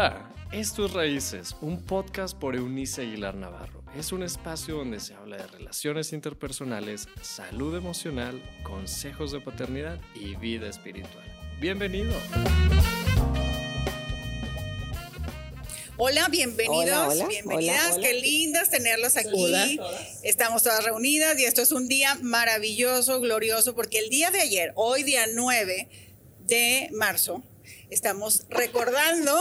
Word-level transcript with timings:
Hola, 0.00 0.32
esto 0.52 0.86
es 0.86 0.92
Raíces, 0.92 1.56
un 1.60 1.82
podcast 1.82 2.38
por 2.38 2.54
Eunice 2.54 3.02
Aguilar 3.02 3.34
Navarro. 3.34 3.82
Es 3.96 4.12
un 4.12 4.22
espacio 4.22 4.76
donde 4.76 5.00
se 5.00 5.12
habla 5.14 5.38
de 5.38 5.46
relaciones 5.48 6.12
interpersonales, 6.12 7.08
salud 7.20 7.76
emocional, 7.76 8.40
consejos 8.62 9.32
de 9.32 9.40
paternidad 9.40 9.98
y 10.14 10.36
vida 10.36 10.68
espiritual. 10.68 11.24
Bienvenido. 11.60 12.12
Hola, 15.96 16.28
bienvenidos, 16.28 16.84
Hola, 16.84 17.08
hola, 17.08 17.26
bienvenidas, 17.26 17.84
hola, 17.86 17.94
hola. 17.96 18.06
qué 18.06 18.20
lindas 18.20 18.70
tenerlos 18.70 19.16
aquí. 19.16 19.80
Estamos 20.22 20.62
todas 20.62 20.84
reunidas 20.84 21.36
y 21.40 21.44
esto 21.44 21.60
es 21.60 21.72
un 21.72 21.88
día 21.88 22.16
maravilloso, 22.22 23.20
glorioso, 23.20 23.74
porque 23.74 23.98
el 23.98 24.10
día 24.10 24.30
de 24.30 24.42
ayer, 24.42 24.72
hoy 24.76 25.02
día 25.02 25.24
9 25.34 25.88
de 26.46 26.88
marzo, 26.92 27.42
estamos 27.90 28.46
recordando 28.50 29.38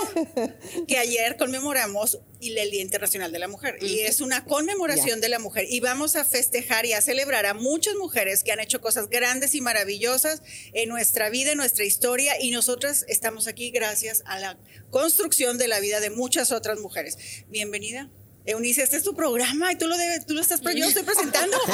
que 0.88 0.98
ayer 0.98 1.38
conmemoramos 1.38 2.20
el 2.42 2.72
Día 2.72 2.82
Internacional 2.82 3.32
de 3.32 3.40
la 3.40 3.48
Mujer 3.48 3.78
y 3.82 4.00
es 4.00 4.22
una 4.22 4.46
conmemoración 4.46 5.22
de 5.22 5.30
la 5.30 5.40
mujer 5.40 5.66
y 5.70 5.80
vamos 5.80 6.16
a 6.16 6.23
festejar 6.23 6.86
y 6.86 6.94
a 6.94 7.02
celebrar 7.02 7.46
a 7.46 7.54
muchas 7.54 7.96
mujeres 7.96 8.44
que 8.44 8.52
han 8.52 8.60
hecho 8.60 8.80
cosas 8.80 9.10
grandes 9.10 9.56
y 9.56 9.62
maravillosas 9.62 10.42
en 10.73 10.90
nuestra 10.90 11.30
vida, 11.30 11.52
en 11.52 11.58
nuestra 11.58 11.84
historia 11.84 12.34
y 12.42 12.52
nosotras 12.52 13.06
estamos 13.08 13.48
aquí 13.48 13.72
gracias 13.72 14.23
a 14.26 14.40
la 14.40 14.58
construcción 14.90 15.58
de 15.58 15.68
la 15.68 15.80
vida 15.80 16.00
de 16.00 16.09
muchas 16.09 16.52
otras 16.52 16.80
mujeres. 16.80 17.18
Bienvenida. 17.48 18.09
Eunice, 18.48 18.82
este 18.82 18.96
es 18.96 19.04
tu 19.04 19.14
programa 19.14 19.74
y 19.74 19.76
tú 19.76 19.88
lo 19.88 19.98
debes, 19.98 20.26
tú 20.26 20.34
lo 20.34 20.40
estás, 20.40 20.62
yo 20.62 20.86
estoy 20.86 21.04
presentando. 21.04 21.58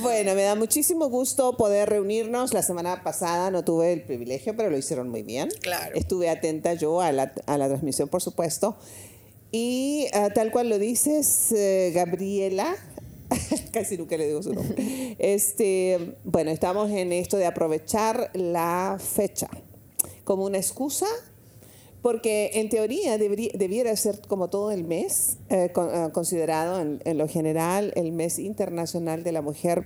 Bueno, 0.00 0.34
me 0.34 0.42
da 0.42 0.54
muchísimo 0.54 1.08
gusto 1.08 1.56
poder 1.56 1.88
reunirnos. 1.88 2.52
La 2.52 2.62
semana 2.62 3.02
pasada 3.02 3.50
no 3.50 3.64
tuve 3.64 3.92
el 3.92 4.02
privilegio, 4.02 4.54
pero 4.56 4.70
lo 4.70 4.76
hicieron 4.76 5.08
muy 5.08 5.22
bien. 5.22 5.48
Claro. 5.60 5.94
Estuve 5.96 6.28
atenta 6.28 6.74
yo 6.74 7.00
a 7.00 7.12
la, 7.12 7.32
a 7.46 7.58
la 7.58 7.66
transmisión, 7.68 8.08
por 8.08 8.22
supuesto. 8.22 8.76
Y 9.50 10.06
ah, 10.12 10.28
tal 10.34 10.50
cual 10.50 10.68
lo 10.68 10.78
dices, 10.78 11.52
eh, 11.52 11.92
Gabriela, 11.94 12.76
casi 13.72 13.96
nunca 13.96 14.16
le 14.16 14.26
digo 14.26 14.42
su 14.42 14.52
nombre. 14.52 15.16
Este, 15.18 16.16
bueno, 16.24 16.50
estamos 16.50 16.90
en 16.90 17.12
esto 17.12 17.38
de 17.38 17.46
aprovechar 17.46 18.30
la 18.34 18.98
fecha 19.00 19.48
como 20.24 20.44
una 20.44 20.58
excusa 20.58 21.06
porque 22.08 22.52
en 22.54 22.70
teoría 22.70 23.18
debiera 23.18 23.94
ser 23.94 24.22
como 24.26 24.48
todo 24.48 24.70
el 24.70 24.82
mes, 24.82 25.36
eh, 25.50 25.70
eh, 25.76 26.08
considerado 26.14 26.80
en, 26.80 27.02
en 27.04 27.18
lo 27.18 27.28
general 27.28 27.92
el 27.96 28.12
mes 28.12 28.38
internacional 28.38 29.22
de 29.24 29.32
la 29.32 29.42
mujer 29.42 29.84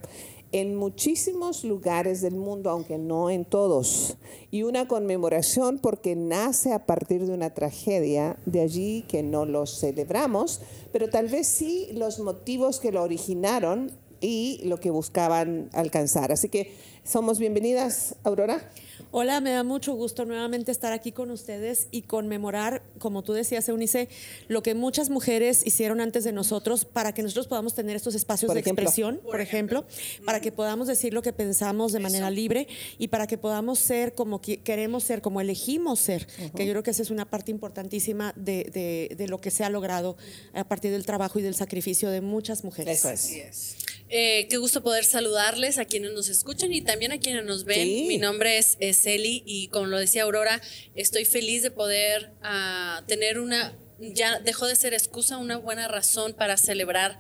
en 0.53 0.77
muchísimos 0.77 1.65
lugares 1.65 2.21
del 2.21 2.37
mundo, 2.37 2.71
aunque 2.71 2.97
no 2.97 3.29
en 3.29 3.45
todos. 3.45 4.19
Y 4.53 4.63
una 4.63 4.87
conmemoración 4.87 5.81
porque 5.81 6.15
nace 6.15 6.73
a 6.73 6.87
partir 6.87 7.27
de 7.27 7.35
una 7.35 7.55
tragedia, 7.55 8.37
de 8.47 8.61
allí 8.61 9.05
que 9.09 9.25
no 9.25 9.45
lo 9.45 9.67
celebramos, 9.67 10.61
pero 10.93 11.11
tal 11.11 11.27
vez 11.27 11.49
sí 11.49 11.89
los 11.93 12.21
motivos 12.21 12.79
que 12.79 12.93
lo 12.93 13.03
originaron 13.03 13.91
y 14.21 14.61
lo 14.63 14.79
que 14.79 14.93
buscaban 14.93 15.71
alcanzar. 15.73 16.31
Así 16.31 16.49
que 16.49 16.73
somos 17.03 17.41
bienvenidas, 17.41 18.15
Aurora. 18.23 18.71
Hola, 19.15 19.43
me 19.43 19.51
da 19.51 19.63
mucho 19.63 19.93
gusto 19.93 20.25
nuevamente 20.25 20.73
estar 20.73 20.95
aquí 20.95 21.13
con 21.13 21.31
ustedes 21.31 21.87
y 21.91 22.01
conmemorar, 22.01 22.83
como 22.99 23.23
tú 23.23 23.35
decías, 23.35 23.69
Eunice, 23.69 24.09
lo 24.49 24.63
que 24.63 24.75
muchas 24.75 25.11
mujeres 25.11 25.67
hicieron 25.67 26.01
antes 26.01 26.25
de 26.25 26.33
nosotros 26.33 26.87
para 26.87 27.13
que 27.13 27.23
nosotros 27.23 27.47
podamos 27.47 27.75
tener 27.75 27.95
estos 27.95 28.15
espacios 28.15 28.49
Por 28.49 28.55
de 28.55 28.61
ejemplo. 28.61 28.83
expresión, 28.85 29.21
por 29.23 29.43
ejemplo, 29.43 29.85
para 30.25 30.41
que 30.41 30.51
podamos 30.51 30.89
decir 30.89 31.13
lo 31.13 31.21
que 31.21 31.35
pensamos 31.35 31.93
de 31.93 32.01
manera 32.01 32.31
libre 32.31 32.69
y 32.99 33.09
para 33.09 33.27
que 33.27 33.37
podamos 33.37 33.79
ser 33.79 34.15
como 34.15 34.41
queremos 34.41 35.05
ser, 35.05 35.21
como 35.21 35.43
elegimos 35.43 36.01
ser, 36.01 36.27
que 36.57 36.65
yo 36.65 36.73
creo 36.73 36.83
que 36.83 36.93
esa 36.93 37.03
es 37.03 37.11
una 37.11 37.27
parte 37.29 37.51
importantísima 37.51 38.33
de, 38.37 38.65
de- 38.73 39.15
de 39.15 39.29
lo 39.29 39.43
que 39.43 39.51
se 39.51 39.63
ha 39.63 39.69
logrado 39.69 40.17
a 40.55 40.65
partir 40.65 40.91
del 40.91 41.05
trabajo 41.05 41.39
y 41.39 41.43
del 41.43 41.55
sacrificio 41.55 42.09
de 42.09 42.23
muchas 42.23 42.65
mujeres. 42.65 43.05
Eso 43.05 43.11
es. 43.11 43.77
Eh, 44.15 44.47
qué 44.51 44.59
gusto 44.59 44.83
poder 44.83 45.07
saludarles 45.07 45.79
a 45.79 45.87
quienes 45.87 46.13
nos 46.13 46.29
escuchan 46.29 46.71
y 46.71 46.83
también 46.83 47.13
a 47.13 47.19
quienes 47.19 47.47
nos 47.47 47.65
ven. 47.65 47.87
Sí. 47.87 48.05
Mi 48.07 48.19
nombre 48.19 48.59
es, 48.59 48.77
es 48.79 49.07
Eli 49.07 49.43
y 49.47 49.69
como 49.69 49.87
lo 49.87 49.99
decía 49.99 50.25
Aurora, 50.25 50.61
estoy 50.95 51.25
feliz 51.25 51.63
de 51.63 51.71
poder 51.71 52.31
ah, 52.43 53.03
tener 53.09 53.41
una, 53.41 53.75
ya 53.99 54.39
dejó 54.41 54.67
de 54.67 54.77
ser 54.77 54.93
excusa, 54.93 55.39
una 55.39 55.57
buena 55.57 55.89
razón 55.89 56.35
para 56.35 56.59
celebrar 56.59 57.19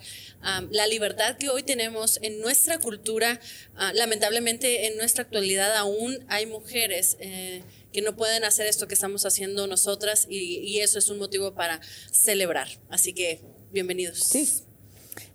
la 0.70 0.86
libertad 0.86 1.38
que 1.38 1.48
hoy 1.48 1.62
tenemos 1.62 2.18
en 2.20 2.40
nuestra 2.40 2.78
cultura. 2.78 3.40
Ah, 3.74 3.92
lamentablemente 3.94 4.86
en 4.88 4.98
nuestra 4.98 5.24
actualidad 5.24 5.74
aún 5.76 6.26
hay 6.28 6.44
mujeres. 6.44 7.16
eh, 7.20 7.62
que 7.90 8.00
no 8.00 8.16
pueden 8.16 8.42
hacer 8.44 8.66
esto 8.66 8.88
que 8.88 8.94
estamos 8.94 9.26
haciendo 9.26 9.66
nosotras 9.66 10.26
y, 10.30 10.38
y 10.60 10.80
eso 10.80 10.98
es 10.98 11.10
un 11.10 11.18
motivo 11.18 11.54
para 11.54 11.78
celebrar. 12.10 12.68
Así 12.88 13.12
que 13.12 13.42
bienvenidos. 13.70 14.18
Sí. 14.18 14.64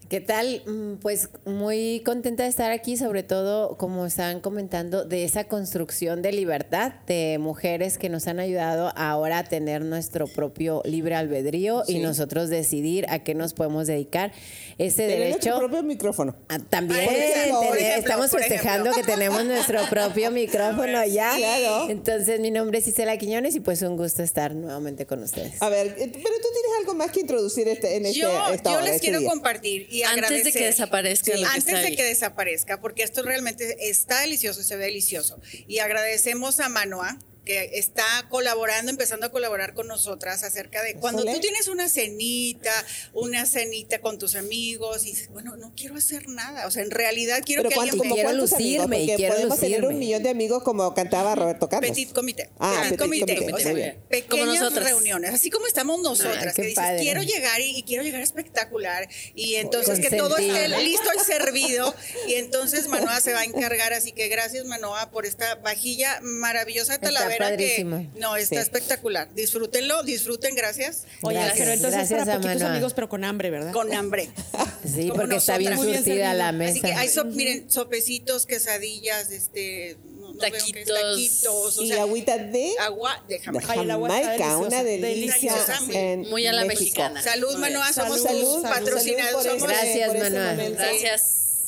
¿Qué 0.10 0.22
tal? 0.22 0.62
Mm, 0.66 0.94
Pues 1.02 1.28
muy 1.44 2.02
contenta 2.06 2.44
de 2.44 2.50
estar 2.50 2.72
aquí, 2.72 2.96
sobre 2.96 3.24
todo, 3.24 3.76
como 3.78 4.06
estaban 4.06 4.40
comentando, 4.40 5.04
de 5.04 5.26
esa 5.26 5.44
construcción 5.50 6.22
de 6.22 6.32
libertad 6.32 6.94
de 7.08 7.38
mujeres 7.42 7.98
que 7.98 8.08
nos 8.08 8.26
han 8.28 8.40
ayudado 8.40 8.94
ahora 8.96 9.40
a 9.40 9.44
tener 9.44 9.82
nuestro 9.84 10.28
propio 10.28 10.82
libre 10.86 11.16
albedrío 11.16 11.84
y 11.88 12.00
nosotros 12.00 12.48
decidir 12.50 13.06
a 13.10 13.20
qué 13.20 13.36
nos 13.36 13.54
podemos 13.54 13.86
dedicar. 13.88 14.32
Ese 14.78 15.08
Tener 15.08 15.30
nuestro 15.32 15.52
derecho 15.52 15.60
propio 15.68 15.84
micrófono. 15.84 16.36
ah, 16.48 16.60
también 16.70 17.04
Por 17.04 17.14
ejemplo, 17.14 17.60
tener- 17.60 17.68
por 17.70 17.78
ejemplo, 17.78 18.00
estamos 18.00 18.32
festejando 18.32 18.90
ejemplo. 18.92 18.94
que 19.04 19.12
tenemos 19.12 19.44
nuestro 19.46 19.82
propio 19.90 20.32
micrófono 20.32 21.06
ya. 21.06 21.36
Claro. 21.36 21.90
Entonces, 21.90 22.40
mi 22.40 22.52
nombre 22.52 22.80
es 22.80 22.88
Isela 22.88 23.18
Quiñones 23.18 23.56
y 23.56 23.60
pues 23.60 23.82
un 23.82 23.98
gusto 23.98 24.24
estar 24.24 24.56
nuevamente 24.56 25.06
con 25.06 25.22
ustedes. 25.24 25.62
A 25.62 25.68
ver, 25.70 25.88
eh, 25.88 25.96
pero 25.98 26.14
tú 26.14 26.48
tienes 26.54 26.72
algo 26.80 26.94
más 26.94 27.12
que 27.12 27.20
introducir 27.20 27.68
este, 27.68 27.98
en 27.98 28.06
este, 28.06 28.20
Yo, 28.22 28.30
esta 28.54 28.70
yo 28.72 28.76
hora, 28.78 28.86
les 28.86 28.96
este 28.96 29.08
quiero 29.08 29.20
día. 29.20 29.30
compartir 29.30 29.88
y 29.98 30.04
Antes 30.04 30.44
de 30.44 30.52
que 30.52 30.66
desaparezca 30.66 31.32
lo 31.34 31.40
que 31.40 31.46
antes 31.46 31.66
está 31.66 31.80
de 31.80 31.88
ahí. 31.88 31.96
que 31.96 32.04
desaparezca, 32.04 32.80
porque 32.80 33.04
esto 33.04 33.24
realmente 33.24 33.90
está 33.90 34.22
delicioso 34.22 34.62
y 34.62 34.64
se 34.64 34.76
ve 34.76 34.86
delicioso. 34.86 35.42
Y 35.68 35.80
agradecemos 35.80 36.60
a 36.60 36.70
Manoa 36.70 37.18
que 37.48 37.72
está 37.80 38.04
colaborando, 38.30 38.92
empezando 38.92 39.26
a 39.26 39.32
colaborar 39.32 39.74
con 39.74 39.88
nosotras 39.88 40.44
acerca 40.44 40.84
de 40.84 40.96
cuando 40.96 41.24
tú 41.24 41.40
tienes 41.40 41.70
una 41.70 41.88
cenita, 41.88 42.72
una 43.14 43.46
cenita 43.46 44.00
con 44.02 44.20
tus 44.20 44.36
amigos 44.36 45.06
y 45.06 45.12
dices, 45.12 45.30
bueno, 45.30 45.56
no 45.56 45.72
quiero 45.76 45.96
hacer 45.96 46.28
nada, 46.28 46.68
o 46.68 46.72
sea, 46.72 46.84
en 46.84 46.92
realidad 46.92 47.42
quiero 47.46 47.62
Pero 47.62 47.70
que 47.70 47.76
¿cuántos, 47.76 47.94
alguien 47.94 48.10
como 48.10 48.16
me 48.16 48.16
quiero 48.16 48.30
amigos? 48.32 48.52
lucirme 48.52 48.98
y 48.98 49.00
Porque 49.08 49.16
quiero 49.16 49.34
podemos 49.36 49.60
tener 49.62 49.80
lucirme. 49.80 49.94
un 49.96 50.00
millón 50.00 50.24
de 50.24 50.30
amigos 50.30 50.64
como 50.64 50.94
cantaba 50.94 51.36
Roberto 51.36 51.70
Carlos. 51.70 51.90
Petit 51.90 52.12
comité. 52.12 52.50
Ah, 52.60 52.88
petit 52.90 52.90
petit 52.90 52.98
comité. 53.00 53.36
comité, 53.38 53.54
O 53.54 53.60
sea, 53.60 53.74
bien. 53.74 53.92
Como 53.94 54.08
pequeñas 54.10 54.60
nosotras. 54.60 54.86
reuniones, 54.86 55.34
así 55.34 55.50
como 55.50 55.68
estamos 55.68 56.02
nosotras, 56.02 56.48
Ah, 56.50 56.54
que 56.54 56.62
dices, 56.64 56.76
padre. 56.76 57.00
quiero 57.00 57.22
llegar 57.24 57.62
y, 57.62 57.78
y 57.78 57.84
quiero 57.84 58.04
llegar 58.04 58.20
espectacular, 58.22 59.08
y 59.36 59.56
entonces 59.56 60.00
que 60.02 60.10
todo 60.18 60.36
esté 60.38 60.68
listo 60.68 61.10
y 61.16 61.20
servido, 61.24 61.96
y 62.28 62.34
entonces 62.34 62.88
Manoa 62.90 63.22
se 63.22 63.32
va 63.32 63.40
a 63.40 63.46
encargar, 63.46 63.94
así 63.94 64.12
que 64.12 64.28
gracias 64.28 64.66
Manoa 64.66 65.12
por 65.12 65.26
esta 65.26 65.56
vajilla 65.56 66.20
maravillosa 66.22 66.94
de 66.94 67.00
Talavera 67.00 67.37
que 67.38 67.44
padrísimo. 67.52 68.08
no 68.18 68.36
está 68.36 68.56
Sí. 68.56 68.62
espectacular. 68.62 69.34
Disfrútenlo, 69.34 70.04
disfruten, 70.04 70.56
gracias. 70.56 71.04
Oye, 71.22 71.36
Gracias. 71.36 71.58
pero 71.60 71.72
entonces 71.72 71.98
Gracias 72.10 72.20
para 72.20 72.34
poquitos 72.38 72.56
Manuel. 72.56 72.72
amigos, 72.72 72.94
pero 72.94 73.10
con 73.10 73.24
hambre, 73.24 73.50
¿verdad? 73.50 73.72
Con 73.74 73.94
hambre. 73.94 74.30
Sí, 74.88 75.12
porque 75.14 75.36
está 75.36 75.58
bien 75.58 75.72
nosotras. 75.74 75.98
surtida 75.98 76.34
la 76.34 76.48
Así 76.50 76.58
mesa. 76.58 76.88
que 76.88 76.94
hay, 76.94 77.10
sop- 77.10 77.34
miren, 77.34 77.70
sopecitos, 77.70 78.46
quesadillas, 78.46 79.32
este, 79.32 79.98
no, 80.18 80.34
Taquitos. 80.36 80.86
taquitos, 80.86 81.78
o 81.78 81.84
y 81.84 81.88
sea, 81.90 82.04
agüita 82.04 82.38
de, 82.38 82.72
agua 82.80 83.22
de 83.28 83.36
de 83.36 83.40
Jamaica. 83.44 83.74
Ay, 83.74 83.80
el 83.82 83.92
agua 83.92 84.10
Jamaica, 84.10 84.58
una 84.60 84.84
delicia 84.84 85.54
en 85.92 86.22
Muy 86.30 86.48
a 86.48 86.54
la 86.54 86.62
México. 86.64 86.80
mexicana. 86.84 87.22
Salud. 87.22 87.58
Manoa, 87.58 87.92
somos 87.92 88.22
Salud, 88.22 88.40
tus 88.40 88.62
salud, 88.62 88.64
patrocinadores. 88.64 89.44
salud 89.44 89.60
por 89.60 89.70
somos- 89.72 89.72
ese- 89.84 90.00
Gracias, 90.00 90.08
por 90.08 90.16
ese 90.18 90.30
Manuel. 90.30 90.56
momento. 90.58 90.84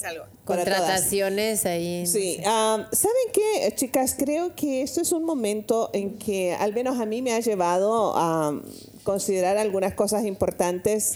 Para 0.01 0.15
todas. 0.15 0.35
Contrataciones 0.45 1.65
ahí. 1.65 2.07
Sí, 2.07 2.39
ah, 2.45 2.87
¿saben 2.91 3.15
qué, 3.33 3.73
chicas? 3.75 4.15
Creo 4.17 4.55
que 4.55 4.81
esto 4.81 5.01
es 5.01 5.11
un 5.11 5.23
momento 5.23 5.89
en 5.93 6.17
que 6.17 6.53
al 6.53 6.73
menos 6.73 6.99
a 6.99 7.05
mí 7.05 7.21
me 7.21 7.33
ha 7.33 7.39
llevado 7.39 8.13
a 8.15 8.59
considerar 9.03 9.57
algunas 9.57 9.93
cosas 9.93 10.25
importantes 10.25 11.15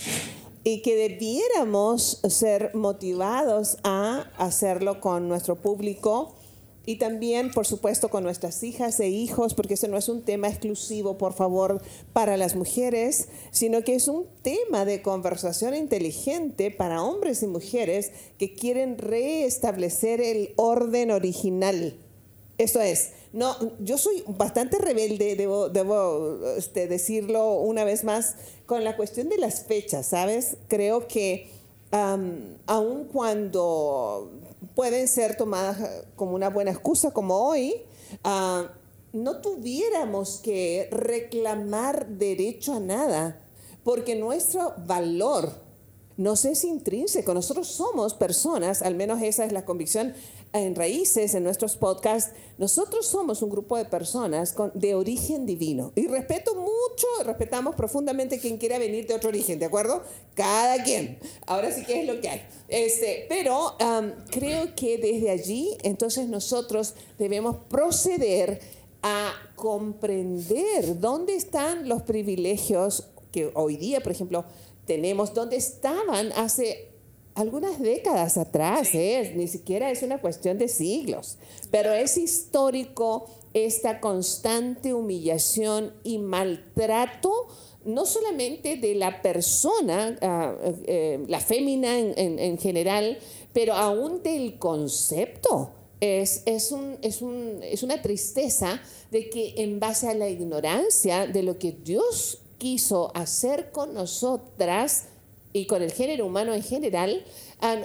y 0.63 0.81
que 0.81 0.95
debiéramos 0.95 2.21
ser 2.29 2.71
motivados 2.73 3.77
a 3.83 4.27
hacerlo 4.37 5.01
con 5.01 5.27
nuestro 5.27 5.55
público 5.55 6.35
y 6.85 6.97
también, 6.97 7.51
por 7.51 7.65
supuesto, 7.65 8.09
con 8.09 8.23
nuestras 8.23 8.61
hijas 8.63 8.99
e 8.99 9.07
hijos, 9.07 9.53
porque 9.53 9.75
ese 9.75 9.87
no 9.87 9.97
es 9.97 10.09
un 10.09 10.23
tema 10.23 10.49
exclusivo, 10.49 11.17
por 11.17 11.33
favor, 11.33 11.81
para 12.11 12.35
las 12.35 12.55
mujeres, 12.55 13.29
sino 13.51 13.83
que 13.83 13.95
es 13.95 14.07
un 14.07 14.25
tema 14.41 14.83
de 14.83 15.01
conversación 15.01 15.75
inteligente 15.75 16.71
para 16.71 17.01
hombres 17.01 17.41
y 17.41 17.47
mujeres 17.47 18.11
que 18.37 18.53
quieren 18.53 18.97
restablecer 18.97 20.19
el 20.19 20.53
orden 20.57 21.11
original. 21.11 21.95
Esto 22.57 22.81
es, 22.81 23.11
no, 23.31 23.55
yo 23.79 23.97
soy 23.97 24.23
bastante 24.27 24.77
rebelde, 24.77 25.35
debo, 25.35 25.69
debo 25.69 26.39
este, 26.57 26.87
decirlo 26.87 27.53
una 27.53 27.83
vez 27.83 28.03
más, 28.03 28.35
con 28.65 28.83
la 28.83 28.95
cuestión 28.97 29.29
de 29.29 29.37
las 29.37 29.63
fechas, 29.65 30.07
¿sabes? 30.07 30.57
Creo 30.67 31.07
que 31.07 31.49
aun 31.93 33.07
cuando 33.11 34.31
pueden 34.75 35.07
ser 35.07 35.37
tomadas 35.37 35.79
eh, 35.79 36.05
como 36.15 36.33
una 36.33 36.49
buena 36.49 36.71
excusa, 36.71 37.11
como 37.11 37.35
hoy, 37.35 37.75
ah, 38.23 38.71
no 39.11 39.41
tuviéramos 39.41 40.37
que 40.37 40.87
reclamar 40.91 42.07
derecho 42.07 42.73
a 42.73 42.79
nada, 42.79 43.41
porque 43.83 44.15
nuestro 44.15 44.73
valor 44.87 45.51
nos 46.17 46.45
es 46.45 46.63
intrínseco. 46.63 47.33
Nosotros 47.33 47.67
somos 47.67 48.13
personas, 48.15 48.81
al 48.81 48.95
menos 48.95 49.21
esa 49.21 49.45
es 49.45 49.51
la 49.51 49.65
convicción 49.65 50.13
en 50.53 50.75
Raíces, 50.75 51.33
en 51.33 51.43
nuestros 51.43 51.75
podcasts, 51.77 52.31
nosotros 52.57 53.07
somos 53.07 53.41
un 53.41 53.49
grupo 53.49 53.75
de 53.75 53.85
personas 53.85 54.55
de 54.75 54.95
origen 54.95 55.45
divino. 55.45 55.91
Y 55.95 56.07
respeto 56.07 56.53
mucho, 56.55 57.07
respetamos 57.25 57.75
profundamente 57.75 58.39
quien 58.39 58.57
quiera 58.57 58.77
venir 58.77 59.07
de 59.07 59.15
otro 59.15 59.29
origen, 59.29 59.57
¿de 59.59 59.65
acuerdo? 59.65 60.03
Cada 60.35 60.83
quien. 60.83 61.17
Ahora 61.47 61.71
sí 61.71 61.83
que 61.83 62.01
es 62.01 62.07
lo 62.07 62.21
que 62.21 62.29
hay. 62.29 62.47
Este, 62.67 63.25
pero 63.27 63.75
creo 64.29 64.75
que 64.75 64.97
desde 64.97 65.31
allí, 65.31 65.75
entonces 65.81 66.27
nosotros 66.27 66.93
debemos 67.17 67.57
proceder 67.67 68.61
a 69.01 69.33
comprender 69.55 70.99
dónde 70.99 71.35
están 71.35 71.89
los 71.89 72.03
privilegios 72.03 73.09
que 73.31 73.51
hoy 73.55 73.75
día, 73.75 74.01
por 74.01 74.11
ejemplo, 74.11 74.45
tenemos, 74.85 75.33
dónde 75.33 75.55
estaban 75.55 76.31
hace 76.33 76.92
algunas 77.35 77.79
décadas 77.79 78.37
atrás, 78.37 78.89
¿eh? 78.93 79.33
ni 79.35 79.47
siquiera 79.47 79.89
es 79.89 80.03
una 80.03 80.19
cuestión 80.19 80.57
de 80.57 80.67
siglos, 80.67 81.37
pero 81.71 81.91
es 81.91 82.17
histórico 82.17 83.25
esta 83.53 83.99
constante 83.99 84.93
humillación 84.93 85.93
y 86.03 86.17
maltrato, 86.19 87.47
no 87.85 88.05
solamente 88.05 88.77
de 88.77 88.95
la 88.95 89.21
persona, 89.21 90.17
ah, 90.21 90.55
eh, 90.85 91.23
la 91.27 91.39
fémina 91.39 91.99
en, 91.99 92.57
general, 92.57 93.17
pero 93.51 93.73
aún 93.73 94.23
del 94.23 94.57
concepto. 94.57 95.71
Es, 95.99 96.43
es, 96.45 96.73
un, 96.73 96.97
es, 97.01 97.21
un, 97.21 97.59
es 97.61 97.81
una 97.81 98.01
tristeza 98.01 98.81
de 99.09 99.29
que 99.29 99.53
en 99.57 99.79
base 99.79 100.09
a 100.09 100.13
la 100.13 100.27
ignorancia 100.27 101.27
de 101.27 101.43
lo 101.43 101.57
que 101.57 101.71
Dios 101.71 102.41
quiso 102.57 103.15
hacer 103.15 103.71
con 103.71 103.93
nosotras, 103.93 105.05
y 105.53 105.67
con 105.67 105.81
el 105.83 105.91
género 105.91 106.25
humano 106.25 106.53
en 106.53 106.63
general 106.63 107.23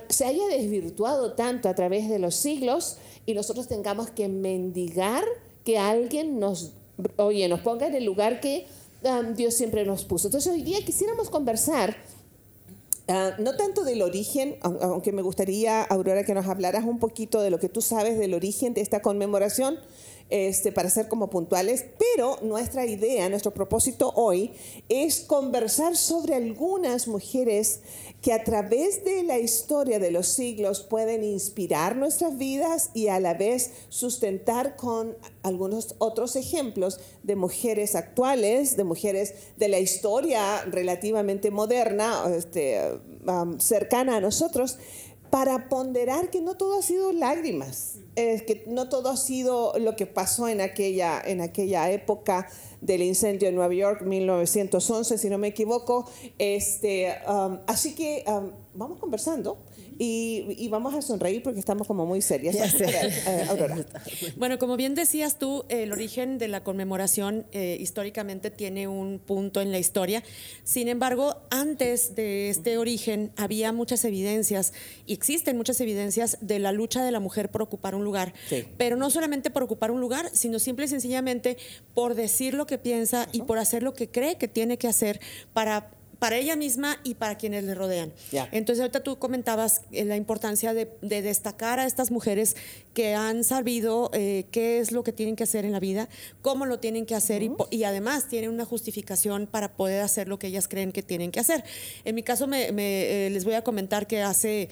se 0.08 0.24
haya 0.24 0.46
desvirtuado 0.48 1.34
tanto 1.34 1.68
a 1.68 1.74
través 1.74 2.08
de 2.08 2.18
los 2.18 2.34
siglos 2.34 2.96
y 3.26 3.34
nosotros 3.34 3.68
tengamos 3.68 4.10
que 4.10 4.28
mendigar 4.28 5.22
que 5.64 5.78
alguien 5.78 6.40
nos, 6.40 6.72
oye, 7.16 7.46
nos 7.46 7.60
ponga 7.60 7.86
en 7.86 7.94
el 7.94 8.04
lugar 8.04 8.40
que 8.40 8.66
Dios 9.36 9.54
siempre 9.54 9.84
nos 9.84 10.04
puso. 10.04 10.28
Entonces 10.28 10.52
hoy 10.52 10.62
día 10.62 10.84
quisiéramos 10.84 11.30
conversar 11.30 11.96
ah, 13.06 13.32
no 13.38 13.54
tanto 13.56 13.84
del 13.84 14.02
origen, 14.02 14.56
aunque 14.62 15.12
me 15.12 15.22
gustaría, 15.22 15.82
Aurora, 15.82 16.24
que 16.24 16.34
nos 16.34 16.46
hablaras 16.46 16.84
un 16.84 16.98
poquito 16.98 17.42
de 17.42 17.50
lo 17.50 17.58
que 17.58 17.68
tú 17.68 17.82
sabes 17.82 18.18
del 18.18 18.34
origen 18.34 18.74
de 18.74 18.80
esta 18.80 19.02
conmemoración, 19.02 19.78
este, 20.30 20.72
para 20.72 20.90
ser 20.90 21.08
como 21.08 21.30
puntuales, 21.30 21.86
pero 21.98 22.38
nuestra 22.42 22.84
idea, 22.86 23.28
nuestro 23.28 23.52
propósito 23.52 24.12
hoy 24.14 24.52
es 24.88 25.20
conversar 25.20 25.96
sobre 25.96 26.34
algunas 26.34 27.08
mujeres 27.08 27.80
que 28.20 28.32
a 28.32 28.44
través 28.44 29.04
de 29.04 29.22
la 29.22 29.38
historia 29.38 29.98
de 29.98 30.10
los 30.10 30.26
siglos 30.28 30.80
pueden 30.80 31.22
inspirar 31.24 31.96
nuestras 31.96 32.36
vidas 32.36 32.90
y 32.92 33.08
a 33.08 33.20
la 33.20 33.34
vez 33.34 33.72
sustentar 33.88 34.76
con 34.76 35.16
algunos 35.42 35.94
otros 35.98 36.36
ejemplos 36.36 37.00
de 37.22 37.36
mujeres 37.36 37.94
actuales, 37.94 38.76
de 38.76 38.84
mujeres 38.84 39.34
de 39.56 39.68
la 39.68 39.78
historia 39.78 40.62
relativamente 40.64 41.50
moderna, 41.50 42.24
este, 42.36 42.80
um, 43.26 43.58
cercana 43.60 44.16
a 44.16 44.20
nosotros, 44.20 44.78
para 45.30 45.68
ponderar 45.68 46.30
que 46.30 46.40
no 46.40 46.56
todo 46.56 46.78
ha 46.78 46.82
sido 46.82 47.12
lágrimas, 47.12 47.98
que 48.14 48.64
no 48.66 48.88
todo 48.88 49.10
ha 49.10 49.16
sido 49.16 49.74
lo 49.78 49.94
que 49.94 50.06
pasó 50.06 50.48
en 50.48 50.60
aquella, 50.60 51.20
en 51.20 51.40
aquella 51.40 51.90
época 51.90 52.48
del 52.80 53.02
incendio 53.02 53.48
en 53.48 53.54
Nueva 53.54 53.74
York, 53.74 54.02
1911, 54.02 55.18
si 55.18 55.28
no 55.28 55.38
me 55.38 55.48
equivoco. 55.48 56.08
Este, 56.38 57.14
um, 57.28 57.58
así 57.66 57.94
que 57.94 58.24
um, 58.26 58.50
vamos 58.74 58.98
conversando 58.98 59.58
y, 59.98 60.68
vamos 60.68 60.94
a 60.94 61.02
sonreír 61.02 61.42
porque 61.42 61.58
estamos 61.58 61.86
como 61.86 62.06
muy 62.06 62.22
serias. 62.22 62.56
Eh, 62.88 63.84
bueno, 64.36 64.58
como 64.58 64.76
bien 64.76 64.94
decías 64.94 65.38
tú, 65.38 65.64
el 65.68 65.92
origen 65.92 66.38
de 66.38 66.48
la 66.48 66.62
conmemoración 66.62 67.46
eh, 67.52 67.76
históricamente 67.80 68.50
tiene 68.50 68.86
un 68.86 69.18
punto 69.18 69.60
en 69.60 69.72
la 69.72 69.78
historia. 69.78 70.22
Sin 70.62 70.88
embargo, 70.88 71.36
antes 71.50 72.14
de 72.14 72.48
este 72.48 72.78
origen 72.78 73.32
había 73.36 73.72
muchas 73.72 74.04
evidencias, 74.04 74.72
y 75.06 75.12
existen 75.12 75.56
muchas 75.56 75.80
evidencias 75.80 76.38
de 76.40 76.58
la 76.58 76.72
lucha 76.72 77.04
de 77.04 77.10
la 77.10 77.20
mujer 77.20 77.50
por 77.50 77.62
ocupar 77.62 77.94
un 77.94 78.04
lugar. 78.04 78.34
Pero 78.76 78.96
no 78.96 79.10
solamente 79.10 79.50
por 79.50 79.62
ocupar 79.62 79.90
un 79.90 80.00
lugar, 80.00 80.30
sino 80.32 80.58
simple 80.58 80.84
y 80.84 80.88
sencillamente 80.88 81.56
por 81.94 82.14
decir 82.14 82.54
lo 82.54 82.66
que 82.66 82.78
piensa 82.78 83.28
y 83.32 83.42
por 83.42 83.58
hacer 83.58 83.82
lo 83.82 83.94
que 83.94 84.08
cree 84.08 84.36
que 84.36 84.48
tiene 84.48 84.78
que 84.78 84.88
hacer 84.88 85.20
para 85.52 85.97
para 86.18 86.36
ella 86.36 86.56
misma 86.56 86.98
y 87.04 87.14
para 87.14 87.36
quienes 87.36 87.64
le 87.64 87.74
rodean. 87.74 88.12
Entonces 88.52 88.80
ahorita 88.80 89.02
tú 89.02 89.18
comentabas 89.18 89.82
eh, 89.92 90.04
la 90.04 90.16
importancia 90.16 90.74
de, 90.74 90.88
destacar 91.00 91.78
a 91.80 91.86
estas 91.86 92.10
mujeres 92.10 92.56
que 92.94 93.14
han 93.14 93.44
sabido 93.44 94.10
eh, 94.12 94.46
qué 94.50 94.80
es 94.80 94.90
lo 94.90 95.04
que 95.04 95.12
tienen 95.12 95.36
que 95.36 95.44
hacer 95.44 95.64
en 95.64 95.72
la 95.72 95.80
vida, 95.80 96.08
cómo 96.42 96.66
lo 96.66 96.80
tienen 96.80 97.06
que 97.06 97.14
hacer 97.14 97.42
y, 97.42 97.84
además 97.84 98.28
tienen 98.28 98.50
una 98.50 98.64
justificación 98.64 99.46
para 99.46 99.76
poder 99.76 100.02
hacer 100.02 100.28
lo 100.28 100.38
que 100.38 100.48
ellas 100.48 100.66
creen 100.66 100.92
que 100.92 101.02
tienen 101.02 101.30
que 101.30 101.40
hacer. 101.40 101.64
En 102.04 102.14
mi 102.14 102.22
caso 102.22 102.46
me, 102.46 102.68
eh, 102.68 103.30
les 103.30 103.44
voy 103.44 103.54
a 103.54 103.62
comentar 103.62 104.06
que 104.06 104.22
hace 104.22 104.68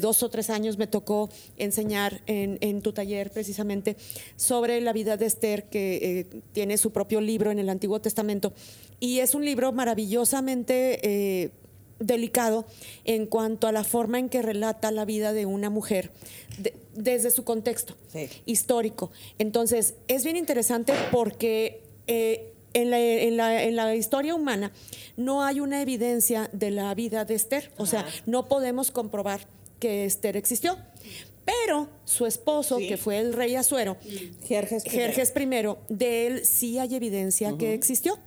dos 0.00 0.22
o 0.22 0.28
tres 0.28 0.50
años 0.50 0.78
me 0.78 0.86
tocó 0.86 1.28
enseñar 1.56 2.22
en, 2.26 2.82
tu 2.82 2.92
taller 2.92 3.30
precisamente 3.30 3.96
sobre 4.36 4.80
la 4.80 4.92
vida 4.92 5.16
de 5.16 5.26
Esther, 5.26 5.64
que 5.68 6.26
tiene 6.52 6.78
su 6.78 6.92
propio 6.92 7.20
libro 7.20 7.50
en 7.50 7.58
el 7.58 7.68
Antiguo 7.68 8.00
Testamento. 8.00 8.52
Y 9.00 9.18
es 9.18 9.34
un 9.34 9.44
libro 9.44 9.72
maravillosamente 9.72 11.00
eh, 11.02 11.50
delicado 11.98 12.66
en 13.04 13.26
cuanto 13.26 13.66
a 13.66 13.72
la 13.72 13.84
forma 13.84 14.18
en 14.18 14.28
que 14.28 14.42
relata 14.42 14.90
la 14.90 15.04
vida 15.04 15.32
de 15.32 15.46
una 15.46 15.70
mujer 15.70 16.10
desde 16.94 17.30
su 17.30 17.44
contexto 17.44 17.94
histórico. 18.46 19.10
Entonces, 19.38 19.94
es 20.08 20.24
bien 20.24 20.36
interesante 20.36 20.92
porque... 21.10 21.82
Eh, 22.06 22.50
en 22.74 23.36
la, 23.36 23.94
historia 23.94 24.34
humana 24.34 24.72
no 25.16 25.44
hay 25.44 25.60
una 25.60 25.80
evidencia 25.80 26.50
de 26.52 26.70
la 26.70 26.94
vida 26.94 27.24
de 27.24 27.34
Esther, 27.34 27.72
o 27.76 27.86
sea, 27.86 28.06
no 28.26 28.48
podemos 28.48 28.90
comprobar 28.90 29.46
que 29.78 30.04
Esther 30.04 30.36
existió. 30.36 30.76
Pero 31.44 31.88
su 32.04 32.24
esposo, 32.24 32.78
que 32.78 32.96
fue 32.96 33.18
el 33.18 33.34
rey 33.34 33.54
Azuero, 33.54 33.98
Jerjes, 34.46 34.84
I, 34.86 35.76
de 35.88 36.26
él 36.26 36.46
sí 36.46 36.78
hay 36.78 36.94
evidencia 36.94 37.56
que 37.58 37.74
existió 37.74 38.18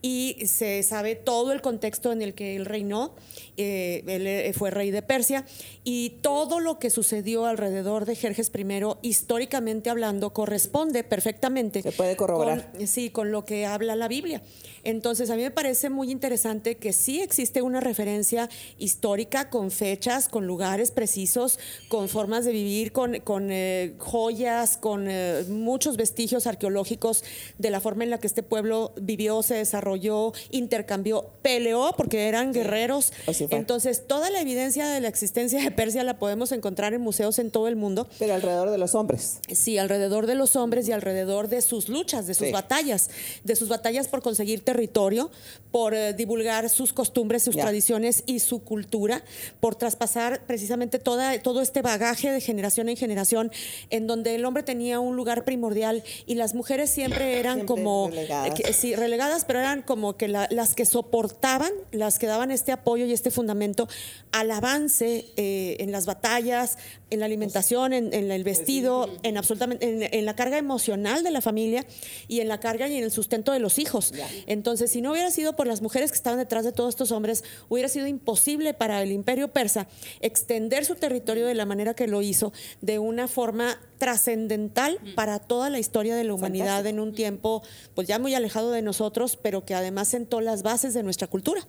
y 0.00 0.36
se 0.46 0.82
sabe 0.82 1.16
todo 1.16 1.52
el 1.52 1.60
contexto 1.60 2.12
en 2.12 2.22
el 2.22 2.34
que 2.34 2.56
él 2.56 2.66
reinó. 2.66 3.14
Eh, 3.56 4.04
él 4.06 4.26
eh, 4.26 4.52
fue 4.52 4.70
rey 4.70 4.90
de 4.90 5.02
Persia 5.02 5.44
y 5.82 6.10
todo 6.22 6.60
lo 6.60 6.78
que 6.78 6.90
sucedió 6.90 7.46
alrededor 7.46 8.04
de 8.04 8.14
Jerjes 8.14 8.52
I, 8.54 8.82
históricamente 9.02 9.90
hablando, 9.90 10.32
corresponde 10.32 11.02
perfectamente. 11.02 11.82
Se 11.82 11.92
puede 11.92 12.16
corroborar. 12.16 12.70
sí, 12.86 13.10
con 13.10 13.32
lo 13.32 13.44
que 13.44 13.66
habla 13.66 13.96
la 13.96 14.06
Biblia. 14.06 14.42
Entonces, 14.84 15.30
a 15.30 15.36
mí 15.36 15.42
me 15.42 15.50
parece 15.50 15.90
muy 15.90 16.10
interesante 16.10 16.76
que 16.76 16.92
sí 16.92 17.20
existe 17.20 17.62
una 17.62 17.80
referencia 17.80 18.48
histórica 18.78 19.50
con 19.50 19.70
fechas, 19.70 20.28
con 20.28 20.46
lugares 20.46 20.92
precisos, 20.92 21.58
con 21.88 22.08
formas 22.08 22.44
de 22.44 22.52
vivir, 22.52 22.92
con, 22.92 23.18
con 23.20 23.48
eh, 23.50 23.94
joyas, 23.98 24.76
con 24.76 25.08
muchos 25.48 25.96
vestigios 25.96 26.46
arqueológicos 26.46 27.24
de 27.58 27.70
la 27.70 27.80
forma 27.80 28.04
en 28.04 28.10
la 28.10 28.18
que 28.18 28.28
este 28.28 28.42
pueblo 28.42 28.92
vivió, 29.00 29.42
se 29.42 29.54
desarrolló, 29.54 29.87
intercambió, 30.50 31.30
peleó 31.42 31.92
porque 31.96 32.28
eran 32.28 32.52
guerreros. 32.52 33.12
Entonces, 33.50 34.06
toda 34.06 34.30
la 34.30 34.40
evidencia 34.40 34.88
de 34.88 35.00
la 35.00 35.08
existencia 35.08 35.60
de 35.62 35.70
Persia 35.70 36.04
la 36.04 36.18
podemos 36.18 36.52
encontrar 36.52 36.94
en 36.94 37.00
museos 37.00 37.38
en 37.38 37.50
todo 37.50 37.68
el 37.68 37.76
mundo. 37.76 38.08
Pero 38.18 38.34
alrededor 38.34 38.70
de 38.70 38.78
los 38.78 38.94
hombres. 38.94 39.38
Sí, 39.52 39.78
alrededor 39.78 40.26
de 40.26 40.34
los 40.34 40.56
hombres 40.56 40.88
y 40.88 40.92
alrededor 40.92 41.48
de 41.48 41.62
sus 41.62 41.88
luchas, 41.88 42.26
de 42.26 42.34
sus 42.34 42.50
batallas, 42.50 43.10
de 43.44 43.56
sus 43.56 43.68
batallas 43.68 44.08
por 44.08 44.22
conseguir 44.22 44.64
territorio, 44.64 45.30
por 45.70 45.94
eh, 45.94 46.12
divulgar 46.12 46.68
sus 46.70 46.92
costumbres, 46.92 47.42
sus 47.42 47.56
tradiciones 47.56 48.22
y 48.26 48.40
su 48.40 48.62
cultura, 48.62 49.22
por 49.60 49.74
traspasar 49.74 50.42
precisamente 50.46 50.98
toda, 50.98 51.40
todo 51.42 51.60
este 51.60 51.82
bagaje 51.82 52.30
de 52.30 52.40
generación 52.40 52.88
en 52.88 52.96
generación, 52.96 53.50
en 53.90 54.06
donde 54.06 54.34
el 54.34 54.44
hombre 54.44 54.62
tenía 54.62 55.00
un 55.00 55.16
lugar 55.16 55.44
primordial 55.44 56.02
y 56.26 56.34
las 56.34 56.54
mujeres 56.54 56.90
siempre 56.90 57.38
eran 57.38 57.66
como 57.66 58.08
relegadas. 58.08 58.60
Eh, 58.60 58.72
sí, 58.72 58.94
relegadas, 58.94 59.44
pero 59.44 59.60
eran 59.60 59.77
como 59.82 60.16
que 60.16 60.28
las 60.28 60.74
que 60.74 60.84
soportaban, 60.84 61.72
las 61.92 62.18
que 62.18 62.26
daban 62.26 62.50
este 62.50 62.72
apoyo 62.72 63.04
y 63.06 63.12
este 63.12 63.30
fundamento 63.30 63.88
al 64.32 64.50
avance 64.50 65.26
eh, 65.36 65.76
en 65.80 65.92
las 65.92 66.06
batallas, 66.06 66.78
en 67.10 67.20
la 67.20 67.26
alimentación, 67.26 67.92
en, 67.92 68.12
en 68.12 68.30
el 68.30 68.44
vestido, 68.44 69.08
en 69.22 69.36
absolutamente, 69.36 69.88
en, 69.88 70.02
en 70.12 70.24
la 70.24 70.36
carga 70.36 70.58
emocional 70.58 71.22
de 71.22 71.30
la 71.30 71.40
familia 71.40 71.86
y 72.26 72.40
en 72.40 72.48
la 72.48 72.60
carga 72.60 72.88
y 72.88 72.96
en 72.96 73.04
el 73.04 73.10
sustento 73.10 73.52
de 73.52 73.58
los 73.58 73.78
hijos. 73.78 74.12
Entonces, 74.46 74.90
si 74.90 75.00
no 75.00 75.12
hubiera 75.12 75.30
sido 75.30 75.56
por 75.56 75.66
las 75.66 75.82
mujeres 75.82 76.10
que 76.10 76.16
estaban 76.16 76.38
detrás 76.38 76.64
de 76.64 76.72
todos 76.72 76.90
estos 76.90 77.12
hombres, 77.12 77.44
hubiera 77.68 77.88
sido 77.88 78.06
imposible 78.06 78.74
para 78.74 79.02
el 79.02 79.12
imperio 79.12 79.48
persa 79.48 79.88
extender 80.20 80.84
su 80.84 80.94
territorio 80.94 81.46
de 81.46 81.54
la 81.54 81.64
manera 81.64 81.94
que 81.94 82.06
lo 82.06 82.22
hizo, 82.22 82.52
de 82.80 82.98
una 82.98 83.28
forma 83.28 83.80
trascendental 83.98 84.98
para 85.14 85.38
toda 85.38 85.70
la 85.70 85.78
historia 85.78 86.14
de 86.16 86.24
la 86.24 86.34
humanidad 86.34 86.86
en 86.86 87.00
un 87.00 87.14
tiempo 87.14 87.62
pues 87.94 88.06
ya 88.06 88.18
muy 88.18 88.34
alejado 88.34 88.70
de 88.70 88.82
nosotros, 88.82 89.36
pero 89.36 89.64
que 89.64 89.74
además 89.74 90.08
sentó 90.08 90.40
las 90.40 90.62
bases 90.62 90.94
de 90.94 91.02
nuestra 91.02 91.26
cultura. 91.26 91.66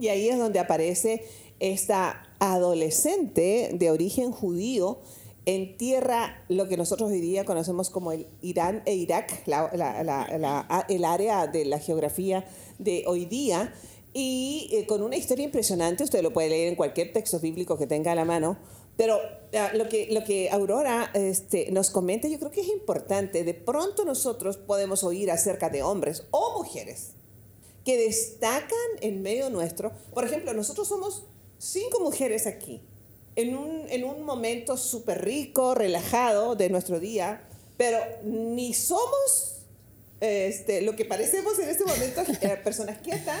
Y 0.00 0.08
ahí 0.08 0.28
es 0.28 0.38
donde 0.38 0.58
aparece 0.58 1.24
esta 1.60 2.26
adolescente 2.40 3.70
de 3.74 3.90
origen 3.90 4.32
judío 4.32 4.98
en 5.46 5.76
tierra, 5.76 6.44
lo 6.48 6.68
que 6.68 6.76
nosotros 6.76 7.10
hoy 7.10 7.20
día 7.20 7.44
conocemos 7.44 7.90
como 7.90 8.12
el 8.12 8.26
Irán 8.42 8.82
e 8.86 8.94
Irak, 8.94 9.42
la- 9.46 9.70
la- 9.74 10.02
la- 10.02 10.86
el 10.88 11.04
área 11.04 11.46
de 11.46 11.64
la 11.64 11.78
geografía 11.78 12.44
de 12.78 13.04
hoy 13.06 13.24
día, 13.24 13.72
y 14.12 14.68
eh, 14.72 14.86
con 14.86 15.02
una 15.02 15.16
historia 15.16 15.44
impresionante, 15.44 16.04
usted 16.04 16.22
lo 16.22 16.32
puede 16.32 16.50
leer 16.50 16.68
en 16.68 16.74
cualquier 16.76 17.12
texto 17.12 17.38
bíblico 17.40 17.78
que 17.78 17.86
tenga 17.86 18.12
a 18.12 18.14
la 18.14 18.24
mano, 18.24 18.58
pero 18.96 19.18
ah, 19.54 19.70
lo, 19.74 19.88
que, 19.88 20.08
lo 20.10 20.24
que 20.24 20.50
Aurora 20.50 21.10
este, 21.14 21.70
nos 21.70 21.90
comenta 21.90 22.28
yo 22.28 22.38
creo 22.38 22.50
que 22.50 22.60
es 22.60 22.68
importante, 22.68 23.44
de 23.44 23.54
pronto 23.54 24.04
nosotros 24.04 24.56
podemos 24.58 25.04
oír 25.04 25.30
acerca 25.30 25.70
de 25.70 25.82
hombres 25.82 26.24
o 26.32 26.58
mujeres 26.58 27.12
que 27.84 27.96
destacan 27.96 28.76
en 29.00 29.22
medio 29.22 29.48
nuestro. 29.48 29.90
Por 30.12 30.24
ejemplo, 30.24 30.52
nosotros 30.52 30.86
somos 30.86 31.24
cinco 31.60 32.00
mujeres 32.00 32.46
aquí, 32.46 32.80
en 33.36 33.56
un, 33.56 33.86
en 33.88 34.04
un 34.04 34.24
momento 34.24 34.76
súper 34.76 35.24
rico, 35.24 35.74
relajado 35.74 36.56
de 36.56 36.70
nuestro 36.70 36.98
día, 36.98 37.46
pero 37.76 37.98
ni 38.24 38.74
somos 38.74 39.60
este, 40.20 40.82
lo 40.82 40.96
que 40.96 41.04
parecemos 41.04 41.58
en 41.58 41.68
este 41.68 41.84
momento, 41.84 42.22
eh, 42.40 42.58
personas 42.64 42.98
quietas, 42.98 43.40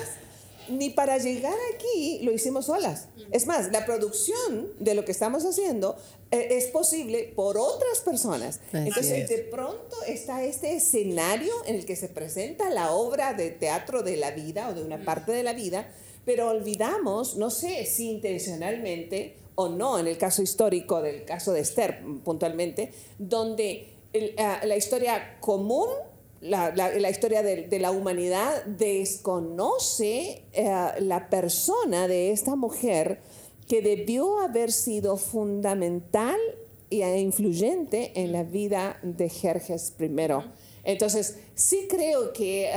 ni 0.68 0.90
para 0.90 1.18
llegar 1.18 1.56
aquí 1.74 2.20
lo 2.22 2.32
hicimos 2.32 2.66
solas. 2.66 3.08
Es 3.32 3.46
más, 3.46 3.72
la 3.72 3.84
producción 3.84 4.72
de 4.78 4.94
lo 4.94 5.04
que 5.04 5.12
estamos 5.12 5.44
haciendo 5.44 5.96
eh, 6.30 6.48
es 6.52 6.66
posible 6.66 7.32
por 7.34 7.58
otras 7.58 8.00
personas. 8.04 8.60
Así 8.68 8.88
Entonces, 8.88 9.12
es. 9.22 9.28
de 9.28 9.38
pronto 9.38 9.96
está 10.06 10.44
este 10.44 10.74
escenario 10.76 11.52
en 11.66 11.74
el 11.76 11.86
que 11.86 11.96
se 11.96 12.08
presenta 12.08 12.70
la 12.70 12.92
obra 12.92 13.32
de 13.34 13.50
teatro 13.50 14.02
de 14.02 14.16
la 14.16 14.30
vida 14.30 14.68
o 14.68 14.74
de 14.74 14.84
una 14.84 15.04
parte 15.04 15.32
de 15.32 15.42
la 15.42 15.54
vida, 15.54 15.88
pero 16.30 16.48
olvidamos, 16.48 17.36
no 17.36 17.50
sé 17.50 17.84
si 17.86 18.08
intencionalmente 18.08 19.34
o 19.56 19.68
no, 19.68 19.98
en 19.98 20.06
el 20.06 20.16
caso 20.16 20.42
histórico 20.42 21.02
del 21.02 21.24
caso 21.24 21.52
de 21.52 21.58
Esther 21.58 22.04
puntualmente, 22.22 22.92
donde 23.18 23.88
ah, 24.38 24.60
la 24.64 24.76
historia 24.76 25.40
común, 25.40 25.88
la, 26.40 27.10
historia 27.10 27.42
de, 27.42 27.78
la 27.80 27.90
humanidad 27.90 28.64
desconoce 28.64 30.44
eh, 30.52 30.72
la 31.00 31.28
persona 31.28 32.06
de 32.06 32.30
esta 32.30 32.54
mujer 32.54 33.18
que 33.66 33.82
debió 33.82 34.38
haber 34.38 34.70
sido 34.70 35.16
fundamental 35.16 36.38
e 36.90 37.18
influyente 37.18 38.12
en 38.14 38.30
la 38.30 38.44
vida 38.44 39.00
de 39.02 39.28
Jerjes 39.28 39.94
I. 39.98 40.08
Entonces, 40.84 41.36
sí 41.54 41.86
creo 41.90 42.32
que 42.32 42.70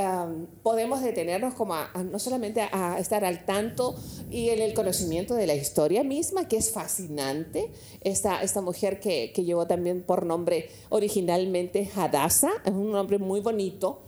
podemos 0.62 1.02
detenernos 1.02 1.54
como 1.54 1.74
a- 1.76 1.90
a 1.94 2.04
no 2.04 2.20
solamente 2.20 2.62
a, 2.62 2.96
a 2.96 3.00
estar 3.00 3.24
al 3.24 3.46
tanto 3.46 3.96
y 4.30 4.50
en 4.50 4.62
el 4.62 4.74
conocimiento 4.74 5.36
de 5.36 5.48
la 5.48 5.56
historia 5.56 6.04
misma, 6.04 6.48
que 6.48 6.58
es 6.58 6.72
fascinante. 6.72 7.72
Esta, 8.02 8.42
esta 8.44 8.62
mujer 8.62 9.00
que, 9.00 9.32
que 9.34 9.44
llevó 9.46 9.68
también 9.68 10.04
por 10.04 10.26
nombre 10.26 10.70
originalmente 10.90 11.90
Hadassah, 11.96 12.52
es 12.66 12.72
un 12.72 12.92
nombre 12.92 13.20
muy 13.20 13.40
bonito, 13.40 14.02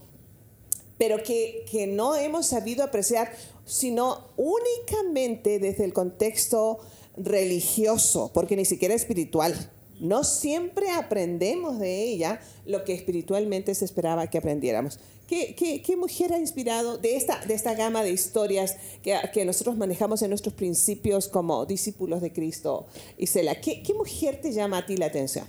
pero 0.98 1.24
que, 1.24 1.66
que 1.72 1.88
no 1.88 2.16
hemos 2.16 2.46
sabido 2.48 2.84
apreciar, 2.84 3.32
sino 3.66 4.30
únicamente 4.38 5.60
desde 5.60 5.86
el 5.86 5.94
contexto 5.94 6.80
religioso, 7.18 8.32
porque 8.34 8.56
ni 8.56 8.66
siquiera 8.66 8.94
espiritual. 8.94 9.72
No 10.00 10.24
siempre 10.24 10.92
aprendemos 10.92 11.80
de 11.80 12.04
ella 12.04 12.42
lo 12.66 12.84
que 12.84 12.94
espiritualmente 12.94 13.74
se 13.76 13.86
esperaba 13.86 14.28
que 14.28 14.38
aprendiéramos. 14.38 15.00
¿Qué, 15.28 15.96
mujer 15.98 16.34
ha 16.34 16.38
inspirado 16.38 16.98
de 17.00 17.16
esta, 17.16 17.44
de 17.46 17.56
esta 17.56 17.74
gama 17.74 18.04
de 18.04 18.12
historias 18.12 18.78
que, 19.02 19.18
que 19.34 19.44
nosotros 19.44 19.76
manejamos 19.76 20.22
en 20.22 20.30
nuestros 20.30 20.54
principios 20.54 21.28
como 21.28 21.66
discípulos 21.66 22.22
de 22.22 22.32
Cristo? 22.32 22.86
Isela, 23.18 23.60
¿qué, 23.60 23.82
¿qué 23.82 23.94
mujer 23.96 24.40
te 24.40 24.52
llama 24.52 24.80
a 24.80 24.86
ti 24.86 24.98
la 24.98 25.08
atención? 25.08 25.46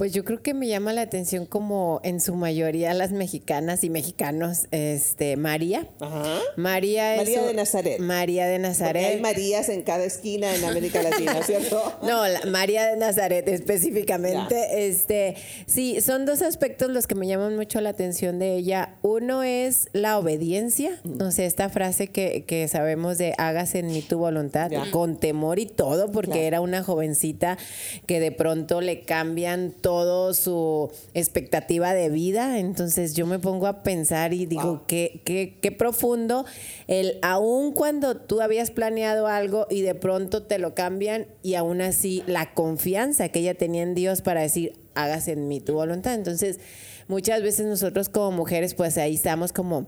Pues 0.00 0.14
yo 0.14 0.24
creo 0.24 0.40
que 0.42 0.54
me 0.54 0.66
llama 0.66 0.94
la 0.94 1.02
atención 1.02 1.44
como 1.44 2.00
en 2.04 2.22
su 2.22 2.34
mayoría 2.34 2.94
las 2.94 3.12
mexicanas 3.12 3.84
y 3.84 3.90
mexicanos, 3.90 4.66
este, 4.70 5.36
María. 5.36 5.88
Ajá. 6.00 6.38
María 6.56 7.16
es 7.16 7.18
María 7.18 7.42
de 7.42 7.52
Nazaret. 7.52 7.98
María 8.00 8.46
de 8.46 8.52
Porque 8.54 8.68
Nazaret. 8.68 9.04
hay 9.04 9.20
Marías 9.20 9.68
en 9.68 9.82
cada 9.82 10.02
esquina 10.04 10.54
en 10.56 10.64
América 10.64 11.02
Latina, 11.10 11.42
¿cierto? 11.42 11.82
No, 12.02 12.26
la- 12.26 12.40
María 12.46 12.86
de 12.86 12.96
Nazaret 12.96 13.46
específicamente. 13.46 14.54
Ya. 14.54 14.78
Este, 14.78 15.34
sí, 15.66 16.00
son 16.00 16.24
dos 16.24 16.40
aspectos 16.40 16.88
los 16.88 17.06
que 17.06 17.14
me 17.14 17.26
llaman 17.26 17.54
mucho 17.54 17.78
la 17.82 17.90
atención 17.90 18.38
de 18.38 18.54
ella. 18.56 18.94
Uno 19.02 19.42
es 19.42 19.90
la 19.92 20.18
obediencia, 20.18 20.98
o 21.20 21.30
sea, 21.30 21.44
esta 21.44 21.68
frase 21.68 22.06
que, 22.06 22.44
que 22.46 22.66
sabemos 22.68 23.18
de 23.18 23.34
hágase 23.36 23.80
en 23.80 23.88
mí 23.88 24.00
tu 24.00 24.16
voluntad, 24.16 24.70
Ya. 24.70 24.90
con 24.92 25.18
temor 25.18 25.58
y 25.58 25.66
todo, 25.66 26.10
porque 26.10 26.30
Claro. 26.30 26.46
era 26.46 26.60
una 26.62 26.82
jovencita 26.82 27.58
que 28.06 28.18
de 28.18 28.32
pronto 28.32 28.80
le 28.80 29.02
cambian 29.02 29.72
todo 29.72 29.89
su 30.34 30.90
expectativa 31.14 31.94
de 31.94 32.08
vida. 32.08 32.58
Entonces 32.58 33.14
yo 33.14 33.26
me 33.26 33.38
pongo 33.38 33.66
a 33.66 33.82
pensar 33.82 34.32
y 34.32 34.46
digo, 34.46 34.62
Wow. 34.62 34.80
qué, 34.86 35.22
qué, 35.24 35.58
qué 35.60 35.72
profundo 35.72 36.44
el 36.86 37.18
aún 37.22 37.72
cuando 37.72 38.16
tú 38.16 38.40
habías 38.40 38.70
planeado 38.70 39.26
algo 39.26 39.66
y 39.70 39.82
de 39.82 39.94
pronto 39.94 40.42
te 40.42 40.58
lo 40.58 40.74
cambian 40.74 41.26
y 41.42 41.54
aún 41.54 41.80
así 41.80 42.22
la 42.26 42.52
confianza 42.54 43.28
que 43.28 43.40
ella 43.40 43.54
tenía 43.54 43.82
en 43.82 43.94
Dios 43.94 44.22
para 44.22 44.42
decir, 44.42 44.72
hágase 44.94 45.32
en 45.32 45.48
mí 45.48 45.60
tu 45.60 45.74
voluntad. 45.74 46.14
Entonces 46.14 46.60
muchas 47.08 47.42
veces 47.42 47.66
nosotros 47.66 48.08
como 48.08 48.30
mujeres 48.32 48.74
pues 48.74 48.98
ahí 48.98 49.14
estamos 49.14 49.52
como 49.52 49.86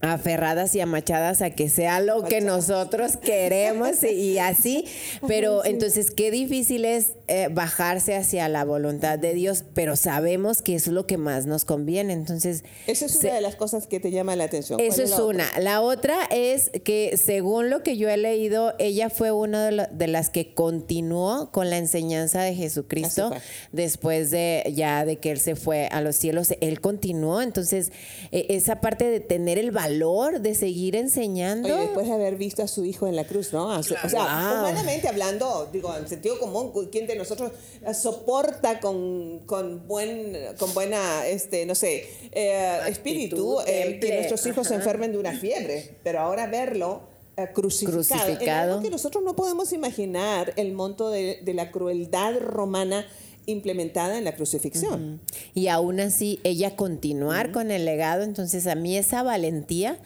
aferradas 0.00 0.74
y 0.74 0.80
amachadas 0.80 1.40
a 1.40 1.50
que 1.50 1.70
sea 1.70 2.00
lo 2.00 2.24
que 2.24 2.40
nosotros 2.40 3.16
queremos 3.16 4.02
y, 4.02 4.08
y 4.32 4.38
así, 4.38 4.84
pero 5.26 5.64
entonces 5.64 6.10
qué 6.10 6.30
difícil 6.30 6.84
es 6.84 7.12
eh, 7.26 7.48
bajarse 7.50 8.14
hacia 8.16 8.48
la 8.48 8.64
voluntad 8.64 9.18
de 9.18 9.32
Dios, 9.34 9.64
pero 9.74 9.96
sabemos 9.96 10.60
que 10.62 10.74
es 10.74 10.86
lo 10.88 11.06
que 11.06 11.16
más 11.16 11.46
nos 11.46 11.64
conviene, 11.64 12.12
entonces 12.12 12.64
Esa 12.86 13.06
es 13.06 13.12
se- 13.18 13.26
una 13.28 13.36
de 13.36 13.40
las 13.40 13.56
cosas 13.56 13.86
que 13.86 13.98
te 14.00 14.10
llama 14.10 14.36
la 14.36 14.44
atención. 14.44 14.78
¿Cuál 14.78 14.88
eso 14.88 15.02
es 15.02 15.10
la 15.10 15.16
otra? 15.16 15.26
una. 15.26 15.58
La 15.60 15.80
otra 15.80 16.16
es 16.30 16.70
que 16.84 17.16
según 17.16 17.70
lo 17.70 17.82
que 17.82 17.96
yo 17.96 18.08
he 18.10 18.16
leído, 18.16 18.74
ella 18.78 19.08
fue 19.10 19.32
una 19.32 19.64
de, 19.66 19.72
la- 19.72 19.86
de 19.86 20.06
las 20.06 20.28
que 20.30 20.52
continuó 20.54 21.50
con 21.50 21.70
la 21.70 21.78
enseñanza 21.78 22.42
de 22.42 22.54
Jesucristo 22.54 23.30
después 23.72 24.30
de 24.30 24.70
ya 24.74 25.04
de 25.04 25.16
que 25.18 25.30
él 25.30 25.40
se 25.40 25.56
fue 25.56 25.88
a 25.90 26.00
los 26.00 26.16
cielos. 26.16 26.48
Él 26.60 26.80
continuó. 26.80 27.40
Entonces, 27.40 27.90
eh, 28.32 28.46
esa 28.50 28.80
parte 28.80 29.04
de 29.10 29.20
tener 29.20 29.58
el 29.58 29.70
valor 29.70 30.40
de 30.40 30.54
seguir 30.54 30.96
enseñando. 30.96 31.68
Oye, 31.68 31.82
después 31.82 32.06
de 32.06 32.12
haber 32.12 32.36
visto 32.36 32.62
a 32.62 32.68
su 32.68 32.84
hijo 32.84 33.06
en 33.06 33.16
la 33.16 33.24
cruz, 33.24 33.52
¿no? 33.52 33.66
O 33.68 33.82
sea, 33.82 34.00
o 34.04 34.08
sea, 34.08 34.20
Wow. 34.24 34.58
humanamente 34.60 35.08
hablando, 35.08 35.68
digo, 35.72 35.94
en 35.96 36.06
sentido 36.08 36.38
común, 36.38 36.72
¿quién 36.90 37.06
de 37.14 37.18
nosotros 37.18 37.52
eh, 37.86 37.94
soporta 37.94 38.80
con, 38.80 39.40
con, 39.46 39.86
buen, 39.88 40.36
con 40.58 40.72
buena, 40.74 41.26
este, 41.26 41.66
no 41.66 41.74
sé, 41.74 42.08
eh, 42.32 42.80
espíritu 42.88 43.58
eh, 43.66 43.98
que 44.00 44.14
nuestros 44.14 44.44
hijos 44.46 44.68
se 44.68 44.74
enfermen 44.74 45.12
de 45.12 45.18
una 45.18 45.32
fiebre? 45.32 45.96
Pero 46.02 46.20
ahora 46.20 46.46
verlo 46.46 47.02
eh, 47.36 47.48
crucificado, 47.52 48.00
en 48.00 48.26
Crucificado. 48.26 48.72
algo 48.72 48.82
que 48.82 48.90
nosotros 48.90 49.24
no 49.24 49.34
podemos 49.34 49.72
imaginar 49.72 50.52
el 50.56 50.72
monto 50.72 51.10
de, 51.10 51.40
de 51.42 51.54
la 51.54 51.70
crueldad 51.70 52.38
romana 52.40 53.06
implementada 53.46 54.16
en 54.18 54.24
la 54.24 54.34
crucifixión. 54.34 55.20
Y 55.54 55.68
aún 55.68 56.00
así, 56.00 56.40
ella 56.44 56.76
continuar 56.76 57.52
con 57.52 57.70
el 57.70 57.84
legado. 57.84 58.22
Entonces, 58.22 58.66
a 58.66 58.74
mí 58.74 58.96
esa 58.96 59.22
valentía 59.22 59.98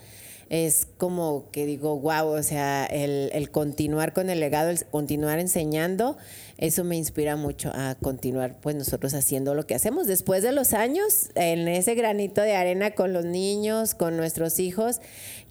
es 0.50 0.87
como 0.97 1.50
que 1.52 1.67
digo, 1.67 1.99
wow, 1.99 2.28
o 2.28 2.43
sea, 2.43 2.87
el, 2.87 3.31
el 3.33 3.50
continuar 3.50 4.12
con 4.12 4.31
el 4.31 4.40
legado, 4.40 4.71
el 4.71 4.85
continuar 4.87 5.38
enseñando, 5.38 6.17
eso 6.57 6.85
me 6.85 6.97
inspira 6.97 7.37
mucho 7.37 7.71
a 7.75 7.95
continuar, 7.97 8.59
pues 8.61 8.75
nosotros 8.75 9.14
haciendo 9.14 9.55
lo 9.55 9.67
que 9.67 9.75
hacemos. 9.75 10.07
Después 10.07 10.43
de 10.43 10.52
los 10.52 10.73
años, 10.73 11.31
en 11.35 11.69
ese 11.69 11.95
granito 11.95 12.40
de 12.40 12.55
arena 12.57 12.93
con 12.95 13.12
los 13.12 13.25
niños, 13.25 13.95
con 13.95 14.17
nuestros 14.17 14.59
hijos, 14.59 15.00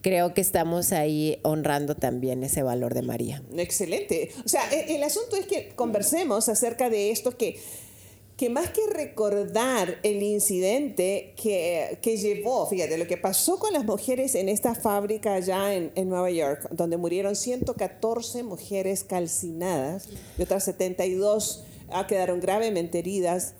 creo 0.02 0.34
que 0.34 0.42
estamos 0.42 0.92
ahí 0.92 1.40
honrando 1.44 1.96
también 1.96 2.44
ese 2.44 2.64
valor 2.64 2.94
de 2.94 3.04
María. 3.04 3.44
Excelente. 3.56 4.32
O 4.46 4.50
sea, 4.50 4.62
e- 4.74 4.96
el 4.96 5.04
asunto 5.04 5.36
es 5.36 5.46
que 5.46 5.70
conversemos 5.76 6.50
acerca 6.50 6.90
de 6.90 7.12
esto 7.12 7.38
que, 7.38 7.60
que 8.38 8.50
más 8.52 8.70
que 8.70 8.82
recordar 8.92 9.98
el 10.04 10.22
incidente 10.22 11.34
que, 11.42 11.98
que 12.04 12.18
llevó, 12.18 12.68
fíjate, 12.68 12.98
lo 13.00 13.08
que 13.08 13.18
pasó 13.18 13.58
con 13.58 13.74
las 13.74 13.84
mujeres 13.84 14.36
en 14.36 14.48
esta 14.48 14.76
fábrica 14.76 15.34
allá 15.34 15.74
en, 15.74 15.92
en 15.96 16.08
Nueva 16.08 16.30
York, 16.30 16.68
donde 16.72 16.98
murieron 16.98 17.36
114 17.36 18.44
mujeres 18.44 19.04
calcinadas 19.04 20.08
y 20.38 20.44
otras 20.44 20.64
72 20.66 21.64
ah, 21.90 22.06
quedaron 22.06 22.40
gravemente 22.40 23.00
heridas. 23.00 23.56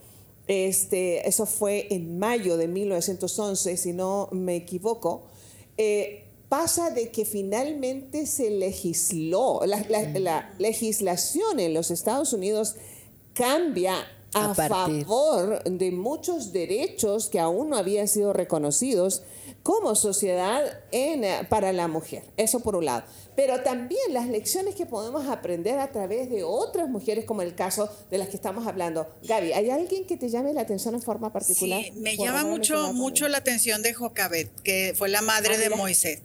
Este, 0.48 1.28
eso 1.28 1.46
fue 1.48 1.88
en 1.90 2.20
mayo 2.20 2.56
de 2.56 2.68
1911, 2.68 3.78
si 3.78 3.94
no 3.94 4.30
me 4.32 4.56
equivoco. 4.56 5.26
Eh, 5.78 6.26
pasa 6.50 6.92
de 6.92 7.10
que 7.10 7.26
finalmente 7.26 8.28
se 8.28 8.52
legisló, 8.52 9.62
la, 9.66 9.84
la- 9.90 10.08
la 10.20 10.54
legislación 10.60 11.60
en 11.60 11.74
los 11.74 11.90
Estados 11.90 12.32
Unidos 12.32 12.76
cambia 13.34 13.96
a, 14.34 14.54
favor 14.54 15.64
de 15.64 15.92
muchos 15.92 16.52
derechos 16.52 17.30
que 17.30 17.40
aún 17.40 17.70
no 17.70 17.78
habían 17.78 18.08
sido 18.08 18.34
reconocidos 18.34 19.24
como 19.64 19.96
sociedad 19.96 20.64
en, 20.92 21.24
eh, 21.24 21.48
para 21.50 21.74
la 21.74 21.88
mujer. 21.88 22.24
Eso 22.38 22.60
por 22.62 22.76
un 22.76 22.86
lado. 22.86 23.04
Pero 23.36 23.62
también 23.62 24.14
las 24.14 24.28
lecciones 24.28 24.76
que 24.76 24.86
podemos 24.86 25.28
aprender 25.28 25.80
a 25.80 25.92
través 25.92 26.30
de 26.30 26.44
otras 26.44 26.90
mujeres, 26.90 27.26
como 27.26 27.42
el 27.42 27.54
caso 27.54 27.90
de 28.10 28.18
las 28.18 28.30
que 28.30 28.36
estamos 28.36 28.66
hablando. 28.66 29.08
Gaby, 29.24 29.54
¿hay 29.54 29.70
alguien 29.70 30.06
que 30.06 30.18
te 30.18 30.30
llame 30.30 30.54
la 30.54 30.62
atención 30.62 30.96
en 30.96 31.02
forma 31.02 31.32
particular? 31.32 31.84
Sí, 31.84 31.92
me 31.92 32.18
llama 32.18 32.44
mucho, 32.44 32.94
mucho 32.94 33.28
la 33.28 33.38
atención 33.38 33.82
de 33.82 33.94
Jocabet, 33.94 34.50
que 34.62 34.94
fue 34.98 35.10
la 35.10 35.22
madre 35.22 35.56
Ah, 35.56 35.58
de. 35.58 35.70
Moisés. 35.70 36.22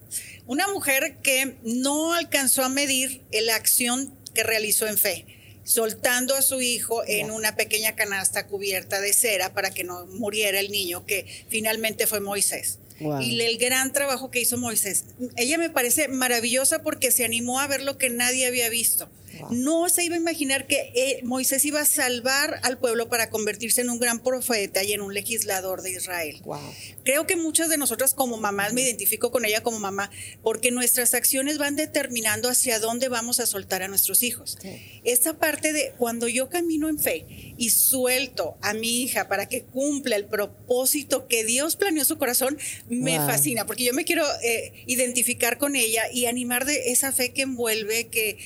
Una 0.47 0.69
mujer 0.69 1.19
que 1.23 1.59
no 1.63 2.15
alcanzó 2.15 2.65
a 2.65 2.69
medir 2.69 3.25
la 3.31 3.55
acción 3.57 4.17
que 4.35 4.43
realizó 4.43 4.87
en 4.87 4.97
fe, 4.97 5.27
soltando 5.65 6.35
a 6.35 6.43
su 6.43 6.61
hijo 6.61 7.03
en 7.07 7.31
una 7.31 7.57
pequeña 7.57 7.95
canasta 7.95 8.47
cubierta 8.47 9.01
de 9.01 9.13
cera 9.13 9.53
para 9.53 9.71
que 9.71 9.85
no 9.85 10.07
muriera 10.07 10.61
el 10.61 10.71
niño, 10.71 11.07
que 11.07 11.27
finalmente 11.49 12.07
fue 12.07 12.21
Moisés. 12.21 12.79
Wow. 13.01 13.21
Y 13.21 13.41
el 13.41 13.59
gran 13.59 13.93
trabajo 13.93 14.31
que 14.31 14.41
hizo 14.41 14.59
Moisés. 14.59 15.05
Ella 15.37 15.59
me 15.59 15.71
parece 15.71 16.09
maravillosa 16.09 16.83
porque 16.83 17.11
se 17.11 17.25
animó 17.25 17.61
a 17.61 17.67
ver 17.67 17.83
lo 17.83 17.99
que 17.99 18.11
nadie 18.11 18.47
había 18.47 18.69
visto. 18.69 19.09
No 19.51 19.89
se 19.89 20.05
iba 20.05 20.15
a 20.15 20.19
imaginar 20.19 20.67
que 20.67 20.93
eh, 20.95 21.21
Moisés 21.25 21.65
iba 21.65 21.81
a 21.81 21.85
salvar 21.85 22.61
al 22.63 22.79
pueblo 22.79 23.09
para 23.09 23.31
convertirse 23.31 23.81
en 23.81 23.91
un 23.91 23.99
gran 23.99 24.23
profeta 24.23 24.83
y 24.85 24.93
en 24.93 25.01
un 25.01 25.15
legislador 25.15 25.83
de 25.83 25.91
Israel. 25.93 26.41
Wow. 26.45 26.61
Creo 27.05 27.27
que 27.27 27.37
muchas 27.37 27.69
de 27.69 27.77
nosotras 27.79 28.15
como 28.15 28.37
mamás, 28.37 28.73
me 28.73 28.83
identifico 28.83 29.31
con 29.31 29.45
ella 29.45 29.63
como 29.63 29.79
mamá, 29.79 30.11
porque 30.43 30.71
nuestras 30.71 31.15
acciones 31.15 31.59
van 31.59 31.77
determinando 31.77 32.49
hacia 32.49 32.79
dónde 32.79 33.09
vamos 33.09 33.41
a 33.41 33.47
soltar 33.47 33.83
a 33.83 33.89
nuestros 33.89 34.23
hijos. 34.23 34.57
Sí. 34.61 35.01
Esta 35.05 35.39
parte 35.39 35.73
de 35.73 35.93
cuando 35.99 36.29
yo 36.29 36.49
camino 36.49 36.89
en 36.89 36.99
fe 36.99 37.27
y 37.57 37.71
suelto 37.71 38.57
a 38.63 38.75
mi 38.75 39.03
hija 39.03 39.29
para 39.29 39.49
que 39.49 39.63
cumpla 39.65 40.17
el 40.17 40.27
propósito 40.27 41.27
que 41.29 41.45
Dios 41.45 41.77
planeó 41.77 42.03
en 42.03 42.07
su 42.07 42.19
corazón, 42.19 42.59
me 42.89 43.19
Wow. 43.19 43.27
fascina, 43.29 43.67
porque 43.67 43.85
yo 43.85 43.93
me 43.93 44.05
quiero 44.05 44.25
eh, 44.43 44.73
identificar 44.87 45.59
con 45.59 45.77
ella 45.77 46.03
y 46.13 46.27
animar 46.27 46.65
de 46.65 46.91
esa 46.93 47.13
fe 47.13 47.33
que 47.33 47.43
envuelve, 47.43 48.09
que 48.09 48.39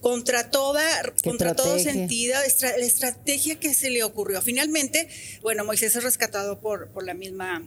contra 0.00 0.50
toda, 0.50 0.82
contra 1.24 1.54
todo 1.56 1.78
sentido, 1.78 2.36
estra- 2.46 2.76
la 2.76 2.84
estrategia 2.84 3.58
que 3.58 3.74
se 3.74 3.90
le 3.90 4.04
ocurrió. 4.04 4.40
Finalmente, 4.42 5.08
bueno, 5.42 5.64
Moisés 5.64 5.96
es 5.96 6.02
rescatado 6.04 6.60
por, 6.60 6.88
por 6.88 7.04
la 7.04 7.14
misma 7.14 7.66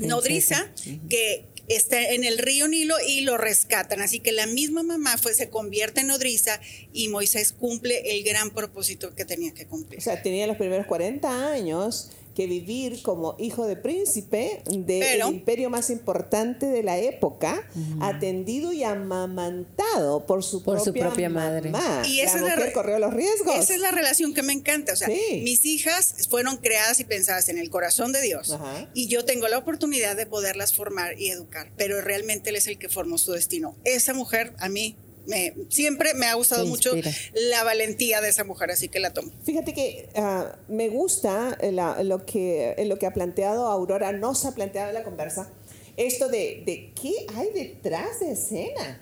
nodriza 0.00 0.70
que 1.08 1.46
está 1.68 2.00
en 2.10 2.24
el 2.24 2.38
río 2.38 2.66
Nilo 2.68 2.96
y 3.06 3.20
lo 3.22 3.38
rescatan. 3.38 4.00
Así 4.02 4.18
que 4.20 4.32
la 4.32 4.46
misma 4.46 4.82
mamá 4.82 5.16
fue, 5.18 5.32
se 5.34 5.48
convierte 5.48 6.00
en 6.00 6.08
nodriza 6.08 6.60
y 6.92 7.08
Moisés 7.08 7.52
cumple 7.52 8.16
el 8.16 8.24
gran 8.24 8.50
propósito 8.50 9.14
que 9.14 9.24
tenía 9.24 9.54
que 9.54 9.64
O 9.64 9.68
cumplir. 9.68 10.02
sea, 10.02 10.20
tenía 10.22 10.46
los 10.46 10.56
primeros 10.56 10.86
40 10.86 11.52
años 11.52 12.10
que 12.34 12.46
vivir 12.46 13.02
como 13.02 13.36
hijo 13.38 13.66
de 13.66 13.76
príncipe 13.76 14.62
del 14.70 15.00
Pero- 15.00 15.28
imperio 15.28 15.68
más 15.70 15.90
importante 15.90 16.66
de 16.66 16.82
la 16.82 16.98
época, 16.98 17.68
atendido 18.00 18.72
y 18.72 18.84
amamantado 18.84 20.26
por 20.26 20.42
su, 20.42 20.62
Por 20.62 20.78
su 20.78 20.86
propia, 20.86 21.06
propia 21.08 21.28
madre. 21.28 21.70
mamá. 21.70 22.02
Y 22.06 22.20
esa 22.20 22.36
la 22.36 22.38
es 22.38 22.42
la 22.42 22.50
mujer 22.54 22.66
re- 22.68 22.72
corrió 22.72 22.98
los 22.98 23.14
riesgos. 23.14 23.54
Esa 23.56 23.74
es 23.74 23.80
la 23.80 23.90
relación 23.90 24.34
que 24.34 24.42
me 24.42 24.52
encanta. 24.52 24.92
O 24.92 24.96
sea, 24.96 25.08
Sí. 25.08 25.40
mis 25.44 25.64
hijas 25.64 26.14
fueron 26.30 26.56
creadas 26.56 27.00
y 27.00 27.04
pensadas 27.04 27.48
en 27.48 27.58
el 27.58 27.70
corazón 27.70 28.12
de 28.12 28.20
Dios. 28.22 28.50
Ajá. 28.52 28.88
Y 28.94 29.08
yo 29.08 29.24
tengo 29.24 29.48
la 29.48 29.58
oportunidad 29.58 30.16
de 30.16 30.26
poderlas 30.26 30.74
formar 30.74 31.18
y 31.20 31.28
educar. 31.30 31.70
Pero 31.76 32.00
realmente 32.00 32.50
Él 32.50 32.56
es 32.56 32.66
el 32.66 32.78
que 32.78 32.88
formó 32.88 33.18
su 33.18 33.32
destino. 33.32 33.76
Esa 33.84 34.14
mujer, 34.14 34.54
a 34.58 34.68
mí, 34.68 34.96
me, 35.26 35.54
siempre 35.68 36.14
me 36.14 36.26
ha 36.26 36.34
gustado 36.34 36.66
mucho 36.66 36.92
la 37.34 37.64
valentía 37.64 38.20
de 38.20 38.28
esa 38.28 38.44
mujer. 38.44 38.70
Así 38.70 38.88
que 38.88 39.00
la 39.00 39.12
tomo. 39.12 39.30
Fíjate 39.44 39.72
que 39.74 40.08
ah, 40.16 40.56
me 40.68 40.88
gusta 40.88 41.56
la- 41.62 42.02
lo, 42.02 42.24
que, 42.26 42.74
lo 42.86 42.98
que 42.98 43.06
ha 43.06 43.12
planteado 43.12 43.66
Aurora, 43.66 44.12
nos 44.12 44.44
ha 44.44 44.54
planteado 44.54 44.88
en 44.88 44.94
la 44.94 45.02
conversa, 45.04 45.50
esto 45.96 46.28
de, 46.28 46.62
de 46.66 46.92
qué 47.00 47.12
hay 47.36 47.50
detrás 47.52 48.20
de 48.20 48.32
escena. 48.32 49.00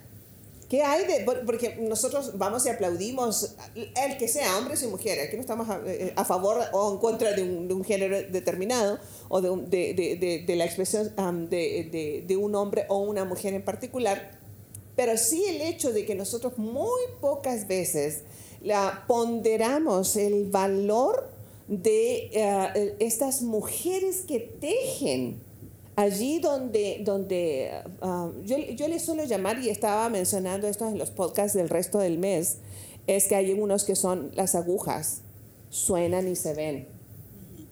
¿Qué 0.69 0.83
hay 0.85 1.05
de.? 1.05 1.25
por- 1.25 1.45
Porque 1.45 1.75
nosotros 1.81 2.39
vamos 2.39 2.65
y 2.65 2.69
aplaudimos, 2.69 3.57
el 3.75 4.17
que 4.19 4.29
sea, 4.29 4.57
hombres 4.57 4.81
y 4.85 4.87
mujeres, 4.87 5.27
aquí 5.27 5.35
no 5.37 5.41
estamos 5.43 5.69
a, 5.69 5.81
eh, 5.85 6.13
a 6.15 6.25
favor 6.25 6.61
o 6.73 6.93
en 6.93 6.99
contra 6.99 7.33
de 7.33 7.43
un, 7.43 7.67
de 7.67 7.75
un 7.75 7.85
género 7.85 8.17
determinado 8.31 9.01
o 9.29 9.41
de, 9.41 9.51
un- 9.51 9.69
de, 9.69 10.45
la 10.57 10.65
expresión 10.65 11.13
de- 11.51 12.25
de 12.25 12.37
un 12.37 12.55
hombre 12.55 12.85
o 12.89 12.99
una 12.99 13.25
mujer 13.25 13.53
en 13.55 13.65
particular, 13.65 14.39
pero 15.01 15.17
sí 15.17 15.43
el 15.47 15.63
hecho 15.63 15.95
de 15.95 16.05
que 16.05 16.15
nosotros 16.15 16.59
muy 16.59 17.01
pocas 17.23 17.67
veces 17.67 18.21
la 18.61 19.05
ponderamos 19.09 20.15
el 20.17 20.51
valor 20.51 21.31
de 21.69 22.29
eh, 22.35 22.97
estas 22.99 23.41
mujeres 23.41 24.25
que 24.29 24.41
tejen 24.41 25.41
allí 25.97 26.39
donde, 26.39 27.01
donde 27.03 27.71
ah, 28.03 28.31
yo, 28.45 28.59
yo 28.59 28.89
le 28.89 29.01
suelo 29.01 29.25
llamar, 29.25 29.59
y 29.61 29.71
estaba 29.71 30.07
mencionando 30.11 30.69
esto 30.69 30.87
en 30.87 30.99
los 30.99 31.09
podcasts 31.09 31.57
del 31.57 31.71
resto 31.71 31.99
del 31.99 32.19
mes, 32.19 32.59
es 33.07 33.27
que 33.27 33.37
hay 33.37 33.55
unos 33.55 33.85
que 33.85 33.97
son 33.97 34.31
las 34.35 34.55
agujas, 34.55 35.23
suenan 35.71 36.29
y 36.29 36.37
se 36.37 36.53
ven. 36.53 36.89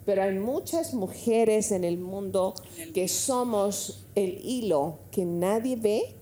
Pero 0.07 0.23
hay 0.23 0.38
muchas 0.38 0.95
mujeres 0.95 1.73
en 1.73 1.85
el 1.85 1.99
mundo 1.99 2.55
que 2.95 3.07
somos 3.07 4.07
el 4.14 4.41
hilo 4.43 5.01
que 5.11 5.27
nadie 5.27 5.77
ve. 5.77 6.14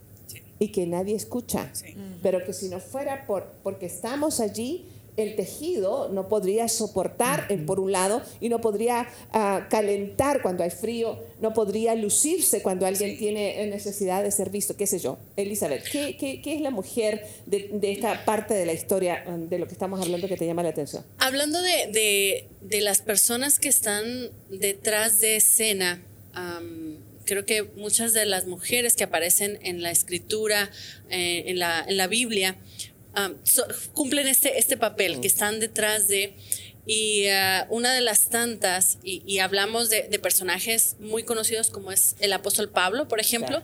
Y 0.58 0.68
que 0.68 0.86
nadie 0.86 1.14
escucha. 1.14 1.70
Sí. 1.72 1.94
Pero 2.22 2.44
que 2.44 2.52
si 2.52 2.68
no 2.68 2.80
fuera 2.80 3.26
por, 3.26 3.44
porque 3.62 3.86
estamos 3.86 4.40
allí, 4.40 4.86
el 5.16 5.34
tejido 5.34 6.10
no 6.10 6.28
podría 6.28 6.68
soportar, 6.68 7.46
eh, 7.48 7.56
por 7.56 7.80
un 7.80 7.90
lado, 7.90 8.20
y 8.38 8.50
no 8.50 8.60
podría 8.60 9.08
ah, 9.32 9.66
calentar 9.70 10.42
cuando 10.42 10.62
hay 10.62 10.68
frío, 10.68 11.18
no 11.40 11.54
podría 11.54 11.94
lucirse 11.94 12.60
cuando 12.60 12.84
alguien 12.84 13.12
Sí. 13.12 13.16
tiene 13.16 13.62
eh, 13.62 13.66
necesidad 13.66 14.22
de 14.22 14.30
ser 14.30 14.50
visto, 14.50 14.76
qué 14.76 14.86
sé 14.86 14.98
yo. 14.98 15.16
Elizabeth, 15.36 15.84
¿qué, 15.90 16.18
qué, 16.18 16.42
qué 16.42 16.54
es 16.56 16.60
la 16.60 16.70
mujer 16.70 17.24
de, 17.46 17.70
de 17.72 17.92
esta 17.92 18.26
parte 18.26 18.52
de 18.52 18.66
la 18.66 18.74
historia 18.74 19.24
ah, 19.26 19.38
de 19.38 19.58
lo 19.58 19.66
que 19.66 19.72
estamos 19.72 20.02
hablando 20.02 20.28
que 20.28 20.36
te 20.36 20.44
llama 20.44 20.62
la 20.62 20.68
atención? 20.68 21.02
Hablando 21.16 21.62
de, 21.62 21.86
de- 21.92 22.48
de 22.60 22.80
las 22.82 23.00
personas 23.00 23.58
que 23.58 23.68
están 23.70 24.04
detrás 24.50 25.18
de 25.20 25.36
escena, 25.36 26.02
creo 27.26 27.44
que 27.44 27.64
muchas 27.76 28.14
de 28.14 28.24
las 28.24 28.46
mujeres 28.46 28.96
que 28.96 29.04
aparecen 29.04 29.58
en 29.62 29.82
la 29.82 29.90
escritura, 29.90 30.70
eh, 31.10 31.44
en, 31.48 31.58
la, 31.58 31.84
en 31.86 31.98
la 31.98 32.06
Biblia, 32.06 32.56
am, 33.12 33.36
so- 33.44 33.66
cumplen 33.92 34.26
este, 34.28 34.58
este 34.58 34.76
papel, 34.78 35.20
que 35.20 35.26
están 35.28 35.60
detrás 35.60 36.08
de... 36.08 36.34
Y 36.88 37.26
ah, 37.26 37.66
una 37.68 37.92
de 37.92 38.00
las 38.00 38.28
tantas, 38.28 38.98
y, 39.02 39.20
y 39.26 39.40
hablamos 39.40 39.90
de, 39.90 40.04
de 40.04 40.18
personajes 40.20 40.94
muy 41.00 41.24
conocidos 41.24 41.68
como 41.68 41.90
es 41.90 42.14
el 42.20 42.32
apóstol 42.32 42.68
Pablo, 42.70 43.08
por 43.08 43.18
ejemplo, 43.18 43.60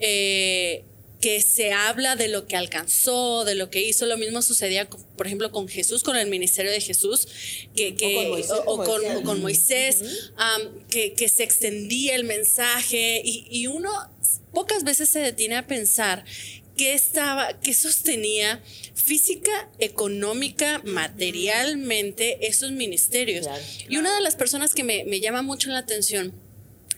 eh, 0.00 0.82
que 1.24 1.40
se 1.40 1.72
habla 1.72 2.16
de 2.16 2.28
lo 2.28 2.46
que 2.46 2.54
alcanzó, 2.54 3.44
de 3.46 3.54
lo 3.54 3.70
que 3.70 3.80
hizo. 3.82 4.04
Lo 4.04 4.18
mismo 4.18 4.42
sucedía, 4.42 4.90
por 5.16 5.26
ejemplo, 5.26 5.50
con 5.50 5.68
Jesús, 5.68 6.02
con 6.02 6.16
el 6.16 6.28
ministerio 6.28 6.70
de 6.70 6.82
Jesús, 6.82 7.26
que, 7.74 7.94
que- 7.94 8.14
con 8.14 8.28
Moisés, 8.28 8.52
o- 8.66 8.76
con, 8.84 9.00
decía. 9.00 9.18
o 9.18 9.22
con 9.22 9.40
Moisés, 9.40 10.02
que, 10.90 11.14
que 11.14 11.28
se 11.30 11.42
extendía 11.42 12.14
el 12.14 12.24
mensaje 12.24 13.22
y, 13.24 13.46
y 13.50 13.68
uno 13.68 13.90
pocas 14.52 14.84
veces 14.84 15.08
se 15.08 15.20
detiene 15.20 15.56
a 15.56 15.66
pensar 15.66 16.26
qué 16.76 16.92
estaba, 16.92 17.58
qué 17.60 17.72
sostenía 17.72 18.62
física, 18.94 19.70
económica, 19.78 20.82
materialmente 20.84 22.46
esos 22.46 22.70
ministerios. 22.72 23.46
Claro. 23.46 23.62
Y 23.88 23.96
una 23.96 24.14
de 24.14 24.20
las 24.20 24.36
personas 24.36 24.74
que 24.74 24.84
me, 24.84 25.04
me 25.04 25.20
llama 25.20 25.40
mucho 25.40 25.70
la 25.70 25.78
atención 25.78 26.34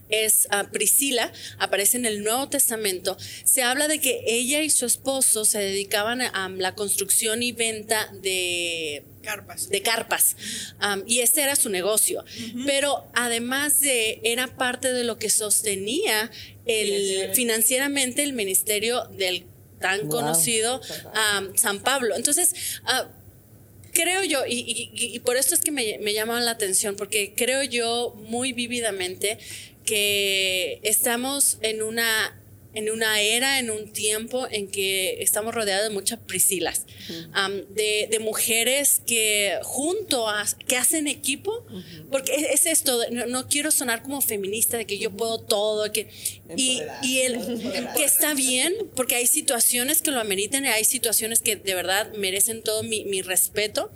es 0.09 0.47
ah, 0.51 0.69
Priscila, 0.73 1.33
aparece 1.59 1.97
en 1.97 2.07
el 2.07 2.23
Nuevo 2.23 2.49
Testamento. 2.49 3.17
Se 3.45 3.63
habla 3.63 3.89
de 3.89 4.01
que 4.01 4.23
ella 4.27 4.63
y 4.63 4.71
su 4.71 4.87
esposo 4.87 5.45
se 5.45 5.59
dedicaban 5.59 6.21
a, 6.23 6.49
la 6.49 6.75
construcción 6.75 7.43
y 7.43 7.53
venta 7.53 8.11
de 8.23 9.03
Carpas. 9.23 9.69
de 9.71 9.83
carpas 9.83 10.37
y 11.09 11.19
este 11.19 11.43
era 11.43 11.57
su 11.57 11.69
negocio 11.69 12.25
pero 12.65 13.05
además 13.13 13.81
de 13.81 14.21
era 14.23 14.47
parte 14.57 14.93
de 14.93 15.03
lo 15.03 15.19
que 15.19 15.31
sostenía 15.31 16.31
el 16.65 17.33
financieramente 17.35 18.23
el 18.23 18.35
ministerio 18.35 19.03
del 19.19 19.45
tan 19.81 20.03
Wow. 20.03 20.11
conocido 20.11 20.81
San 21.57 21.81
Pablo 21.81 22.15
entonces 22.15 22.55
ah, 22.85 23.09
creo 23.93 24.23
yo, 24.23 24.45
y, 24.47 24.55
y- 24.61 24.91
y- 24.95 25.17
y 25.17 25.19
por 25.21 25.37
esto 25.37 25.55
es 25.55 25.61
que 25.63 25.71
me, 25.73 25.99
me 26.03 26.13
llama 26.13 26.39
la 26.43 26.51
atención, 26.51 26.97
porque 26.97 27.33
creo 27.35 27.63
yo 27.63 28.15
muy 28.29 28.53
vívidamente 28.53 29.39
que 29.87 30.81
estamos 30.83 31.59
en 31.63 31.83
una 31.83 32.37
en 32.77 32.91
una 32.91 33.23
era, 33.23 33.59
en 33.59 33.71
un 33.71 33.91
tiempo 33.91 34.47
en 34.51 34.69
que 34.69 35.23
estamos 35.23 35.55
rodeados 35.55 35.89
de 35.89 35.95
muchas 35.95 36.19
Priscilas, 36.19 36.85
am, 37.33 37.65
de, 37.71 38.07
de 38.11 38.19
mujeres 38.19 39.01
que 39.07 39.59
junto 39.63 40.29
a, 40.29 40.45
que 40.69 40.77
hacen 40.77 41.07
equipo, 41.07 41.65
porque 42.11 42.35
es, 42.35 42.43
es 42.43 42.67
esto, 42.67 43.01
no, 43.11 43.25
no 43.27 43.49
quiero 43.49 43.71
sonar 43.71 44.03
como 44.03 44.21
feminista 44.21 44.77
de 44.77 44.85
que 44.85 44.99
yo 44.99 45.11
puedo 45.11 45.41
todo, 45.41 45.91
que, 45.91 46.11
y, 46.55 46.83
y 47.03 47.21
el, 47.21 47.39
que 47.97 48.05
está 48.05 48.35
bien, 48.35 48.75
porque 48.95 49.15
hay 49.15 49.27
situaciones 49.27 50.03
que 50.03 50.11
lo 50.11 50.21
ameritan 50.21 50.67
y 50.67 50.69
hay 50.69 50.85
situaciones 50.85 51.41
que 51.41 51.57
de 51.57 51.75
verdad 51.75 52.13
merecen 52.13 52.63
todo 52.63 52.83
mi, 52.83 53.07
mi 53.07 53.23
respeto 53.23 53.91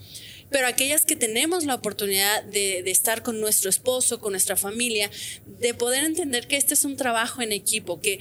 pero 0.50 0.66
aquellas 0.66 1.04
que 1.04 1.16
tenemos 1.16 1.64
la 1.64 1.74
oportunidad 1.74 2.42
de, 2.44 2.78
estar 2.90 3.22
con 3.22 3.40
nuestro 3.40 3.70
esposo, 3.70 4.20
con 4.20 4.32
nuestra 4.32 4.56
familia, 4.56 5.10
de 5.46 5.74
poder 5.74 6.04
entender 6.04 6.46
que 6.48 6.56
este 6.56 6.74
es 6.74 6.84
un 6.84 6.96
trabajo 6.96 7.40
en 7.42 7.52
equipo, 7.52 8.00
que 8.00 8.18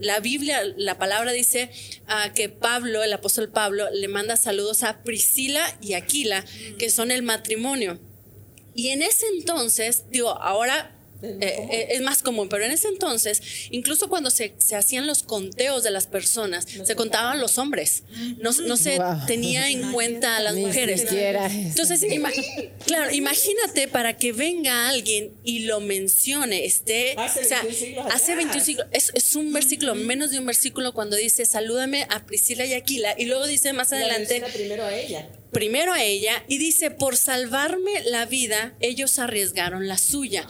la 0.00 0.20
Biblia, 0.20 0.62
la 0.76 0.98
palabra 0.98 1.32
dice 1.32 1.70
uh, 2.08 2.32
que 2.34 2.48
Pablo, 2.48 3.02
el 3.02 3.12
apóstol 3.12 3.48
Pablo, 3.48 3.88
le 3.90 4.08
manda 4.08 4.36
saludos 4.36 4.82
a 4.82 5.02
Priscila 5.02 5.64
y 5.80 5.94
Aquila, 5.94 6.44
que 6.78 6.90
son 6.90 7.10
el 7.10 7.22
matrimonio. 7.22 7.98
Y 8.74 8.88
en 8.88 9.02
ese 9.02 9.26
entonces, 9.38 10.04
digo, 10.10 10.30
ahora 10.30 10.95
eh, 11.22 11.38
eh, 11.70 11.86
es 11.90 12.00
más 12.02 12.22
común, 12.22 12.48
pero 12.48 12.64
en 12.64 12.70
ese 12.72 12.88
entonces, 12.88 13.40
incluso 13.70 14.08
cuando 14.08 14.30
se, 14.30 14.54
se 14.58 14.76
hacían 14.76 15.06
los 15.06 15.22
conteos 15.22 15.82
de 15.82 15.90
las 15.90 16.06
personas, 16.06 16.66
se 16.84 16.94
contaban 16.96 17.40
los 17.40 17.58
hombres, 17.58 18.02
no, 18.38 18.50
no 18.52 18.76
se 18.76 18.96
Wow. 18.98 19.26
tenía 19.26 19.70
en 19.70 19.92
cuenta 19.92 20.36
a 20.36 20.40
las 20.40 20.54
Ni 20.54 20.66
mujeres. 20.66 21.02
siquiera. 21.02 21.46
Entonces, 21.52 22.02
ima- 22.02 22.32
claro, 22.86 23.12
imagínate 23.14 23.88
para 23.88 24.16
que 24.16 24.32
venga 24.32 24.88
alguien 24.88 25.32
y 25.44 25.60
lo 25.60 25.80
mencione, 25.80 26.64
esté, 26.64 27.14
Hace 27.16 27.40
o 27.40 27.44
sea, 27.44 27.62
21 27.62 27.78
siglos 27.86 28.06
hace 28.06 28.32
atrás. 28.32 28.36
21 28.36 28.64
siglos, 28.64 28.86
es, 28.92 29.10
es 29.14 29.34
un 29.36 29.52
versículo, 29.52 29.94
menos 29.94 30.30
de 30.30 30.38
un 30.38 30.46
versículo 30.46 30.92
cuando 30.94 31.16
dice, 31.16 31.44
salúdame 31.46 32.06
a 32.10 32.24
Priscila 32.26 32.64
y 32.66 32.74
Aquila, 32.74 33.14
y 33.18 33.24
luego 33.26 33.46
dice 33.46 33.72
más 33.72 33.90
La 33.90 33.98
adelante, 33.98 34.42
primero 34.54 34.84
a 34.84 34.94
ella. 34.96 35.28
Primero 35.56 35.94
a 35.94 36.02
ella 36.02 36.44
y 36.48 36.58
dice, 36.58 36.90
por 36.90 37.16
salvarme 37.16 38.02
la 38.10 38.26
vida, 38.26 38.74
ellos 38.80 39.18
arriesgaron 39.18 39.88
la 39.88 39.96
suya. 39.96 40.46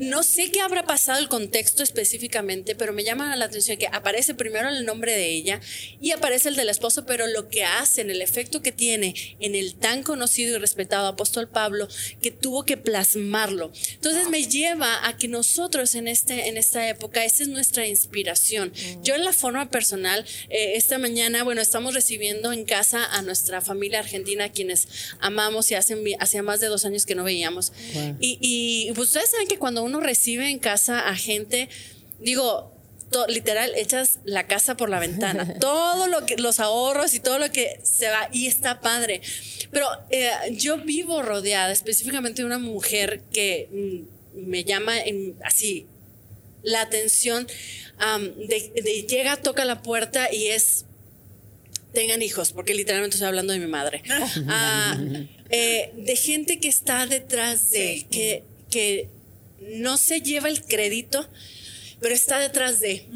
No 0.00 0.24
sé 0.24 0.50
qué 0.50 0.60
habrá 0.60 0.82
pasado 0.82 1.20
el 1.20 1.28
contexto 1.28 1.84
específicamente, 1.84 2.74
pero 2.74 2.92
me 2.92 3.04
llama 3.04 3.36
la 3.36 3.44
atención 3.44 3.78
que 3.78 3.86
aparece 3.86 4.34
primero 4.34 4.68
el 4.68 4.84
nombre 4.84 5.12
de 5.12 5.28
ella 5.28 5.60
y 6.00 6.10
aparece 6.10 6.48
el 6.48 6.56
del 6.56 6.68
esposo, 6.68 7.06
pero 7.06 7.28
lo 7.28 7.48
que 7.48 7.62
hacen, 7.62 8.10
el 8.10 8.22
efecto 8.22 8.60
que 8.60 8.72
tiene 8.72 9.14
en 9.38 9.54
el 9.54 9.76
tan 9.76 10.02
conocido 10.02 10.56
y 10.56 10.58
respetado 10.58 11.06
apóstol 11.06 11.48
Pablo, 11.48 11.86
que 12.20 12.32
tuvo 12.32 12.64
que 12.64 12.76
plasmarlo. 12.76 13.70
Entonces 13.92 14.28
me 14.30 14.44
lleva 14.48 15.06
a 15.06 15.16
que 15.16 15.28
nosotros 15.28 15.94
en, 15.94 16.08
este, 16.08 16.48
en 16.48 16.56
esta 16.56 16.88
época, 16.88 17.24
esa 17.24 17.44
es 17.44 17.48
nuestra 17.50 17.86
inspiración. 17.86 18.72
Yo 19.04 19.14
en 19.14 19.22
la 19.22 19.32
forma 19.32 19.70
personal, 19.70 20.24
eh, 20.48 20.72
esta 20.74 20.98
mañana, 20.98 21.44
bueno, 21.44 21.60
estamos 21.60 21.94
recibiendo 21.94 22.52
en 22.52 22.64
casa 22.64 23.04
a 23.04 23.22
nuestra 23.22 23.60
familia 23.60 24.00
argentina, 24.00 24.39
quienes 24.48 24.88
amamos 25.20 25.70
y 25.70 25.74
hacen, 25.74 26.02
hacía 26.18 26.42
más 26.42 26.60
de 26.60 26.66
dos 26.68 26.84
años 26.84 27.04
que 27.06 27.14
no 27.14 27.22
veíamos. 27.24 27.72
Y, 28.20 28.38
y 28.40 28.92
pues, 28.94 29.08
ustedes 29.08 29.30
saben 29.30 29.46
que 29.46 29.58
cuando 29.58 29.82
uno 29.82 30.00
recibe 30.00 30.48
en 30.48 30.58
casa 30.58 31.08
a 31.08 31.14
gente, 31.14 31.68
digo, 32.18 32.72
to- 33.10 33.26
literal, 33.26 33.72
echas 33.76 34.20
la 34.24 34.46
casa 34.46 34.76
por 34.76 34.88
la 34.88 34.98
ventana. 34.98 35.54
todo 35.60 36.06
lo 36.06 36.24
que, 36.26 36.36
los 36.36 36.60
ahorros 36.60 37.14
y 37.14 37.20
todo 37.20 37.38
lo 37.38 37.50
que 37.52 37.80
se 37.82 38.08
va, 38.08 38.28
y 38.32 38.46
está 38.46 38.80
padre. 38.80 39.20
Pero 39.70 39.86
eh, 40.10 40.30
yo 40.52 40.78
vivo 40.78 41.22
rodeada 41.22 41.70
específicamente 41.72 42.42
de 42.42 42.46
una 42.46 42.58
mujer 42.58 43.22
que 43.32 43.68
mm, 44.34 44.40
me 44.48 44.64
llama 44.64 44.98
en- 45.00 45.36
así 45.44 45.86
la 46.62 46.82
atención 46.82 47.46
am, 47.98 48.34
de, 48.36 48.70
de 48.82 49.02
llega, 49.08 49.36
toca 49.36 49.64
la 49.64 49.80
puerta 49.82 50.32
y 50.32 50.48
es 50.48 50.84
tengan 51.92 52.22
hijos, 52.22 52.52
porque 52.52 52.74
literalmente 52.74 53.16
estoy 53.16 53.28
hablando 53.28 53.52
de 53.52 53.58
mi 53.58 53.66
madre. 53.66 54.02
Ah, 54.48 54.98
eh, 55.50 55.92
de 55.96 56.16
gente 56.16 56.60
que 56.60 56.68
está 56.68 57.06
detrás 57.06 57.70
de, 57.70 58.06
que, 58.10 58.44
que 58.70 59.08
no 59.60 59.96
se 59.96 60.20
lleva 60.20 60.48
el 60.48 60.62
crédito, 60.64 61.28
pero 62.00 62.14
está 62.14 62.38
detrás 62.38 62.80
de. 62.80 63.06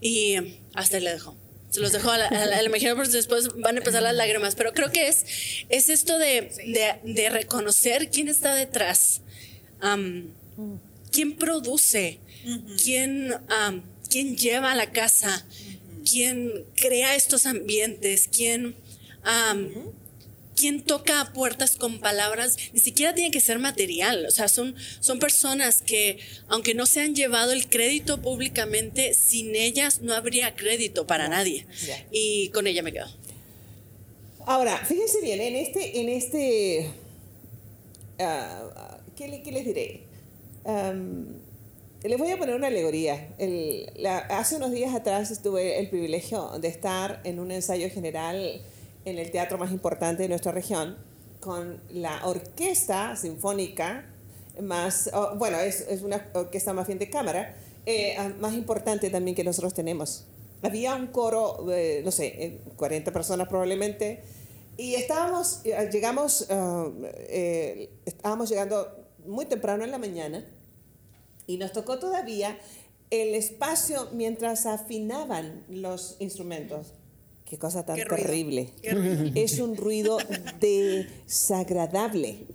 Y 0.00 0.34
eh, 0.36 0.58
hasta 0.74 0.96
ahí 0.96 1.02
le 1.02 1.12
dejo. 1.12 1.36
Se 1.70 1.80
los 1.80 1.92
dejo 1.92 2.10
a 2.10 2.18
la, 2.18 2.26
a 2.28 2.46
la- 2.46 2.56
a 2.58 2.62
la 2.62 2.68
imaginación 2.68 2.96
porque 2.96 3.10
después 3.12 3.48
van 3.56 3.74
a 3.76 3.78
empezar 3.78 4.02
las 4.02 4.14
lágrimas. 4.14 4.54
Pero 4.54 4.72
creo 4.72 4.90
que 4.92 5.08
es, 5.08 5.24
es 5.68 5.88
esto 5.88 6.18
de, 6.18 6.50
de- 6.66 7.12
de 7.12 7.30
reconocer 7.30 8.10
quién 8.10 8.28
está 8.28 8.54
detrás. 8.54 9.22
Am, 9.80 10.28
quién 11.10 11.36
produce, 11.36 12.20
quién, 12.82 13.34
quién 14.08 14.36
lleva 14.36 14.72
a 14.72 14.74
la 14.76 14.90
casa, 14.92 15.44
quién 16.08 16.64
crea 16.76 17.14
estos 17.16 17.46
ambientes, 17.46 18.28
am, 19.22 19.70
quién 20.56 20.82
toca 20.82 21.20
a 21.20 21.32
puertas 21.32 21.72
con 21.76 21.98
palabras, 21.98 22.56
ni 22.72 22.78
siquiera 22.80 23.12
tiene 23.14 23.30
que 23.32 23.40
ser 23.40 23.58
material, 23.58 24.26
o 24.26 24.30
sea, 24.30 24.46
son, 24.48 24.76
son 25.00 25.18
personas 25.18 25.82
que, 25.82 26.18
aunque 26.48 26.74
no 26.74 26.86
se 26.86 27.00
han 27.00 27.14
llevado 27.16 27.52
el 27.52 27.68
crédito 27.68 28.22
públicamente, 28.22 29.14
sin 29.14 29.56
ellas 29.56 30.00
no 30.02 30.14
habría 30.14 30.54
crédito 30.54 31.06
para 31.08 31.28
nadie. 31.28 31.66
Y 32.12 32.50
con 32.50 32.66
ella 32.68 32.82
me 32.82 32.92
quedo. 32.92 33.08
Ahora, 34.46 34.76
fíjense 34.84 35.20
bien, 35.22 35.40
en 35.40 35.56
este, 35.56 36.00
en 36.00 36.08
este, 36.10 36.90
ah, 38.20 38.98
¿qué, 39.16 39.26
le- 39.28 39.42
qué 39.42 39.50
les 39.52 39.64
diré? 39.64 40.02
Les 42.04 42.18
voy 42.18 42.30
a 42.30 42.36
poner 42.38 42.54
una 42.54 42.66
alegoría. 42.68 43.34
El- 43.38 43.90
la- 43.96 44.18
hace 44.18 44.56
unos 44.56 44.70
días 44.72 44.94
atrás 44.94 45.40
tuve 45.42 45.78
el 45.78 45.88
privilegio 45.88 46.50
de 46.60 46.68
estar 46.68 47.20
en 47.24 47.40
un 47.40 47.50
ensayo 47.50 47.88
general 47.90 48.60
en 49.04 49.18
el 49.18 49.30
teatro 49.30 49.58
más 49.58 49.70
importante 49.72 50.22
de 50.22 50.28
nuestra 50.28 50.52
región 50.52 50.96
con 51.40 51.80
la 51.90 52.26
orquesta 52.26 53.16
sinfónica 53.16 54.06
más, 54.62 55.10
oh, 55.12 55.34
bueno, 55.36 55.58
es, 55.58 55.80
es 55.88 56.02
una 56.02 56.26
orquesta 56.34 56.72
más 56.72 56.86
bien 56.86 56.98
de 56.98 57.10
cámara, 57.10 57.56
eh, 57.86 58.16
más 58.38 58.54
importante 58.54 59.10
también 59.10 59.34
que 59.34 59.42
nosotros 59.44 59.74
tenemos. 59.74 60.26
Había 60.62 60.94
un 60.94 61.08
coro, 61.08 61.66
eh, 61.72 62.02
no 62.04 62.10
sé, 62.12 62.26
eh, 62.38 62.60
40 62.76 63.12
personas 63.12 63.48
probablemente, 63.48 64.22
y 64.76 64.94
estábamos, 64.94 65.60
eh, 65.64 65.88
llegamos, 65.92 66.46
ah, 66.50 66.88
eh, 67.28 67.90
estábamos 68.06 68.48
llegando 68.48 68.94
muy 69.26 69.44
temprano 69.46 69.84
en 69.84 69.90
la 69.90 69.98
mañana, 69.98 70.44
y 71.46 71.58
nos 71.58 71.72
tocó 71.72 71.98
todavía 71.98 72.58
el 73.10 73.34
espacio 73.34 74.08
mientras 74.12 74.66
afinaban 74.66 75.64
los 75.68 76.16
instrumentos. 76.18 76.94
Qué 77.44 77.58
cosa 77.58 77.84
tan 77.84 77.96
Qué 77.96 78.04
terrible. 78.06 78.70
qué. 78.82 79.32
Es 79.34 79.58
un 79.60 79.76
ruido 79.76 80.18
desagradable. 80.60 82.46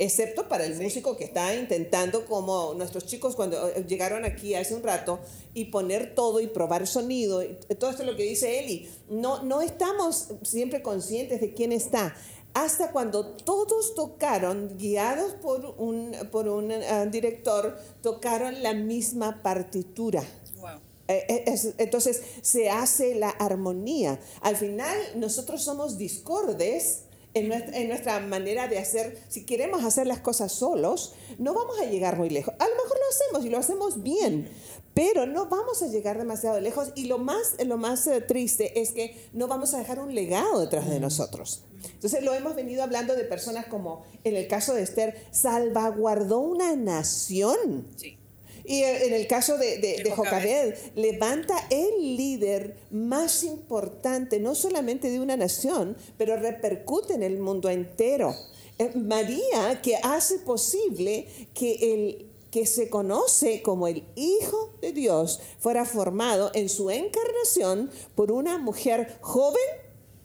Excepto 0.00 0.48
para 0.48 0.64
el 0.64 0.80
músico 0.80 1.16
que 1.16 1.24
está 1.24 1.56
intentando, 1.56 2.24
como 2.24 2.72
nuestros 2.74 3.04
chicos 3.06 3.34
cuando 3.34 3.68
eh, 3.68 3.84
llegaron 3.88 4.24
aquí 4.24 4.54
hace 4.54 4.76
un 4.76 4.84
rato, 4.84 5.18
y 5.54 5.66
poner 5.66 6.14
todo 6.14 6.40
y 6.40 6.46
probar 6.46 6.86
sonido. 6.86 7.42
y 7.42 7.58
Todo 7.78 7.90
esto 7.90 8.02
es 8.04 8.08
lo 8.08 8.16
que 8.16 8.22
dice 8.22 8.60
Eli. 8.60 8.88
No, 9.10 9.42
no 9.42 9.60
estamos 9.60 10.28
siempre 10.42 10.82
conscientes 10.82 11.40
de 11.40 11.52
quién 11.52 11.72
está. 11.72 12.14
Hasta 12.64 12.90
cuando 12.90 13.24
todos 13.24 13.94
tocaron, 13.94 14.76
guiados 14.76 15.34
por 15.34 15.74
un, 15.78 16.12
por 16.32 16.48
un 16.48 16.72
ah, 16.72 17.06
director, 17.06 17.78
tocaron 18.02 18.62
la 18.64 18.74
misma 18.74 19.42
partitura. 19.44 20.24
Wow. 20.56 20.80
Eh, 21.06 21.24
eh, 21.28 21.44
es- 21.46 21.74
entonces 21.78 22.20
se 22.42 22.68
hace 22.68 23.14
la 23.14 23.30
armonía. 23.30 24.18
Al 24.40 24.56
final 24.56 24.96
nosotros 25.14 25.62
somos 25.62 25.98
discordes 25.98 27.02
en 27.34 27.46
nuestra, 27.48 27.76
en 27.78 27.88
nuestra 27.88 28.18
manera 28.20 28.66
de 28.66 28.78
hacer. 28.78 29.16
Si 29.28 29.44
queremos 29.46 29.84
hacer 29.84 30.08
las 30.08 30.18
cosas 30.18 30.50
solos, 30.50 31.12
no 31.38 31.54
vamos 31.54 31.78
a 31.80 31.84
llegar 31.84 32.16
muy 32.18 32.28
lejos. 32.28 32.54
A 32.58 32.66
lo 32.66 32.74
mejor 32.74 32.98
lo 32.98 33.08
hacemos 33.14 33.46
y 33.46 33.50
lo 33.50 33.58
hacemos 33.58 34.02
bien, 34.02 34.50
pero 34.98 35.26
no 35.26 35.46
vamos 35.46 35.80
a 35.84 35.86
llegar 35.86 36.18
demasiado 36.18 36.58
lejos. 36.60 36.90
Y 36.96 37.04
lo 37.04 37.18
más, 37.18 37.54
lo 37.64 37.76
más 37.76 38.04
eh, 38.08 38.20
triste 38.20 38.80
es 38.80 38.90
que 38.90 39.14
no 39.32 39.46
vamos 39.46 39.72
a 39.72 39.78
dejar 39.78 40.00
un 40.00 40.12
legado 40.12 40.58
detrás 40.58 40.90
de 40.90 40.98
nosotros. 40.98 41.62
Entonces 41.84 42.24
lo 42.24 42.34
hemos 42.34 42.56
venido 42.56 42.82
hablando 42.82 43.14
de 43.14 43.22
personas 43.22 43.66
como 43.66 44.04
en 44.24 44.34
el 44.34 44.48
caso 44.48 44.74
de 44.74 44.82
Esther, 44.82 45.14
salvaguardó 45.30 46.40
una 46.40 46.74
nación. 46.74 47.86
Sí. 47.94 48.18
Y 48.64 48.82
eh, 48.82 49.06
en 49.06 49.14
el 49.14 49.28
caso 49.28 49.56
de, 49.56 49.78
de, 49.78 50.02
De. 50.02 50.10
Jocabed, 50.10 50.74
levanta 50.96 51.54
el 51.70 52.16
líder 52.16 52.76
más 52.90 53.44
importante, 53.44 54.40
no 54.40 54.56
solamente 54.56 55.10
de 55.10 55.20
una 55.20 55.36
nación, 55.36 55.96
pero 56.16 56.36
repercute 56.36 57.14
en 57.14 57.22
el 57.22 57.38
mundo 57.38 57.70
entero. 57.70 58.34
Eh, 58.80 58.90
María, 58.96 59.80
que 59.80 59.94
hace 59.96 60.40
posible 60.40 61.28
que 61.54 61.94
el 61.94 62.27
que 62.50 62.66
se 62.66 62.88
conoce 62.88 63.62
como 63.62 63.88
el 63.88 64.04
Hijo 64.16 64.74
de 64.80 64.92
Dios 64.92 65.40
fuera 65.58 65.84
formado 65.84 66.50
en 66.54 66.68
su 66.68 66.90
encarnación 66.90 67.90
por 68.14 68.32
una 68.32 68.58
mujer 68.58 69.18
joven, 69.20 69.60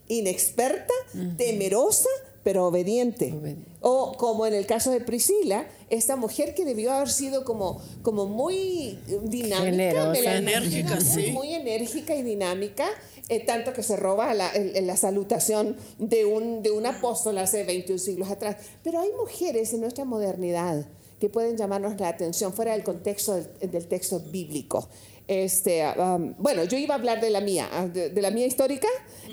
inexperta, 0.08 0.94
temerosa, 1.36 2.08
pero 2.42 2.66
obediente. 2.66 3.32
Obediente. 3.32 3.70
O 3.80 4.12
como 4.16 4.46
en 4.46 4.54
el 4.54 4.66
caso 4.66 4.90
de 4.90 5.00
Priscila, 5.00 5.66
esta 5.90 6.16
mujer 6.16 6.54
que 6.54 6.64
debió 6.64 6.92
haber 6.92 7.10
sido 7.10 7.44
como, 7.44 7.82
como 8.02 8.26
muy 8.26 8.98
dinámica, 9.22 10.12
Enérgica, 10.36 10.94
muy, 10.96 11.04
sí. 11.04 11.32
muy 11.32 11.54
enérgica 11.54 12.14
y 12.14 12.22
dinámica, 12.22 12.86
eh, 13.28 13.40
tanto 13.40 13.72
que 13.72 13.82
se 13.82 13.96
roba 13.96 14.32
la, 14.34 14.52
la 14.82 14.96
salutación 14.96 15.76
de 15.98 16.26
un, 16.26 16.62
de 16.62 16.70
un 16.70 16.84
apóstol 16.86 17.38
hace 17.38 17.64
21 17.64 17.98
siglos 17.98 18.30
atrás. 18.30 18.56
Pero 18.82 19.00
hay 19.00 19.10
mujeres 19.18 19.72
en 19.72 19.80
nuestra 19.80 20.04
modernidad 20.04 20.86
que 21.18 21.28
pueden 21.28 21.56
llamarnos 21.56 21.98
la 22.00 22.08
atención 22.08 22.52
fuera 22.52 22.72
del 22.72 22.82
contexto 22.82 23.34
del, 23.34 23.70
del 23.70 23.86
texto 23.86 24.20
bíblico. 24.20 24.88
Este, 25.26 25.82
um, 25.98 26.34
bueno, 26.38 26.64
yo 26.64 26.76
iba 26.76 26.94
a 26.94 26.98
hablar 26.98 27.20
de 27.20 27.30
la 27.30 27.40
mía, 27.40 27.68
ah, 27.72 27.86
de, 27.86 28.10
de 28.10 28.22
la 28.22 28.30
mía 28.30 28.46
histórica, 28.46 28.88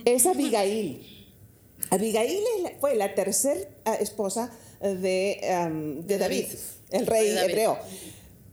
es 0.05 0.25
Abigail. 0.25 1.05
Abigail 1.89 2.43
fue 2.79 2.95
la 2.95 3.13
tercera 3.13 3.59
esposa 3.99 4.51
de, 4.79 5.41
um, 5.67 6.01
de 6.05 6.17
David, 6.17 6.45
el 6.91 7.07
rey 7.07 7.33
David. 7.33 7.49
hebreo. 7.49 7.77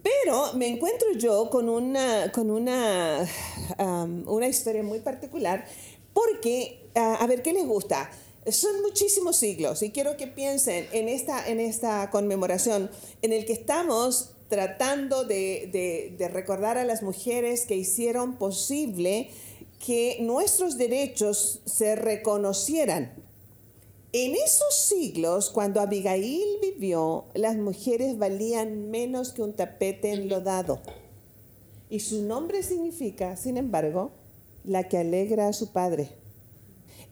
Pero 0.02 0.54
me 0.54 0.68
encuentro 0.68 1.12
yo 1.16 1.48
con 1.50 1.68
una, 1.68 2.32
con 2.32 2.50
una, 2.50 3.28
um, 3.78 4.26
una 4.26 4.48
historia 4.48 4.82
muy 4.82 5.00
particular 5.00 5.64
porque, 6.12 6.88
ah, 6.96 7.18
a 7.20 7.26
ver, 7.26 7.42
¿qué 7.42 7.52
les 7.52 7.66
gusta? 7.66 8.10
Son 8.52 8.80
muchísimos 8.82 9.36
siglos 9.36 9.82
y 9.82 9.90
quiero 9.90 10.16
que 10.16 10.26
piensen 10.26 10.86
en 10.92 11.08
esta, 11.08 11.48
en 11.48 11.60
esta 11.60 12.10
conmemoración 12.10 12.90
en 13.22 13.32
el 13.32 13.44
que 13.44 13.52
estamos 13.52 14.30
tratando 14.48 15.24
de, 15.24 15.68
de- 15.72 16.14
de 16.16 16.28
recordar 16.28 16.78
a 16.78 16.84
las 16.84 17.02
mujeres 17.02 17.66
que 17.66 17.76
hicieron 17.76 18.36
posible 18.36 19.30
que 19.84 20.18
nuestros 20.20 20.76
derechos 20.78 21.60
se 21.66 21.94
reconocieran. 21.96 23.12
En 24.12 24.34
esos 24.34 24.74
siglos, 24.74 25.50
cuando 25.50 25.80
Abigail 25.82 26.58
vivió, 26.62 27.26
las 27.34 27.56
mujeres 27.56 28.16
valían 28.18 28.90
menos 28.90 29.32
que 29.32 29.42
un 29.42 29.52
tapete 29.52 30.12
enlodado. 30.12 30.80
Y 31.90 32.00
su 32.00 32.22
nombre 32.22 32.62
significa, 32.62 33.36
sin 33.36 33.58
embargo, 33.58 34.12
la 34.64 34.88
que 34.88 34.96
alegra 34.98 35.48
a 35.48 35.52
su 35.52 35.72
padre. 35.72 36.08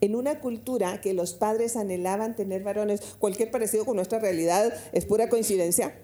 En 0.00 0.14
una 0.14 0.40
cultura 0.40 1.00
que 1.00 1.14
los 1.14 1.34
padres 1.34 1.76
anhelaban 1.76 2.36
tener 2.36 2.62
varones, 2.62 3.00
cualquier 3.18 3.50
parecido 3.50 3.84
con 3.84 3.96
nuestra 3.96 4.18
realidad 4.18 4.72
es 4.92 5.04
pura 5.06 5.28
coincidencia. 5.28 5.94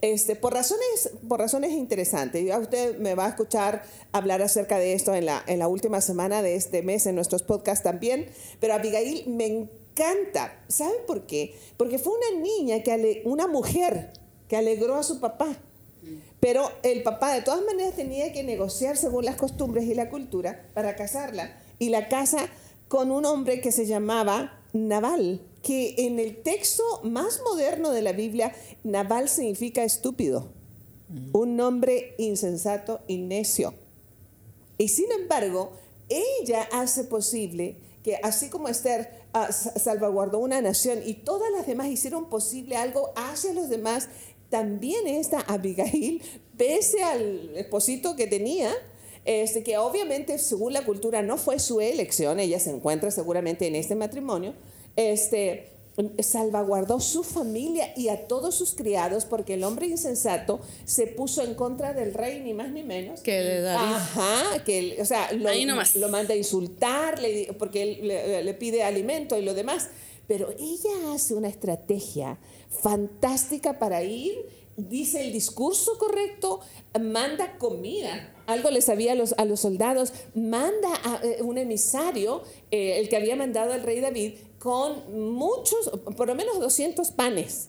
Este, 0.00 0.34
por, 0.34 0.52
razones, 0.52 1.10
por 1.28 1.38
razones 1.38 1.70
interesantes. 1.72 2.44
Ya 2.44 2.58
usted 2.58 2.98
me 2.98 3.14
va 3.14 3.26
a 3.26 3.28
escuchar 3.28 3.84
hablar 4.10 4.42
acerca 4.42 4.78
de 4.78 4.94
esto 4.94 5.14
en 5.14 5.26
la, 5.26 5.44
en 5.46 5.60
la 5.60 5.68
última 5.68 6.00
semana 6.00 6.42
de 6.42 6.56
este 6.56 6.82
mes 6.82 7.06
en 7.06 7.14
nuestros 7.14 7.44
podcasts 7.44 7.84
también. 7.84 8.26
Pero 8.58 8.74
Abigail 8.74 9.28
me 9.28 9.46
encanta. 9.46 10.60
¿Saben 10.66 10.96
por 11.06 11.26
qué? 11.26 11.54
Porque 11.76 12.00
fue 12.00 12.14
una 12.14 12.40
niña, 12.42 12.82
que 12.82 12.90
ale- 12.90 13.22
una 13.26 13.46
mujer 13.46 14.12
que 14.48 14.56
alegró 14.56 14.96
a 14.96 15.02
su 15.04 15.20
papá. 15.20 15.56
Pero 16.40 16.68
el 16.82 17.04
papá 17.04 17.32
de 17.32 17.42
todas 17.42 17.64
maneras 17.64 17.94
tenía 17.94 18.32
que 18.32 18.42
negociar 18.42 18.96
según 18.96 19.24
las 19.24 19.36
costumbres 19.36 19.84
y 19.84 19.94
la 19.94 20.10
cultura 20.10 20.68
para 20.74 20.96
casarla. 20.96 21.56
Y 21.78 21.90
la 21.90 22.08
casa 22.08 22.48
con 22.92 23.10
un 23.10 23.24
hombre 23.24 23.62
que 23.62 23.72
se 23.72 23.86
llamaba 23.86 24.60
Naval, 24.74 25.40
que 25.62 25.94
en 25.96 26.18
el 26.18 26.42
texto 26.42 26.82
más 27.04 27.40
moderno 27.42 27.90
de 27.90 28.02
la 28.02 28.12
Biblia, 28.12 28.54
Naval 28.84 29.30
significa 29.30 29.82
estúpido. 29.82 30.52
Un 31.32 31.56
nombre 31.56 32.14
insensato 32.18 33.00
y 33.08 33.16
necio. 33.16 33.72
Y 34.76 34.88
sin 34.88 35.10
embargo, 35.10 35.72
ella 36.10 36.68
hace 36.70 37.04
posible 37.04 37.78
que 38.04 38.16
así 38.22 38.50
como 38.50 38.68
Esther 38.68 39.08
sa- 39.32 39.78
salvaguardó 39.78 40.36
una 40.40 40.60
nación 40.60 40.98
y 41.02 41.14
todas 41.14 41.50
las 41.50 41.66
demás 41.66 41.88
hicieron 41.88 42.28
posible 42.28 42.76
algo 42.76 43.14
hacia 43.16 43.54
los 43.54 43.70
demás, 43.70 44.10
también 44.50 45.06
esta 45.06 45.40
Abigail, 45.40 46.20
pese 46.58 47.02
al 47.02 47.56
esposito 47.56 48.16
que 48.16 48.26
tenía, 48.26 48.70
este, 49.24 49.62
que 49.62 49.78
obviamente 49.78 50.38
según 50.38 50.72
la 50.72 50.84
cultura 50.84 51.22
no 51.22 51.36
fue 51.36 51.58
su 51.58 51.80
elección, 51.80 52.40
ella 52.40 52.58
se 52.58 52.70
encuentra 52.70 53.10
seguramente 53.10 53.66
en 53.66 53.76
este 53.76 53.94
matrimonio, 53.94 54.54
este, 54.96 55.72
salvaguardó 56.20 57.00
su 57.00 57.22
familia 57.22 57.92
y 57.96 58.08
a 58.08 58.26
todos 58.26 58.54
sus 58.54 58.74
criados 58.74 59.24
porque 59.26 59.54
el 59.54 59.64
hombre 59.64 59.86
insensato 59.86 60.60
se 60.84 61.06
puso 61.06 61.42
en 61.42 61.54
contra 61.54 61.92
del 61.92 62.14
rey 62.14 62.40
ni 62.40 62.54
más 62.54 62.70
ni 62.70 62.82
menos 62.82 63.20
Que 63.20 63.32
de 63.32 63.60
David. 63.60 63.94
Ajá, 63.94 64.64
que 64.64 64.78
él, 64.78 64.96
o 65.00 65.04
sea, 65.04 65.32
lo, 65.32 65.48
Ahí 65.48 65.66
nomás. 65.66 65.94
lo 65.96 66.08
manda 66.08 66.34
a 66.34 66.36
insultar 66.36 67.20
le 67.20 67.52
porque 67.58 67.82
él 67.82 68.08
le, 68.08 68.42
le 68.42 68.54
pide 68.54 68.82
alimento 68.82 69.38
y 69.38 69.42
lo 69.42 69.54
demás. 69.54 69.88
Pero 70.26 70.54
ella 70.58 71.12
hace 71.14 71.34
una 71.34 71.48
estrategia 71.48 72.38
fantástica 72.70 73.78
para 73.78 74.02
ir, 74.02 74.32
dice 74.76 75.20
el 75.24 75.32
discurso 75.32 75.98
correcto, 75.98 76.60
manda 77.00 77.58
comida. 77.58 78.34
Algo 78.46 78.70
les 78.70 78.84
sabía 78.86 79.12
a 79.12 79.14
los, 79.14 79.34
a 79.38 79.44
los 79.44 79.60
soldados, 79.60 80.12
manda 80.34 80.88
a, 81.04 81.20
eh, 81.24 81.42
un 81.42 81.58
emisario, 81.58 82.42
eh, 82.70 82.98
el 82.98 83.08
que 83.08 83.16
había 83.16 83.36
mandado 83.36 83.72
al 83.72 83.82
rey 83.82 84.00
David, 84.00 84.34
con 84.58 85.32
muchos, 85.32 85.90
por 86.16 86.26
lo 86.26 86.34
menos 86.34 86.58
200 86.60 87.10
panes. 87.12 87.68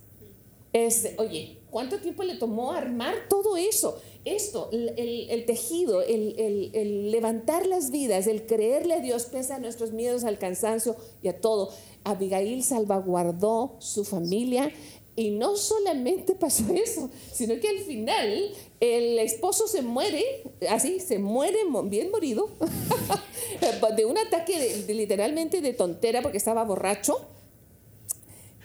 Este, 0.73 1.15
oye, 1.19 1.59
¿cuánto 1.69 1.99
tiempo 1.99 2.23
le 2.23 2.35
tomó 2.35 2.71
armar 2.71 3.13
todo 3.29 3.57
eso? 3.57 3.99
Esto, 4.25 4.69
el, 4.71 5.29
el- 5.29 5.45
tejido, 5.45 6.01
el- 6.01 6.71
el 6.73 7.11
levantar 7.11 7.67
las 7.67 7.91
vidas, 7.91 8.25
el 8.25 8.45
creerle 8.47 8.95
a 8.95 8.99
Dios 8.99 9.25
pese 9.25 9.53
a 9.53 9.59
nuestros 9.59 9.91
miedos, 9.91 10.23
al 10.23 10.39
cansancio 10.39 10.95
y 11.21 11.27
a 11.27 11.39
todo. 11.41 11.69
Abigail 12.05 12.63
salvaguardó 12.63 13.75
su 13.79 14.03
familia 14.03 14.71
y 15.15 15.31
no 15.31 15.55
solamente 15.55 16.33
pasó 16.39 16.63
eso, 16.73 17.09
sino 17.31 17.59
que 17.59 17.67
al 17.69 17.79
final 17.79 18.51
el 18.79 19.19
esposo 19.19 19.67
se 19.67 19.81
muere, 19.81 20.23
así, 20.69 20.99
se 20.99 21.19
muere 21.19 21.59
bien 21.85 22.11
morido, 22.11 22.49
de 23.95 24.05
un 24.05 24.17
ataque 24.17 24.59
de- 24.59 24.83
de 24.83 24.93
literalmente 24.93 25.61
de 25.61 25.73
tontera 25.73 26.21
porque 26.21 26.37
estaba 26.37 26.63
borracho. 26.63 27.27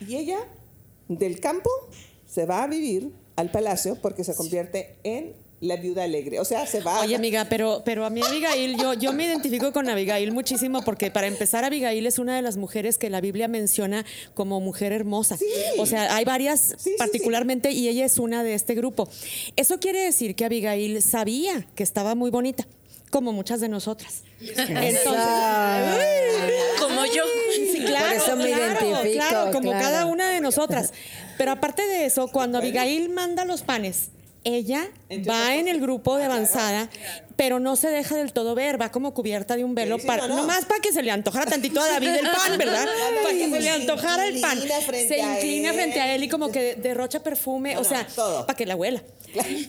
Y 0.06 0.16
ella 0.16 0.38
del 1.08 1.40
campo 1.40 1.70
se 2.26 2.46
va 2.46 2.62
a 2.62 2.66
vivir 2.66 3.12
al 3.36 3.50
palacio 3.50 3.96
porque 4.00 4.24
se 4.24 4.34
convierte 4.34 4.96
en 5.02 5.34
la 5.60 5.76
viuda 5.76 6.04
alegre. 6.04 6.38
O 6.40 6.44
sea, 6.44 6.66
se 6.66 6.80
va 6.80 7.00
Oye, 7.00 7.16
amiga, 7.16 7.46
pero, 7.48 7.82
pero 7.84 8.04
a 8.04 8.10
mí 8.10 8.20
Abigail, 8.22 8.76
yo, 8.76 8.94
yo 8.94 9.12
me 9.12 9.24
identifico 9.24 9.72
con 9.72 9.88
Abigail 9.88 10.30
muchísimo 10.32 10.82
porque 10.82 11.10
para 11.10 11.26
empezar, 11.26 11.64
Abigail 11.64 12.06
es 12.06 12.18
una 12.18 12.36
de 12.36 12.42
las 12.42 12.56
mujeres 12.56 12.98
que 12.98 13.10
la 13.10 13.20
Biblia 13.20 13.48
menciona 13.48 14.04
como 14.34 14.60
mujer 14.60 14.92
hermosa. 14.92 15.36
O 15.78 15.86
sea, 15.86 16.14
hay 16.14 16.24
varias 16.24 16.74
sí, 16.78 16.94
particularmente 16.98 17.72
y 17.72 17.88
ella 17.88 18.04
es 18.04 18.18
una 18.18 18.44
de 18.44 18.54
este 18.54 18.74
grupo. 18.74 19.08
Eso 19.56 19.80
quiere 19.80 20.04
decir 20.04 20.34
que 20.34 20.44
Abigail 20.44 21.02
sabía 21.02 21.66
que 21.74 21.82
estaba 21.82 22.14
muy 22.14 22.30
bonita, 22.30 22.66
como 23.10 23.32
muchas 23.32 23.60
de 23.60 23.68
nosotras. 23.68 24.22
Entonces, 24.40 25.00
Como 26.78 27.04
yo. 27.06 27.24
Sí, 27.54 27.82
claro, 27.84 28.14
eso 28.14 28.36
me 28.36 28.46
claro, 28.46 28.86
identifico, 28.86 29.12
claro, 29.12 29.52
como 29.52 29.70
claro. 29.70 29.84
cada 29.84 30.06
una 30.06 30.30
de 30.30 30.40
nosotras. 30.40 30.92
Pero 31.36 31.52
aparte 31.52 31.86
de 31.86 32.06
eso, 32.06 32.28
cuando 32.28 32.58
Abigail 32.58 33.08
manda 33.08 33.44
los 33.44 33.62
panes, 33.62 34.10
ella 34.44 34.88
va 35.28 35.54
en 35.56 35.68
el 35.68 35.80
grupo 35.80 36.16
de 36.16 36.24
avanzada, 36.24 36.88
pero 37.36 37.60
no 37.60 37.76
se 37.76 37.88
deja 37.88 38.16
del 38.16 38.32
todo 38.32 38.54
ver, 38.54 38.80
va 38.80 38.90
como 38.90 39.14
cubierta 39.14 39.56
de 39.56 39.64
un 39.64 39.74
velo, 39.74 39.96
Sí, 39.96 40.02
sí, 40.02 40.06
para, 40.06 40.22
no, 40.26 40.34
no. 40.34 40.36
nomás 40.42 40.64
para 40.64 40.80
que 40.80 40.92
se 40.92 41.02
le 41.02 41.10
antojara 41.10 41.46
tantito 41.46 41.80
a 41.80 41.86
David 41.88 42.08
el 42.08 42.20
pan, 42.30 42.58
¿verdad? 42.58 42.86
Para 43.22 43.34
que 43.34 43.50
se 43.50 43.60
le 43.60 43.70
antojara 43.70 44.26
el 44.26 44.40
pan. 44.40 44.58
Se 45.06 45.20
a 45.22 45.34
inclina 45.36 45.70
él. 45.70 45.74
frente 45.74 46.00
a 46.00 46.14
él 46.14 46.24
y 46.24 46.28
como 46.28 46.50
que 46.50 46.74
derrocha 46.76 47.22
perfume, 47.22 47.74
No, 47.74 47.80
o 47.80 47.82
no, 47.82 47.88
sea, 47.88 48.06
para 48.46 48.56
que 48.56 48.66
la 48.66 48.74
huela. 48.76 49.02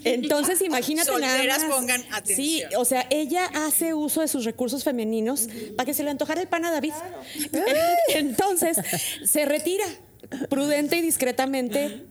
Entonces, 0.04 0.62
imagínate 0.66 1.12
nada 1.20 1.28
Solteras 1.38 1.64
más. 1.64 1.72
pongan 1.76 2.02
Sí, 2.26 2.62
atención. 2.64 2.82
o 2.82 2.86
sea, 2.86 3.06
ella 3.10 3.46
hace 3.54 3.94
uso 3.94 4.22
de 4.22 4.28
sus 4.28 4.46
recursos 4.46 4.84
femeninos 4.84 5.48
para 5.76 5.86
que 5.86 5.94
se 5.94 6.04
le 6.04 6.10
antojara 6.12 6.42
el 6.42 6.48
pan 6.48 6.66
a 6.66 6.72
David. 6.72 6.94
Entonces, 8.10 8.78
se 9.26 9.46
retira 9.46 9.86
prudente 10.50 10.98
y 10.98 11.02
discretamente 11.02 12.06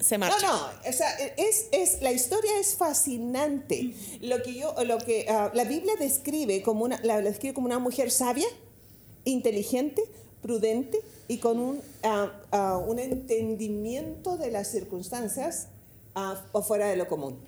se 0.00 0.18
No, 0.18 0.26
marcha. 0.26 0.46
no, 0.46 0.88
o 0.88 0.92
sea, 0.92 1.10
es, 1.36 1.66
es, 1.72 2.02
la 2.02 2.12
historia 2.12 2.50
es 2.58 2.74
fascinante. 2.76 3.94
Lo 4.20 4.42
que 4.42 4.54
yo, 4.54 4.74
lo 4.84 4.98
que 4.98 5.26
ah, 5.28 5.50
la 5.54 5.64
Biblia 5.64 5.94
describe 5.98 6.62
como 6.62 6.84
una, 6.84 7.00
la, 7.02 7.20
describe 7.20 7.54
como 7.54 7.66
una 7.66 7.78
mujer 7.78 8.10
sabia, 8.10 8.46
inteligente, 9.24 10.02
prudente 10.42 11.00
y 11.28 11.38
con 11.38 11.58
un, 11.58 11.80
ah, 12.02 12.32
ah, 12.52 12.78
un 12.78 12.98
entendimiento 12.98 14.36
de 14.36 14.50
las 14.50 14.68
circunstancias 14.68 15.68
fuera 16.66 16.86
de 16.88 16.96
lo 16.96 17.08
común. 17.08 17.38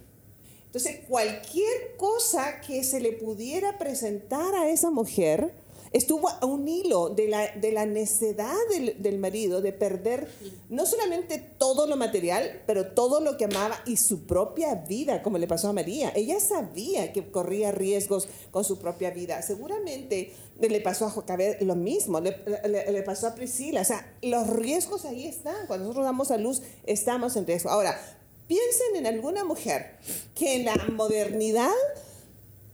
Entonces, 0.66 1.00
cualquier 1.08 1.96
cosa 1.96 2.60
que 2.60 2.84
se 2.84 3.00
le 3.00 3.12
pudiera 3.12 3.78
presentar 3.78 4.54
a 4.54 4.68
esa 4.68 4.90
mujer, 4.90 5.54
estuvo 5.96 6.28
a 6.28 6.44
un 6.44 6.68
hilo 6.68 7.08
de 7.08 7.28
la, 7.28 7.50
de 7.56 7.72
la 7.72 7.86
necedad 7.86 8.54
del, 8.70 9.02
del 9.02 9.18
marido 9.18 9.60
de 9.62 9.72
perder 9.72 10.28
no 10.68 10.84
solamente 10.84 11.38
todo 11.38 11.86
lo 11.86 11.96
material, 11.96 12.62
pero 12.66 12.88
todo 12.88 13.20
lo 13.20 13.36
que 13.36 13.46
amaba 13.46 13.78
y 13.86 13.96
su 13.96 14.26
propia 14.26 14.74
vida, 14.74 15.22
como 15.22 15.38
le 15.38 15.46
pasó 15.46 15.68
a 15.68 15.72
María. 15.72 16.12
Ella 16.14 16.38
sabía 16.40 17.12
que 17.12 17.30
corría 17.30 17.72
riesgos 17.72 18.28
con 18.50 18.62
su 18.64 18.78
propia 18.78 19.10
vida. 19.10 19.40
Seguramente 19.42 20.32
le 20.60 20.80
pasó 20.80 21.06
a 21.06 21.10
Jocabed 21.10 21.60
lo 21.62 21.74
mismo, 21.76 22.20
le, 22.20 22.36
le- 22.68 22.92
le 22.92 23.02
pasó 23.02 23.28
a 23.28 23.34
Priscila. 23.34 23.80
O 23.80 23.84
sea, 23.84 24.14
los 24.22 24.48
riesgos 24.48 25.04
ahí 25.04 25.26
están. 25.26 25.66
Cuando 25.66 25.84
nosotros 25.84 26.04
damos 26.04 26.30
a 26.30 26.36
luz, 26.36 26.62
estamos 26.84 27.36
en 27.36 27.46
riesgo. 27.46 27.70
Ahora, 27.70 27.98
piensen 28.46 28.96
en 28.96 29.06
alguna 29.06 29.44
mujer 29.44 29.96
que 30.34 30.56
en 30.56 30.66
la 30.66 30.76
modernidad 30.92 31.70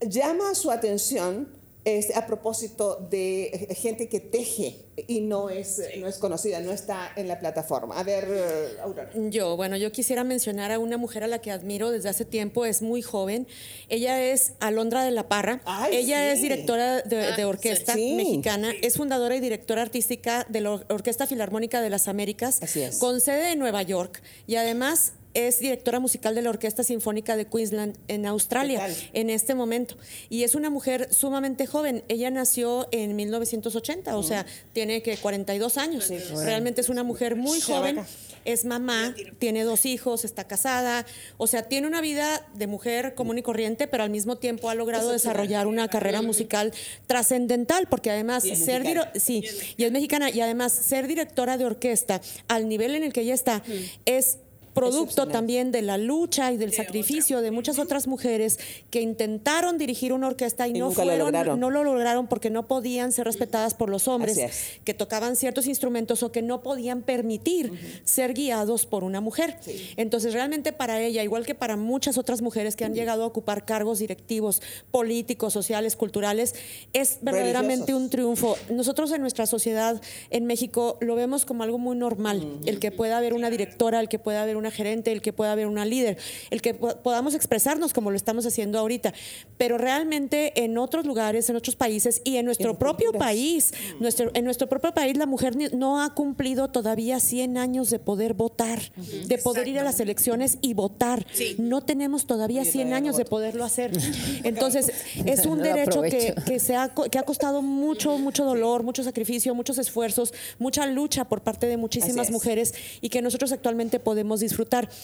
llama 0.01 0.53
su 0.55 0.71
atención 0.71 1.52
este, 1.85 2.15
a 2.15 2.25
propósito 2.25 3.05
de 3.09 3.43
eh, 3.69 3.75
gente 3.75 4.07
que 4.07 4.19
teje 4.21 4.85
y 5.07 5.21
no 5.21 5.49
es, 5.49 5.81
no 5.99 6.07
es 6.07 6.17
conocida, 6.17 6.59
no 6.61 6.71
está 6.71 7.11
en 7.15 7.27
la 7.27 7.39
plataforma. 7.39 7.99
A 7.99 8.03
ver, 8.03 8.25
eh, 8.29 8.77
Aurora. 8.81 9.09
Yo, 9.29 9.57
bueno, 9.57 9.75
yo 9.75 9.91
quisiera 9.91 10.23
mencionar 10.23 10.71
a 10.71 10.79
una 10.79 10.97
mujer 10.97 11.23
a 11.23 11.27
la 11.27 11.39
que 11.39 11.51
admiro 11.51 11.91
desde 11.91 12.09
hace 12.09 12.23
tiempo, 12.25 12.65
es 12.65 12.81
muy 12.81 13.01
joven. 13.01 13.47
Ella 13.89 14.21
es 14.23 14.53
Alondra 14.59 15.03
de 15.03 15.11
la 15.11 15.27
Parra. 15.27 15.61
Ay, 15.65 15.95
Ella 15.97 16.19
sí. 16.19 16.29
es 16.37 16.41
directora 16.41 17.01
de, 17.01 17.17
de 17.17 17.41
Ah, 17.41 17.47
orquesta 17.47 17.93
sí. 17.93 18.09
Sí. 18.11 18.15
mexicana, 18.15 18.71
es 18.81 18.95
fundadora 18.97 19.35
y 19.35 19.39
directora 19.39 19.81
artística 19.81 20.45
de 20.49 20.61
la 20.61 20.71
Or- 20.71 20.85
Orquesta 20.89 21.27
Filarmónica 21.27 21.81
de 21.81 21.89
las 21.89 22.07
Américas, 22.07 22.61
Así 22.61 22.81
es. 22.81 22.97
con 22.99 23.19
sede 23.19 23.51
en 23.51 23.59
Nueva 23.59 23.81
York. 23.81 24.21
Y 24.47 24.55
además 24.55 25.13
es 25.33 25.59
directora 25.59 25.99
musical 25.99 26.35
de 26.35 26.41
la 26.41 26.49
Orquesta 26.49 26.83
Sinfónica 26.83 27.35
de 27.35 27.45
Queensland 27.45 27.97
en 28.07 28.25
Australia 28.25 28.87
en 29.13 29.29
este 29.29 29.55
momento. 29.55 29.95
Y 30.29 30.43
es 30.43 30.55
una 30.55 30.69
mujer 30.69 31.13
sumamente 31.13 31.65
joven. 31.65 32.03
Ella 32.07 32.29
nació 32.29 32.87
en 32.91 33.15
1980, 33.15 34.15
o 34.15 34.23
sea, 34.23 34.45
tiene 34.73 35.01
que 35.01 35.17
42 35.17 35.77
años. 35.77 36.11
Realmente 36.43 36.81
es 36.81 36.89
una 36.89 37.03
mujer 37.03 37.35
muy 37.35 37.61
joven. 37.61 37.99
Es 38.45 38.65
mamá, 38.65 39.15
tiene 39.39 39.63
dos 39.63 39.85
hijos, 39.85 40.25
está 40.25 40.45
casada, 40.45 41.05
o 41.37 41.47
sea, 41.47 41.63
tiene 41.63 41.87
una 41.87 42.01
vida 42.01 42.45
de 42.53 42.67
mujer 42.67 43.15
común 43.15 43.37
y 43.37 43.41
corriente, 43.41 43.87
pero 43.87 44.03
al 44.03 44.09
mismo 44.09 44.37
tiempo 44.37 44.69
ha 44.69 44.75
logrado 44.75 45.11
desarrollar 45.11 45.65
una 45.65 45.87
carrera 45.87 46.21
musical 46.21 46.73
trascendental, 47.07 47.87
porque 47.87 48.11
además 48.11 48.43
Y 48.43 48.57
ser 48.57 48.83
sí, 49.15 49.45
y 49.77 49.85
es 49.85 49.91
mexicana 49.93 50.29
y 50.29 50.41
además 50.41 50.73
ser 50.73 51.07
directora 51.07 51.57
de 51.57 51.65
orquesta 51.65 52.19
al 52.49 52.67
nivel 52.67 52.95
en 52.95 53.03
el 53.03 53.13
que 53.13 53.21
ella 53.21 53.33
está 53.33 53.63
es 54.05 54.39
producto 54.73 55.27
también 55.27 55.71
de 55.71 55.81
la 55.81 55.97
lucha 55.97 56.51
y 56.51 56.57
del 56.57 56.73
sacrificio 56.73 57.41
de 57.41 57.51
muchas 57.51 57.79
otras 57.79 58.07
mujeres 58.07 58.59
que 58.89 59.01
intentaron 59.01 59.77
dirigir 59.77 60.13
una 60.13 60.27
orquesta 60.27 60.67
y, 60.67 60.71
Y 60.71 60.79
no 60.79 60.87
nunca 60.87 61.03
lo 61.03 61.11
fueron, 61.11 61.25
lograron. 61.27 61.59
no 61.59 61.69
lo 61.69 61.83
lograron 61.83 62.27
porque 62.27 62.49
no 62.49 62.67
podían 62.67 63.11
ser 63.11 63.25
respetadas 63.25 63.73
por 63.73 63.89
los 63.89 64.07
hombres 64.07 64.37
es. 64.37 64.79
que 64.83 64.93
tocaban 64.93 65.35
ciertos 65.35 65.67
instrumentos 65.67 66.23
o 66.23 66.31
que 66.31 66.41
no 66.41 66.61
podían 66.63 67.01
permitir 67.01 68.01
ser 68.03 68.33
guiados 68.33 68.85
por 68.85 69.03
una 69.03 69.21
mujer. 69.21 69.57
Entonces, 69.97 70.33
realmente 70.33 70.73
para 70.73 71.01
ella, 71.01 71.23
igual 71.23 71.45
que 71.45 71.55
para 71.55 71.77
muchas 71.77 72.17
otras 72.17 72.41
mujeres 72.41 72.75
que 72.75 72.85
han 72.85 72.93
llegado 72.93 73.23
a 73.23 73.25
ocupar 73.27 73.65
cargos 73.65 73.99
directivos, 73.99 74.61
políticos, 74.91 75.53
sociales, 75.53 75.95
culturales, 75.95 76.55
es 76.93 77.19
verdaderamente 77.21 77.91
Religiosos. 77.93 78.03
un 78.03 78.09
triunfo. 78.09 78.57
Nosotros 78.71 79.11
en 79.11 79.21
nuestra 79.21 79.45
sociedad 79.45 80.01
en 80.29 80.45
México 80.45 80.97
lo 81.01 81.15
vemos 81.15 81.45
como 81.45 81.63
algo 81.63 81.77
muy 81.77 81.95
normal, 81.95 82.59
el 82.65 82.79
que 82.79 82.91
pueda 82.91 83.17
haber 83.17 83.33
una 83.33 83.49
directora, 83.49 83.99
el 83.99 84.09
que 84.09 84.19
pueda 84.19 84.41
haber 84.41 84.57
una 84.57 84.62
gerente, 84.71 85.11
el 85.11 85.21
que 85.21 85.33
pueda 85.33 85.51
haber 85.51 85.67
una 85.67 85.85
líder, 85.85 86.17
el 86.51 86.61
que 86.61 86.73
po- 86.73 86.97
podamos 87.01 87.33
expresarnos 87.33 87.93
como 87.93 88.11
lo 88.11 88.17
estamos 88.17 88.45
haciendo 88.45 88.79
ahorita. 88.79 89.13
Pero 89.57 89.77
realmente 89.77 90.63
en 90.63 90.77
otros 90.77 91.05
lugares, 91.05 91.49
en 91.49 91.55
otros 91.55 91.75
países 91.75 92.21
y 92.23 92.37
en 92.37 92.45
nuestro 92.45 92.77
propio 92.77 93.11
culturas. 93.11 93.27
país, 93.27 93.73
nuestro, 93.99 94.31
en 94.33 94.45
nuestro 94.45 94.67
propio 94.69 94.93
país 94.93 95.17
la 95.17 95.25
mujer 95.25 95.55
no 95.73 96.01
ha 96.01 96.13
cumplido 96.13 96.69
todavía 96.69 97.19
100 97.19 97.57
años 97.57 97.89
de 97.89 97.99
poder 97.99 98.33
votar, 98.33 98.79
de 99.27 99.37
poder 99.37 99.67
ir 99.67 99.79
a 99.79 99.83
las 99.83 99.99
elecciones 99.99 100.57
y 100.61 100.73
votar. 100.73 101.25
Sí. 101.33 101.55
No 101.59 101.81
tenemos 101.81 102.25
todavía 102.25 102.61
Oye, 102.61 102.71
100 102.71 102.83
todavía 102.87 102.89
no 102.99 103.05
años 103.07 103.17
de 103.17 103.25
poderlo 103.25 103.63
hacer. 103.63 103.91
Entonces, 104.43 104.91
es 105.25 105.45
un 105.45 105.61
derecho 105.61 106.01
que, 106.01 106.33
que, 106.45 106.59
se 106.59 106.75
ha, 106.75 106.93
que 107.11 107.17
ha 107.19 107.23
costado 107.23 107.61
mucho, 107.61 108.17
mucho 108.17 108.45
dolor, 108.45 108.83
mucho 108.83 109.03
sacrificio, 109.03 109.53
muchos 109.55 109.77
esfuerzos, 109.77 110.33
mucha 110.59 110.85
lucha 110.85 111.25
por 111.25 111.41
parte 111.41 111.67
de 111.67 111.77
muchísimas 111.77 112.31
mujeres 112.31 112.73
y 113.01 113.09
que 113.09 113.21
nosotros 113.21 113.51
actualmente 113.51 113.99
podemos 113.99 114.39
disfrutar. 114.39 114.52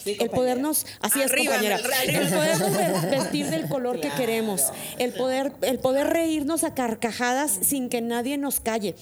Sí, 0.04 0.16
el 0.20 0.30
podernos, 0.30 0.86
así 1.00 1.20
es, 1.20 1.30
compañera, 1.32 1.76
arriba. 1.76 2.20
el 2.20 2.28
podernos 2.32 2.72
ve- 3.02 3.10
vestir 3.18 3.46
del 3.46 3.68
color 3.68 4.00
que 4.00 4.10
queremos, 4.10 4.72
el 4.98 5.12
poder, 5.12 5.52
el 5.62 5.78
poder 5.78 6.06
reírnos 6.08 6.64
a 6.64 6.74
carcajadas 6.74 7.50
sin 7.62 7.88
que 7.88 8.00
nadie 8.00 8.38
nos 8.38 8.60
calle, 8.60 8.94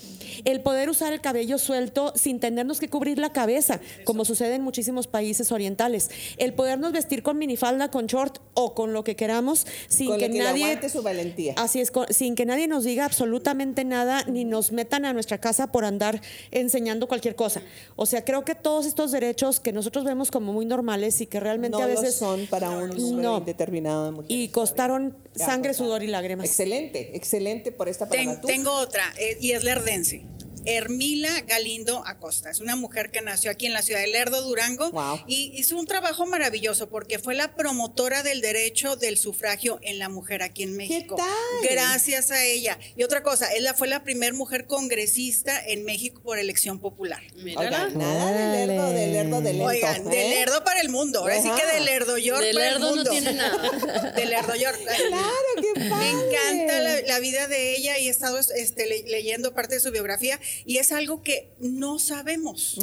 el 0.44 0.60
poder 0.60 0.88
usar 0.90 1.12
el 1.12 1.20
cabello 1.20 1.58
suelto 1.58 2.12
sin 2.16 2.40
tenernos 2.40 2.80
que 2.80 2.88
cubrir 2.88 3.18
la 3.18 3.32
cabeza, 3.32 3.80
como 4.04 4.24
sucede 4.24 4.54
en 4.54 4.62
muchísimos 4.62 5.06
países 5.06 5.52
orientales, 5.52 6.10
el 6.38 6.54
podernos 6.54 6.92
vestir 6.92 7.22
con 7.22 7.38
minifalda, 7.38 7.90
con 7.90 8.06
short 8.06 8.38
o 8.54 8.74
con 8.74 8.92
lo 8.92 9.04
que 9.04 9.16
queramos 9.16 9.66
sin 9.88 10.08
Con 10.08 10.18
que 10.18 10.28
nadie 10.28 10.64
aguante 10.64 10.88
su 10.88 11.02
valentía. 11.02 11.54
Así 11.56 11.80
es, 11.80 11.92
sin 12.10 12.34
que 12.34 12.46
nadie 12.46 12.68
nos 12.68 12.84
diga 12.84 13.04
absolutamente 13.04 13.84
nada 13.84 14.24
ni 14.26 14.44
nos 14.44 14.72
metan 14.72 15.04
a 15.04 15.12
nuestra 15.12 15.38
casa 15.38 15.72
por 15.72 15.84
andar 15.84 16.20
enseñando 16.50 17.08
cualquier 17.08 17.34
cosa. 17.34 17.62
O 17.96 18.06
sea, 18.06 18.24
creo 18.24 18.44
que 18.44 18.54
todos 18.54 18.86
estos 18.86 19.10
derechos 19.10 19.60
que 19.60 19.72
nosotros 19.72 20.04
vemos 20.04 20.30
como 20.30 20.37
muy 20.40 20.64
normales 20.66 21.20
y 21.20 21.26
que 21.26 21.40
realmente 21.40 21.76
no 21.78 21.84
a 21.84 21.88
lo 21.88 22.00
veces 22.00 22.14
son 22.16 22.46
para 22.46 22.70
un 22.70 22.90
número 22.90 23.22
No. 23.32 23.38
indeterminado 23.38 24.04
de 24.06 24.10
mujeres. 24.12 24.30
y 24.36 24.48
costaron 24.48 25.16
sangre, 25.34 25.74
sudor 25.74 26.02
y 26.02 26.06
lágrimas. 26.08 26.46
Excelente, 26.46 27.16
excelente 27.16 27.72
por 27.72 27.88
esta 27.88 28.08
Ten- 28.08 28.20
palabra. 28.26 28.40
Tú, 28.40 28.46
tengo 28.48 28.72
otra, 28.72 29.02
eh, 29.18 29.36
y 29.40 29.52
es 29.52 29.64
lerdense. 29.64 30.22
Hermila 30.70 31.40
Galindo 31.46 32.02
Acosta. 32.06 32.50
Es 32.50 32.60
una 32.60 32.76
mujer 32.76 33.10
que 33.10 33.22
nació 33.22 33.50
aquí 33.50 33.64
en 33.66 33.72
la 33.72 33.80
ciudad 33.82 34.00
de 34.00 34.08
Lerdo, 34.08 34.42
Durango, 34.42 34.90
Wow. 34.90 35.20
y 35.26 35.52
hizo 35.58 35.78
un 35.78 35.86
trabajo 35.86 36.26
maravilloso 36.26 36.88
porque 36.90 37.18
fue 37.18 37.34
la 37.34 37.54
promotora 37.54 38.22
del 38.22 38.40
derecho 38.42 38.96
del 38.96 39.16
sufragio 39.16 39.78
en 39.82 39.98
la 39.98 40.08
mujer 40.10 40.42
aquí 40.42 40.62
en 40.64 40.76
México. 40.76 41.16
tal? 41.16 41.26
Gracias 41.70 42.30
a 42.30 42.44
ella. 42.44 42.78
Y 42.96 43.02
otra 43.02 43.22
cosa, 43.22 43.52
ella 43.54 43.72
fue 43.72 43.88
la 43.88 44.04
primer 44.04 44.34
mujer 44.34 44.66
congresista 44.66 45.58
en 45.66 45.84
México 45.84 46.20
por 46.22 46.38
elección 46.38 46.78
popular. 46.80 47.22
Oigan, 47.56 47.96
nada 47.98 48.32
de 48.32 48.66
lerdo, 48.66 48.90
de 48.92 49.06
lerdo, 49.06 49.40
de 49.40 49.52
lento. 49.52 49.64
Oigan, 49.66 50.04
de 50.10 50.26
¿eh? 50.26 50.30
Lerdo 50.40 50.64
para 50.64 50.80
el 50.80 50.90
mundo. 50.90 51.20
Ahora 51.20 51.40
sí 51.42 51.48
que 51.50 51.66
de 51.74 51.80
Lerdo 51.80 52.18
York 52.18 52.42
De 52.42 52.52
para 52.52 52.66
el 52.68 52.72
lerdo 52.74 52.90
no 52.90 52.94
mundo. 52.96 53.10
tiene 53.10 53.32
nada. 53.32 54.12
De 54.18 54.26
Lerdo 54.26 54.54
York. 54.54 54.78
Claro, 54.84 55.32
qué 55.74 55.80
Me 55.80 55.88
padre. 55.90 56.08
encanta 56.10 56.80
la, 56.80 57.00
la 57.02 57.18
vida 57.20 57.46
de 57.48 57.76
ella 57.76 57.98
y 57.98 58.08
he 58.08 58.10
estado 58.10 58.38
este, 58.38 58.86
le- 58.86 59.02
leyendo 59.04 59.54
parte 59.54 59.76
de 59.76 59.80
su 59.80 59.90
biografía 59.90 60.38
y 60.64 60.78
es 60.78 60.92
algo 60.92 61.22
que 61.22 61.50
no 61.58 61.98
sabemos, 61.98 62.78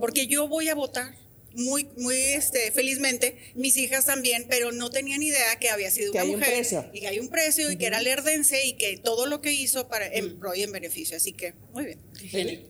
porque 0.00 0.26
yo 0.26 0.48
voy 0.48 0.68
a 0.68 0.74
votar 0.74 1.14
muy, 1.54 1.88
muy 1.96 2.16
este, 2.16 2.70
felizmente, 2.70 3.36
mis 3.54 3.76
hijas 3.76 4.06
también, 4.06 4.46
pero 4.48 4.72
no 4.72 4.90
tenían 4.90 5.22
idea 5.22 5.58
que 5.58 5.68
había 5.68 5.90
sido 5.90 6.12
Que 6.12 6.18
una 6.18 6.22
hay 6.22 6.30
un 6.30 6.38
mujer 6.38 6.54
precio. 6.54 6.90
y 6.92 7.00
que 7.00 7.08
hay 7.08 7.18
un 7.18 7.28
precio 7.28 7.70
y 7.70 7.76
que 7.76 7.86
era 7.86 8.00
lerdense 8.00 8.64
y 8.66 8.74
que 8.74 8.96
todo 8.98 9.26
lo 9.26 9.40
que 9.40 9.52
hizo 9.52 9.88
para 9.88 10.06
en 10.06 10.38
pro 10.38 10.54
y 10.54 10.62
en 10.62 10.72
beneficio, 10.72 11.16
así 11.16 11.32
que 11.32 11.54
muy 11.72 11.86
bien. 11.86 11.98
Genial. 12.16 12.66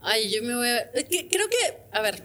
Ay, 0.00 0.30
yo 0.30 0.42
me 0.42 0.56
voy 0.56 0.68
a... 0.68 0.90
Creo 0.92 1.48
que, 1.48 1.76
a 1.92 2.00
ver, 2.00 2.22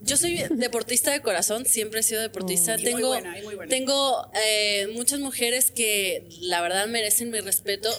yo 0.00 0.16
soy 0.16 0.42
deportista 0.50 1.10
de 1.10 1.20
corazón, 1.22 1.66
siempre 1.66 2.00
he 2.00 2.02
sido 2.02 2.20
deportista. 2.20 2.76
Mm. 2.76 2.82
Tengo 2.82 3.08
buena, 3.08 3.38
y 3.38 3.42
muy 3.42 3.54
buena. 3.56 3.70
tengo 3.70 4.30
eh, 4.44 4.88
muchas 4.94 5.20
mujeres 5.20 5.70
que 5.72 6.28
la 6.40 6.60
verdad 6.60 6.86
merecen 6.86 7.30
mi 7.30 7.40
respeto. 7.40 7.90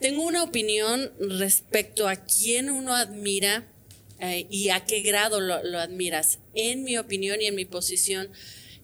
Tengo 0.00 0.22
una 0.22 0.42
opinión 0.42 1.12
respecto 1.20 2.08
a 2.08 2.16
quién 2.16 2.70
uno 2.70 2.94
admira 2.94 3.68
eh, 4.18 4.46
y 4.50 4.70
a 4.70 4.84
qué 4.86 5.02
grado 5.02 5.40
lo, 5.40 5.62
lo 5.62 5.78
admiras. 5.78 6.38
En 6.54 6.84
mi 6.84 6.96
opinión 6.96 7.42
y 7.42 7.46
en 7.46 7.54
mi 7.54 7.66
posición, 7.66 8.30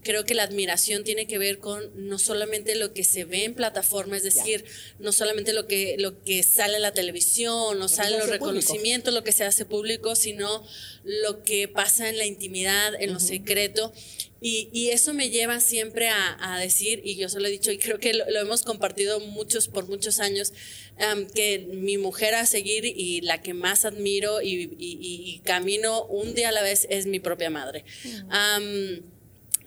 creo 0.07 0.25
que 0.25 0.35
la 0.35 0.45
admiración 0.45 1.03
tiene 1.05 1.27
que 1.27 1.37
ver 1.39 1.59
con 1.59 1.91
no 2.09 2.19
solamente 2.19 2.75
lo 2.77 2.93
que 2.95 3.05
se 3.05 3.25
ve 3.25 3.45
en 3.45 3.55
plataforma, 3.55 4.17
es 4.17 4.23
decir, 4.23 4.65
no 4.99 5.11
solamente 5.13 5.53
lo 5.53 5.67
que, 5.67 5.97
lo 5.99 6.23
que 6.23 6.43
sale 6.43 6.77
en 6.77 6.83
la 6.83 6.93
televisión, 6.93 7.79
no 7.79 7.89
se 7.89 7.97
los 7.97 8.05
hace 8.05 8.15
público. 8.19 8.33
reconocimientos, 8.33 9.13
lo 9.13 9.25
que 9.25 9.33
se 9.33 9.45
hace 9.45 9.65
público, 9.67 10.15
sino 10.15 10.65
lo 11.05 11.43
que 11.43 11.69
pasa 11.69 12.09
en 12.09 12.19
la 12.19 12.25
intimidad, 12.27 12.95
en 13.01 13.13
lo 13.13 13.21
secreto. 13.21 13.93
Y, 14.41 14.69
y 14.73 14.91
eso 14.91 15.15
me 15.15 15.31
lleva 15.31 15.61
siempre 15.61 16.09
a, 16.09 16.37
a 16.55 16.61
decir, 16.61 17.01
y 17.05 17.17
yo 17.17 17.29
se 17.31 17.41
lo 17.41 17.49
he 17.49 17.51
dicho, 17.51 17.73
y 17.73 17.79
creo 17.79 17.99
que 17.99 18.13
lo, 18.13 18.29
lo 18.31 18.39
hemos 18.41 18.63
compartido 18.63 19.19
muchos 19.19 19.67
por 19.67 19.89
muchos 19.89 20.21
años, 20.21 20.53
am, 20.99 21.27
que 21.29 21.61
mi 21.73 21.97
mujer 21.97 22.35
a 22.35 22.45
seguir 22.47 22.85
y 22.85 23.23
la 23.23 23.41
que 23.41 23.55
más 23.55 23.85
admiro 23.87 24.43
y, 24.43 24.71
y- 24.79 24.99
y- 25.01 25.39
camino 25.41 26.05
un 26.05 26.35
día 26.35 26.51
a 26.51 26.53
la 26.53 26.63
vez 26.63 26.87
es 26.91 27.07
mi 27.07 27.19
propia 27.19 27.49
madre. 27.51 27.85
Am, 28.29 29.01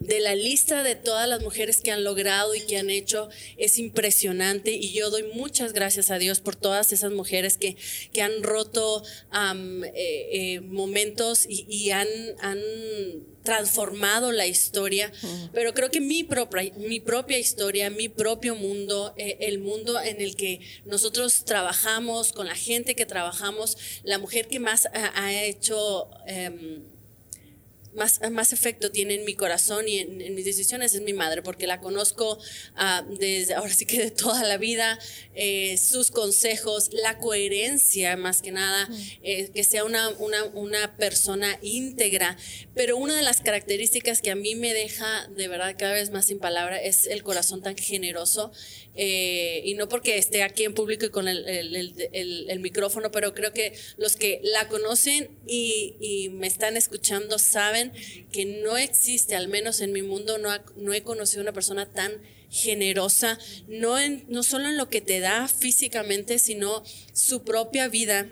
de 0.00 0.18
la 0.18 0.34
lista 0.34 0.82
de 0.82 0.94
todas 0.94 1.28
las 1.28 1.42
mujeres 1.42 1.82
que 1.82 1.92
han 1.92 2.04
logrado 2.04 2.54
y 2.54 2.62
que 2.62 2.78
han 2.78 2.88
hecho 2.88 3.28
es 3.58 3.78
impresionante 3.78 4.72
y 4.72 4.92
yo 4.92 5.10
doy 5.10 5.24
muchas 5.34 5.74
gracias 5.74 6.10
a 6.10 6.18
Dios 6.18 6.40
por 6.40 6.56
todas 6.56 6.92
esas 6.92 7.12
mujeres 7.12 7.58
que, 7.58 7.76
que 8.12 8.22
han 8.22 8.42
roto 8.42 9.02
eh, 9.04 9.90
eh, 9.94 10.60
momentos 10.60 11.46
y, 11.48 11.90
han, 11.90 12.08
han, 12.40 12.58
transformado 13.42 14.32
la 14.32 14.46
historia, 14.46 15.10
pero 15.54 15.72
creo 15.72 15.90
que 15.90 16.02
mi 16.02 16.24
propia, 16.24 16.70
mi 16.76 17.00
propia 17.00 17.38
historia, 17.38 17.88
mi 17.88 18.10
propio 18.10 18.54
mundo, 18.54 19.14
eh, 19.16 19.38
el 19.40 19.58
mundo 19.58 19.98
en 19.98 20.20
el 20.20 20.36
que 20.36 20.60
nosotros 20.84 21.46
trabajamos, 21.46 22.32
con 22.32 22.46
la 22.46 22.54
gente 22.54 22.94
que 22.94 23.06
trabajamos, 23.06 23.78
la 24.04 24.18
mujer 24.18 24.46
que 24.46 24.60
más 24.60 24.88
ha, 24.92 25.32
hecho... 25.42 26.10
Em, 26.26 26.82
más, 27.94 28.20
más 28.30 28.52
efecto 28.52 28.90
tiene 28.90 29.14
en 29.14 29.24
mi 29.24 29.34
corazón 29.34 29.88
y 29.88 29.98
en, 29.98 30.34
mis 30.34 30.44
decisiones 30.44 30.94
es 30.94 31.02
mi 31.02 31.12
madre, 31.12 31.42
porque 31.42 31.66
la 31.66 31.80
conozco 31.80 32.38
ah, 32.76 33.04
desde 33.18 33.54
ahora 33.54 33.72
sí 33.72 33.86
que 33.86 33.98
de 33.98 34.10
toda 34.10 34.44
la 34.44 34.58
vida, 34.58 34.98
eh, 35.34 35.76
sus 35.78 36.10
consejos, 36.10 36.90
la 36.92 37.18
coherencia 37.18 38.16
más 38.16 38.42
que 38.42 38.52
nada, 38.52 38.88
eh, 39.22 39.50
que 39.52 39.64
sea 39.64 39.84
una, 39.84 40.08
una, 40.10 40.44
una, 40.44 40.96
persona 40.96 41.58
íntegra. 41.62 42.36
Pero 42.74 42.96
una 42.96 43.16
de 43.16 43.22
las 43.22 43.40
características 43.40 44.22
que 44.22 44.30
a 44.30 44.34
mí 44.34 44.54
me 44.54 44.74
deja 44.74 45.28
de 45.28 45.48
verdad 45.48 45.74
cada 45.78 45.92
vez 45.92 46.10
más 46.10 46.26
sin 46.26 46.38
palabra 46.38 46.80
es 46.80 47.06
el 47.06 47.22
corazón 47.22 47.62
tan 47.62 47.76
generoso. 47.76 48.52
Eh, 48.96 49.62
y 49.64 49.74
no 49.74 49.88
porque 49.88 50.18
esté 50.18 50.42
aquí 50.42 50.64
en 50.64 50.74
público 50.74 51.06
y 51.06 51.10
con 51.10 51.28
el, 51.28 51.48
el, 51.48 52.48
el, 52.48 52.60
micrófono, 52.60 53.10
pero 53.12 53.34
creo 53.34 53.52
que 53.52 53.72
los 53.96 54.16
que 54.16 54.40
la 54.42 54.68
conocen 54.68 55.38
y, 55.46 55.96
y 56.00 56.28
me 56.30 56.48
están 56.48 56.76
escuchando 56.76 57.38
saben 57.38 57.79
que 58.32 58.44
no 58.44 58.76
existe, 58.76 59.36
al 59.36 59.48
menos 59.48 59.80
en 59.80 59.92
mi 59.92 60.02
mundo, 60.02 60.38
no, 60.38 60.50
no 60.76 60.92
he 60.92 61.02
conocido 61.02 61.42
una 61.42 61.52
persona 61.52 61.86
tan 61.86 62.20
generosa, 62.50 63.38
no, 63.68 63.98
en, 63.98 64.24
no 64.28 64.42
solo 64.42 64.68
en 64.68 64.76
lo 64.76 64.88
que 64.88 65.00
te 65.00 65.20
da 65.20 65.48
físicamente, 65.48 66.38
sino 66.38 66.82
su 67.12 67.44
propia 67.44 67.88
vida. 67.88 68.28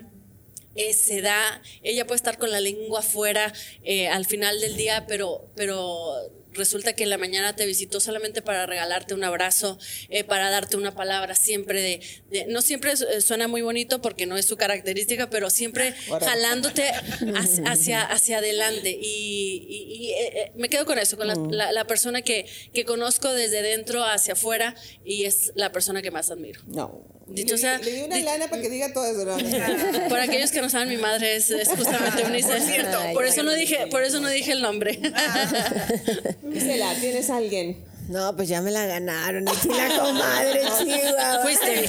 Eh, 0.75 0.93
se 0.93 1.21
da, 1.21 1.61
ella 1.83 2.05
puede 2.05 2.17
estar 2.17 2.37
con 2.37 2.51
la 2.51 2.61
lengua 2.61 2.99
afuera 2.99 3.53
eh, 3.83 4.07
al 4.07 4.25
final 4.25 4.61
del 4.61 4.77
día, 4.77 5.05
pero, 5.07 5.49
pero 5.55 6.31
resulta 6.53 6.93
que 6.93 7.03
en 7.03 7.09
la 7.09 7.17
mañana 7.17 7.55
te 7.55 7.65
visitó 7.65 7.99
solamente 7.99 8.41
para 8.41 8.65
regalarte 8.65 9.13
un 9.13 9.23
abrazo, 9.23 9.77
eh, 10.09 10.23
para 10.23 10.49
darte 10.49 10.77
una 10.77 10.95
palabra 10.95 11.35
siempre 11.35 11.81
de, 12.29 12.45
no 12.47 12.61
siempre 12.61 12.93
eh, 12.93 13.21
suena 13.21 13.47
muy 13.47 13.61
bonito 13.61 14.01
porque 14.01 14.25
no 14.25 14.37
es 14.37 14.45
su 14.45 14.57
característica, 14.57 15.29
pero 15.29 15.49
siempre 15.49 15.93
jalándote 16.07 16.83
hacia, 17.65 18.03
hacia 18.03 18.37
adelante. 18.39 18.97
Y, 18.99 20.13
eh, 20.17 20.51
me 20.55 20.69
quedo 20.69 20.85
con 20.85 20.99
eso, 20.99 21.17
con 21.17 21.27
mm. 21.27 21.51
la, 21.51 21.85
persona 21.85 22.21
que, 22.21 22.45
que 22.73 22.85
conozco 22.85 23.31
desde 23.33 23.61
dentro 23.61 24.03
hacia 24.03 24.33
afuera 24.33 24.75
y 25.05 25.25
es 25.25 25.51
la 25.55 25.71
persona 25.71 26.01
que 26.01 26.11
más 26.11 26.31
admiro. 26.31 26.61
No. 26.67 27.18
Dicho 27.31 27.57
sea, 27.57 27.77
le, 27.77 27.91
di 27.91 28.01
una 28.01 28.19
lana 28.19 28.47
para 28.47 28.61
que 28.61 28.69
diga 28.69 28.91
todo 28.91 29.05
eso. 29.05 29.19
Por 30.09 30.19
aquellos 30.19 30.51
que 30.51 30.61
no 30.61 30.69
saben, 30.69 30.89
mi 30.89 30.97
madre 30.97 31.35
es, 31.35 31.53
justamente 31.75 32.23
Unice. 32.25 32.59
cierto. 32.61 32.97
Por 33.13 33.25
eso 33.25 33.43
no 33.43 33.53
dije, 33.53 33.87
por 33.91 34.03
eso 34.03 34.19
no 34.19 34.29
dije 34.29 34.51
el 34.51 34.61
nombre. 34.61 34.99
Gisela, 36.51 36.95
¿tienes 36.99 37.29
alguien? 37.29 37.88
No, 38.09 38.35
pues 38.35 38.49
ya 38.49 38.59
me 38.63 38.71
la 38.71 38.87
ganaron. 38.87 39.47
Aquí 39.47 39.67
la 39.67 39.99
comadre, 39.99 40.61
chihuahua. 40.79 41.41
Fuiste, 41.43 41.87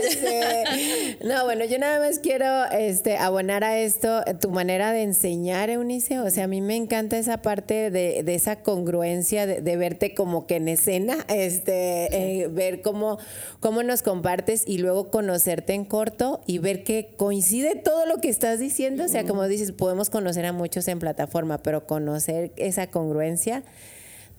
fuiste. 0.00 1.18
No, 1.22 1.44
bueno, 1.44 1.66
yo 1.66 1.78
nada 1.78 2.00
más 2.00 2.18
quiero 2.18 2.64
este, 2.72 3.18
abonar 3.18 3.62
a 3.62 3.78
esto 3.78 4.22
tu 4.40 4.50
manera 4.50 4.92
de 4.92 5.02
enseñar, 5.02 5.68
Eunice. 5.68 6.18
O 6.18 6.30
sea, 6.30 6.44
a 6.44 6.46
mí 6.46 6.62
me 6.62 6.76
encanta 6.76 7.18
esa 7.18 7.42
parte 7.42 7.90
de, 7.90 8.22
de 8.22 8.34
esa 8.34 8.62
congruencia, 8.62 9.46
de, 9.46 9.76
verte 9.76 10.14
como 10.14 10.46
que 10.46 10.56
en 10.56 10.68
escena, 10.68 11.26
este, 11.28 12.40
eh, 12.42 12.48
ver 12.48 12.80
cómo, 12.80 13.18
cómo 13.60 13.82
nos 13.82 14.00
compartes 14.00 14.64
y 14.66 14.78
luego 14.78 15.10
conocerte 15.10 15.74
en 15.74 15.84
corto 15.84 16.40
y 16.46 16.56
ver 16.56 16.84
que 16.84 17.12
coincide 17.18 17.76
todo 17.76 18.06
lo 18.06 18.22
que 18.22 18.30
estás 18.30 18.60
diciendo. 18.60 19.04
O 19.04 19.08
sea, 19.08 19.26
como 19.26 19.46
dices, 19.46 19.72
podemos 19.72 20.08
conocer 20.08 20.46
a 20.46 20.54
muchos 20.54 20.88
en 20.88 21.00
plataforma, 21.00 21.58
pero 21.58 21.86
conocer 21.86 22.50
esa 22.56 22.86
congruencia 22.86 23.62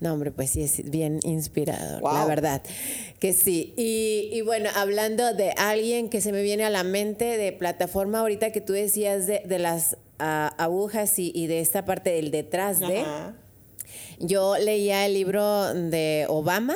no, 0.02 0.14
hombre, 0.14 0.32
pues 0.32 0.50
sí, 0.50 0.64
es 0.64 0.90
bien 0.90 1.20
inspirador, 1.22 2.02
la 2.02 2.26
verdad. 2.26 2.64
Que 3.20 3.34
sí. 3.34 3.72
Y, 3.78 4.42
bueno, 4.42 4.68
hablando 4.76 5.36
de 5.36 5.52
alguien 5.52 6.10
que 6.10 6.22
se 6.22 6.32
me 6.32 6.42
viene 6.42 6.66
a 6.66 6.72
la 6.72 6.84
mente 6.84 7.38
de 7.38 7.52
plataforma, 7.52 8.20
ahorita 8.20 8.52
que 8.52 8.62
tú 8.62 8.74
decías 8.74 9.28
de, 9.28 9.60
las 9.60 9.98
ah, 10.18 10.56
agujas 10.58 11.20
y, 11.20 11.46
de 11.46 11.60
esta 11.60 11.86
parte 11.86 12.10
del 12.10 12.32
detrás 12.32 12.80
de. 12.80 13.06
Yo 14.20 14.58
leía 14.58 15.06
el 15.06 15.14
libro 15.14 15.72
de 15.74 16.26
Obama 16.30 16.76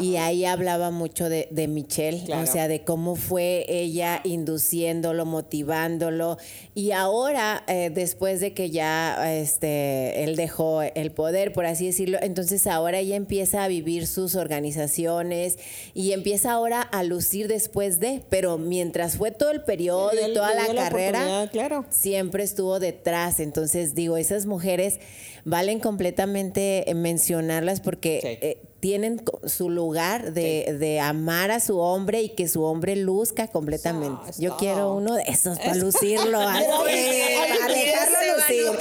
y 0.00 0.16
ahí 0.16 0.44
hablaba 0.44 0.90
mucho 0.90 1.28
de, 1.28 1.68
Michelle, 1.68 2.22
o 2.34 2.46
sea, 2.46 2.68
de 2.68 2.84
cómo 2.84 3.16
fue 3.16 3.64
ella 3.68 4.20
induciéndolo, 4.24 5.24
motivándolo. 5.26 6.38
Y 6.74 6.92
ahora, 6.92 7.64
eh, 7.66 7.90
después 7.92 8.40
de 8.40 8.54
que 8.54 8.70
ya 8.70 9.34
este, 9.34 10.24
él 10.24 10.36
dejó 10.36 10.82
el 10.82 11.12
poder, 11.12 11.52
por 11.52 11.66
así 11.66 11.86
decirlo, 11.86 12.18
entonces 12.22 12.66
ahora 12.66 12.98
ella 12.98 13.16
empieza 13.16 13.64
a 13.64 13.68
vivir 13.68 14.06
sus 14.06 14.34
organizaciones 14.34 15.58
y 15.94 16.12
empieza 16.12 16.52
ahora 16.52 16.80
a 16.80 17.02
lucir 17.02 17.48
después 17.48 18.00
de, 18.00 18.22
pero 18.28 18.58
mientras 18.58 19.16
fue 19.16 19.30
todo 19.30 19.50
el 19.50 19.62
periodo 19.62 20.10
y 20.12 20.32
toda 20.32 20.54
la, 20.54 20.74
carrera, 20.74 21.48
claro. 21.50 21.84
siempre 21.90 22.44
estuvo 22.44 22.78
detrás. 22.78 23.40
Entonces, 23.40 23.94
digo, 23.94 24.16
esas 24.16 24.46
mujeres 24.46 25.00
valen 25.44 25.80
completamente 25.80 26.84
mencionarlas 26.94 27.80
porque 27.80 28.38
eh, 28.40 28.71
tienen 28.82 29.22
su 29.46 29.70
lugar 29.70 30.32
de, 30.32 30.98
amar 31.00 31.52
a 31.52 31.60
su 31.60 31.78
hombre 31.78 32.20
y 32.20 32.30
que 32.30 32.48
su 32.48 32.64
hombre 32.64 32.96
luzca 32.96 33.46
completamente. 33.46 34.32
Yo 34.38 34.56
quiero 34.56 34.94
uno 34.94 35.14
de 35.14 35.22
esos 35.28 35.56
para 35.60 35.76
lucirlo 35.76 36.40
así, 36.40 36.64
para 36.64 37.74
dejarlo 37.74 38.18
lucir. 38.36 38.78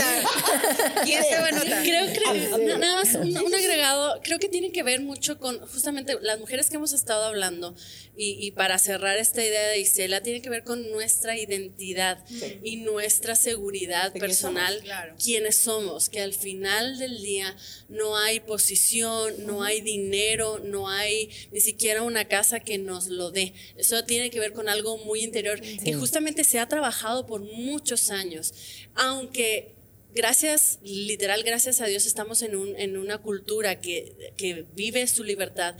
¿Quién 1.03 1.23
se 1.23 1.39
va 1.39 1.47
a 1.47 1.51
notar? 1.51 1.83
Creo 1.83 2.07
que 2.11 2.77
nada 2.79 2.95
más 2.95 3.13
un, 3.13 3.53
agregado, 3.53 4.19
creo 4.23 4.39
que 4.39 4.49
tiene 4.49 4.71
que 4.71 4.81
ver 4.81 5.01
mucho 5.01 5.37
con 5.37 5.59
justamente 5.67 6.17
las 6.21 6.39
mujeres 6.39 6.71
que 6.71 6.77
hemos 6.77 6.93
estado 6.93 7.25
hablando 7.25 7.75
y, 8.17 8.51
para 8.51 8.79
cerrar 8.79 9.17
esta 9.17 9.43
idea 9.43 9.67
de 9.67 9.79
Isela, 9.79 10.21
tiene 10.21 10.41
que 10.41 10.49
ver 10.49 10.63
con 10.63 10.89
nuestra 10.89 11.37
identidad 11.37 12.25
y 12.63 12.77
nuestra 12.77 13.35
seguridad 13.35 14.13
personal, 14.13 14.81
quiénes 15.23 15.61
somos, 15.61 16.09
que 16.09 16.21
al 16.21 16.33
final 16.33 16.97
del 16.97 17.21
día 17.21 17.55
no 17.87 18.17
hay 18.17 18.39
posición, 18.39 19.45
no 19.45 19.63
hay 19.63 19.81
dinero, 19.91 20.59
no 20.59 20.89
hay 20.89 21.29
ni 21.51 21.61
siquiera 21.61 22.03
una 22.03 22.25
casa 22.25 22.59
que 22.59 22.77
nos 22.77 23.07
lo 23.07 23.31
dé. 23.31 23.53
Eso 23.77 24.03
tiene 24.05 24.29
que 24.29 24.39
ver 24.39 24.53
con 24.53 24.69
algo 24.69 24.97
muy 24.97 25.21
interior 25.21 25.59
que 25.61 25.93
justamente 25.93 26.43
se 26.43 26.59
ha 26.59 26.67
trabajado 26.67 27.25
por 27.25 27.41
muchos 27.41 28.09
años, 28.09 28.53
aunque 28.95 29.75
gracias, 30.13 30.79
literal, 30.83 31.43
gracias 31.43 31.81
a 31.81 31.85
Dios 31.85 32.05
estamos 32.05 32.41
en, 32.41 32.55
un, 32.55 32.75
en 32.77 32.97
una 32.97 33.17
cultura 33.19 33.79
que, 33.79 34.33
que 34.37 34.65
vive 34.75 35.07
su 35.07 35.23
libertad. 35.23 35.75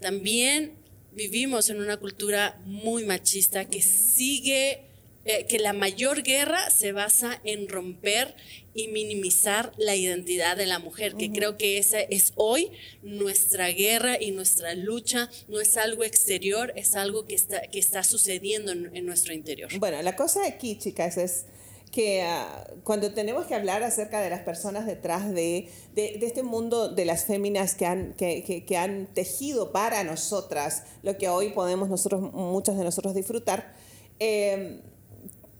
También 0.00 0.74
vivimos 1.12 1.70
en 1.70 1.80
una 1.80 1.96
cultura 1.98 2.60
muy 2.64 3.04
machista 3.04 3.66
que 3.66 3.82
sigue 3.82 4.92
eh, 5.24 5.46
que 5.48 5.60
la 5.60 5.72
mayor 5.72 6.24
guerra 6.24 6.68
se 6.70 6.90
basa 6.90 7.40
en 7.44 7.68
romper 7.68 8.34
y 8.74 8.88
minimizar 8.88 9.72
la 9.76 9.94
identidad 9.94 10.56
de 10.56 10.66
la 10.66 10.78
mujer, 10.78 11.14
que 11.14 11.30
creo 11.30 11.56
que 11.56 11.78
esa 11.78 12.00
es 12.00 12.32
hoy 12.36 12.70
nuestra 13.02 13.68
guerra 13.68 14.20
y 14.20 14.30
nuestra 14.30 14.74
lucha, 14.74 15.28
no 15.48 15.60
es 15.60 15.76
algo 15.76 16.04
exterior, 16.04 16.72
es 16.76 16.94
algo 16.94 17.26
que 17.26 17.34
está, 17.34 17.62
que 17.62 17.78
está 17.78 18.02
sucediendo 18.02 18.72
en, 18.72 19.06
nuestro 19.06 19.34
interior. 19.34 19.70
Bueno, 19.78 20.00
la 20.02 20.16
cosa 20.16 20.46
aquí, 20.46 20.78
chicas, 20.78 21.16
es 21.16 21.46
que 21.90 22.22
ah, 22.22 22.66
cuando 22.84 23.12
tenemos 23.12 23.46
que 23.46 23.54
hablar 23.54 23.82
acerca 23.82 24.20
de 24.20 24.30
las 24.30 24.40
personas 24.40 24.86
detrás 24.86 25.30
de, 25.32 25.68
de, 25.94 26.18
este 26.22 26.42
mundo 26.42 26.88
de 26.88 27.04
las 27.04 27.26
féminas 27.26 27.74
que 27.74 27.84
han, 27.84 28.14
que, 28.14 28.64
que, 28.66 28.76
han 28.78 29.12
tejido 29.12 29.72
para 29.72 30.02
nosotras 30.02 30.84
lo 31.02 31.18
que 31.18 31.28
hoy 31.28 31.50
podemos 31.50 31.90
nosotros, 31.90 32.22
muchos 32.32 32.78
de 32.78 32.84
nosotros 32.84 33.14
disfrutar, 33.14 33.74
eh, 34.18 34.80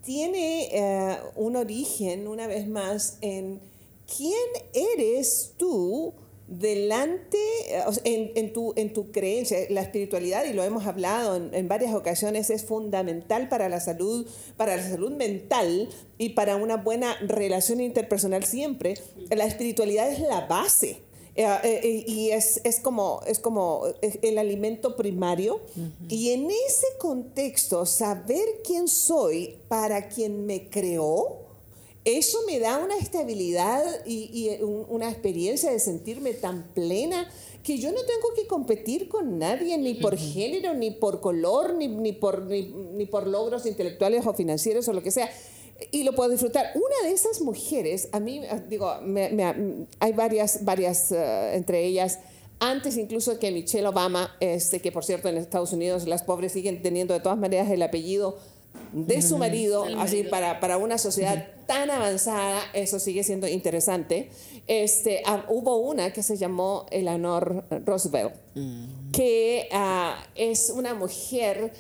tiene 0.03 0.69
eh, 0.73 1.17
un 1.37 1.57
origen, 1.57 2.27
una 2.27 2.47
vez 2.47 2.69
más, 2.69 3.19
en 3.21 3.61
quién 4.07 4.35
eres 4.75 5.55
tú 5.57 6.15
delante, 6.49 7.39
eh, 7.69 8.33
en, 8.35 8.53
tu, 8.53 8.73
en 8.77 8.93
tu 8.93 9.11
creencia. 9.11 9.59
La 9.71 9.83
espiritualidad, 9.83 10.45
y 10.45 10.53
lo 10.53 10.63
hemos 10.63 10.87
hablado 10.87 11.37
en, 11.37 11.69
varias 11.69 11.95
ocasiones, 11.95 12.51
es 12.51 12.65
fundamental 12.65 13.49
para 13.49 13.69
la 13.69 13.81
salud, 13.81 14.27
para 14.57 14.77
la 14.77 14.83
salud 14.83 15.13
mental 15.13 15.89
y 16.19 16.31
para 16.31 16.57
una 16.57 16.77
buena 16.77 17.17
relación 17.21 17.81
interpersonal 17.81 18.45
siempre. 18.45 18.95
La 19.31 19.47
espiritualidad 19.47 20.11
es 20.11 20.21
la 20.21 20.47
base. 20.47 21.03
Eh, 21.35 21.47
eh, 21.63 22.05
y 22.07 22.31
es, 22.31 22.61
es, 22.65 22.79
como, 22.81 23.21
es 23.27 23.39
como 23.39 23.85
el 24.03 24.37
alimento 24.39 24.97
primario. 24.97 25.61
Y 26.09 26.31
en 26.33 26.51
ese 26.51 26.87
contexto, 26.99 27.87
saber 27.87 28.45
quién 28.65 28.87
soy 28.89 29.57
para 29.69 30.09
quien 30.09 30.45
me 30.47 30.69
creó 30.69 31.39
eso 32.05 32.39
me 32.49 32.59
da 32.59 32.79
una 32.79 32.97
estabilidad 32.97 33.85
y, 34.05 34.29
y 34.33 34.61
un- 34.65 34.85
una 34.89 35.09
experiencia 35.09 35.71
de 35.71 35.79
sentirme 35.79 36.35
tan 36.35 36.65
plena 36.75 37.31
que 37.63 37.79
yo 37.79 37.93
no 37.93 38.01
tengo 38.05 38.35
que 38.35 38.49
competir 38.49 39.09
con 39.09 39.39
nadie, 39.39 39.79
ni 39.79 39.95
por 39.95 40.17
género, 40.17 40.75
ni 40.75 40.91
por 40.91 41.21
color, 41.21 41.75
ni, 41.75 41.87
ni 41.87 42.11
por, 42.13 42.43
ni, 42.47 42.63
ni 42.95 43.07
por 43.07 43.29
logros 43.29 43.67
intelectuales 43.67 44.27
o 44.27 44.35
financieros 44.35 44.89
o 44.89 44.93
lo 44.93 45.01
que 45.01 45.13
sea. 45.13 45.31
Y 45.91 46.05
lo 46.05 46.13
puedo 46.15 46.31
disfrutar. 46.31 46.67
Una 46.75 47.09
de 47.09 47.15
esas 47.15 47.41
mujeres, 47.41 48.09
a 48.13 48.21
mí, 48.21 48.39
eh, 48.45 48.63
digo, 48.69 48.95
me- 49.03 49.31
me- 49.31 49.87
hay 50.01 50.13
varias, 50.13 50.65
varias 50.65 51.11
eh, 51.13 51.55
entre 51.55 51.85
ellas, 51.85 52.19
antes 52.61 52.97
incluso 52.97 53.39
que 53.39 53.51
Michelle 53.51 53.87
Obama, 53.89 54.37
este, 54.41 54.81
que 54.81 54.93
por 54.93 55.05
cierto 55.05 55.29
en 55.29 55.37
Estados 55.37 55.73
Unidos 55.73 56.07
las 56.07 56.23
pobres 56.23 56.53
siguen 56.53 56.81
teniendo 56.83 57.13
de 57.13 57.21
todas 57.21 57.37
maneras 57.39 57.69
el 57.71 57.83
apellido 57.83 58.39
de 58.93 59.21
su 59.21 59.37
marido, 59.39 59.85
así 59.99 60.23
para, 60.23 60.61
para 60.61 60.77
una 60.79 60.97
sociedad 60.97 61.47
tan 61.67 61.91
avanzada, 61.91 62.61
eso 62.73 62.99
sigue 62.99 63.25
siendo 63.25 63.49
interesante. 63.49 64.31
Este, 64.67 65.23
ah, 65.27 65.45
hubo 65.49 65.77
una 65.79 66.13
que 66.13 66.23
se 66.23 66.37
llamó 66.37 66.87
Eleanor 66.91 67.65
Roosevelt, 67.85 68.33
que 69.13 69.69
ah, 69.73 70.25
es 70.37 70.71
una 70.71 70.95
mujer 70.95 71.73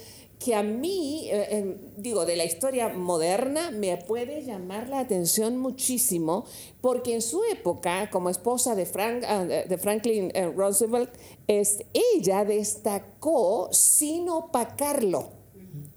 que 0.43 0.55
a 0.55 0.63
mí, 0.63 1.29
eh, 1.31 1.47
em, 1.51 1.77
digo, 1.97 2.25
de 2.25 2.37
la 2.37 2.45
historia 2.45 2.89
moderna, 2.89 3.71
me 3.71 3.97
puede 3.97 4.43
llamar 4.43 4.89
la 4.89 4.99
atención 5.01 5.59
muchísimo, 5.59 6.45
porque 6.81 7.15
en 7.15 7.23
su 7.23 7.45
época, 7.45 8.11
como 8.11 8.31
esposa 8.31 8.75
de, 8.75 8.87
Frank, 8.87 9.25
ah, 9.27 9.45
de 9.45 9.79
Franklin 9.79 10.33
eh, 10.35 10.47
Roosevelt, 10.47 11.11
es, 11.47 11.85
ella 12.15 12.45
destacó 12.45 13.69
sin 13.73 14.29
opacarlo 14.29 15.43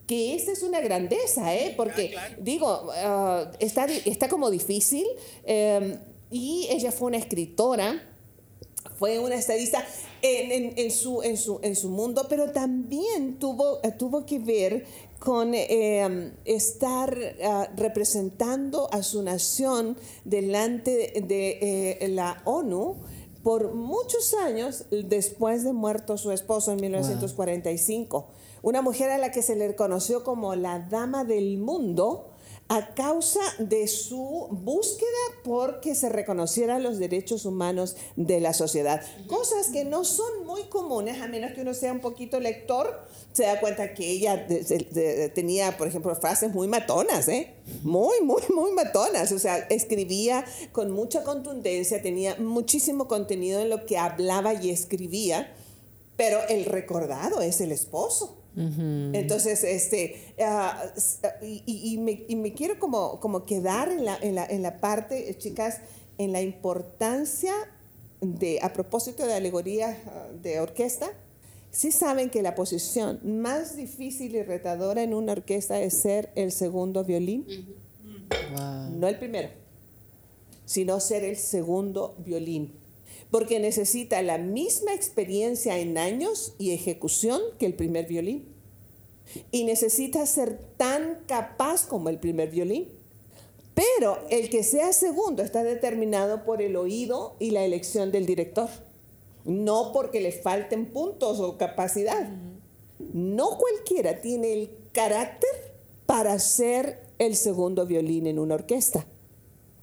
que 0.08 0.36
esa 0.36 0.52
es 0.52 0.62
una 0.62 0.82
grandeza, 0.82 1.56
¿eh? 1.56 1.74
porque 1.76 2.16
digo, 2.40 2.92
ah, 2.94 3.52
está, 3.60 3.86
está 3.86 4.30
como 4.30 4.52
difícil 4.52 5.06
eh, 5.46 5.98
y 6.30 6.68
ella 6.70 6.92
fue 6.92 7.08
una 7.08 7.18
escritora, 7.18 8.02
fue 8.98 9.20
una 9.20 9.36
estadista 9.36 9.86
en, 10.26 10.52
en- 10.52 10.74
en 10.78 10.92
su, 10.92 11.22
en, 11.22 11.38
su, 11.38 11.60
en 11.62 11.76
su 11.76 11.90
mundo, 11.90 12.26
pero 12.30 12.52
también 12.52 13.38
tuvo, 13.40 13.80
eh, 13.84 13.92
tuvo 13.92 14.26
que 14.26 14.40
ver 14.40 14.86
con 15.20 15.54
eh, 15.54 16.34
estar 16.46 17.18
ah, 17.44 17.70
representando 17.76 18.88
a 18.92 19.02
su 19.04 19.22
nación 19.24 19.98
delante 20.24 20.92
de, 20.92 21.22
de, 21.22 21.98
eh, 22.02 22.08
la 22.10 22.42
ONU 22.46 22.98
por 23.44 23.74
muchos 23.76 24.34
años 24.34 24.86
después 24.90 25.64
de 25.64 25.72
muerto 25.74 26.18
su 26.18 26.32
esposo 26.32 26.72
en 26.72 26.82
1945. 26.82 28.28
Una 28.64 28.82
mujer 28.82 29.12
a 29.12 29.18
la 29.20 29.32
que 29.32 29.42
se 29.44 29.56
le 29.56 29.76
conoció 29.76 30.24
como 30.24 30.56
la 30.56 30.80
dama 30.80 31.24
del 31.24 31.60
mundo 31.60 32.30
a 32.68 32.96
causa 32.96 33.42
de 33.60 33.88
su 33.88 34.48
búsqueda 34.50 35.08
porque 35.44 35.94
se 35.94 36.10
reconocieran 36.10 36.82
los 36.82 36.98
derechos 36.98 37.46
humanos 37.46 37.96
de 38.16 38.40
la 38.40 38.54
sociedad. 38.54 39.04
Cosas 39.28 39.68
que 39.68 39.86
no 39.86 40.04
son 40.04 40.46
muy 40.48 40.64
comunes, 40.64 41.22
a 41.22 41.28
menos 41.28 41.52
que 41.52 41.62
uno 41.62 41.76
sea 41.76 41.92
un 41.92 42.00
poquito 42.02 42.40
lector, 42.40 43.06
se 43.34 43.44
da 43.44 43.60
cuenta 43.60 43.94
que 43.94 44.10
ella 44.10 44.48
tenía, 45.34 45.78
por 45.78 45.88
ejemplo, 45.88 46.16
frases 46.16 46.54
muy 46.54 46.68
matonas, 46.68 47.28
¿eh? 47.28 47.54
Muy, 47.84 48.22
muy, 48.22 48.42
muy 48.54 48.72
matonas. 48.72 49.32
O 49.32 49.38
sea, 49.38 49.58
escribía 49.70 50.44
con 50.72 50.90
mucha 50.90 51.24
contundencia, 51.24 52.02
tenía 52.02 52.36
muchísimo 52.38 53.08
contenido 53.08 53.60
en 53.60 53.70
lo 53.70 53.86
que 53.86 54.00
hablaba 54.00 54.56
y 54.56 54.72
escribía, 54.72 55.54
pero 56.16 56.40
el 56.50 56.66
recordado 56.66 57.42
es 57.42 57.62
el 57.62 57.72
esposo. 57.72 58.38
Entonces, 59.14 59.64
este, 59.64 60.34
ah, 60.42 60.82
ah, 61.24 61.30
y, 61.44 61.64
y- 61.66 61.94
y 61.94 61.98
me, 61.98 62.24
y 62.28 62.36
me 62.36 62.54
quiero 62.54 62.80
como, 62.80 63.20
como 63.20 63.46
quedar 63.46 63.90
en 63.92 64.06
la, 64.06 64.18
en, 64.22 64.36
la, 64.36 64.46
en 64.46 64.62
la 64.62 64.80
parte, 64.80 65.30
eh, 65.30 65.38
chicas, 65.38 65.82
en 66.18 66.32
la 66.32 66.42
importancia 66.42 67.54
de, 68.22 68.60
a 68.62 68.72
propósito 68.72 69.26
de 69.28 69.34
alegoría 69.34 70.02
ah, 70.08 70.28
de 70.42 70.60
orquesta, 70.62 71.12
sí 71.72 71.92
saben 71.92 72.30
que 72.30 72.42
la 72.42 72.56
posición 72.56 73.20
más 73.42 73.76
difícil 73.76 74.34
y 74.36 74.42
retadora 74.44 75.04
en 75.04 75.14
una 75.14 75.34
orquesta 75.34 75.82
es 75.82 75.94
ser 75.96 76.32
el 76.36 76.52
segundo 76.54 77.04
violín, 77.04 77.46
no 78.98 79.08
el 79.10 79.18
primero, 79.20 79.50
sino 80.66 81.00
ser 81.02 81.24
el 81.26 81.36
segundo 81.36 82.16
violín 82.20 82.74
porque 83.32 83.60
necesita 83.60 84.22
la 84.22 84.38
misma 84.38 84.94
experiencia 84.94 85.78
en 85.80 85.98
años 85.98 86.54
y 86.58 86.72
ejecución 86.72 87.42
que 87.60 87.66
el 87.66 87.74
primer 87.74 88.08
violín. 88.08 88.54
Y 89.52 89.64
necesita 89.64 90.26
ser 90.26 90.60
tan 90.78 91.24
capaz 91.28 91.88
como 91.88 92.10
el 92.10 92.20
primer 92.20 92.50
violín. 92.50 92.90
Pero 93.74 94.20
el 94.30 94.50
que 94.50 94.64
sea 94.64 94.94
segundo 94.94 95.44
está 95.44 95.64
determinado 95.64 96.46
por 96.46 96.62
el 96.62 96.78
oído 96.78 97.36
y 97.40 97.52
la 97.52 97.66
elección 97.66 98.12
del 98.12 98.26
director, 98.26 98.70
no 99.44 99.92
porque 99.92 100.22
le 100.22 100.32
falten 100.32 100.94
puntos 100.94 101.40
o 101.40 101.58
capacidad. 101.58 102.30
No 103.14 103.58
cualquiera 103.58 104.22
tiene 104.22 104.54
el 104.54 104.72
carácter 104.94 105.50
para 106.06 106.40
ser 106.40 107.02
el 107.18 107.36
segundo 107.36 107.86
violín 107.86 108.28
en 108.28 108.40
una 108.40 108.56
orquesta. 108.56 109.06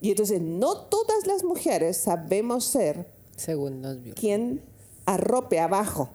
Y 0.00 0.10
entonces 0.10 0.40
no 0.40 0.86
todas 0.86 1.26
las 1.26 1.44
mujeres 1.44 1.96
sabemos 1.96 2.64
ser 2.64 3.06
Segundos 3.42 3.96
violines. 3.96 4.20
quien 4.20 4.62
arrope 5.04 5.58
abajo 5.58 6.10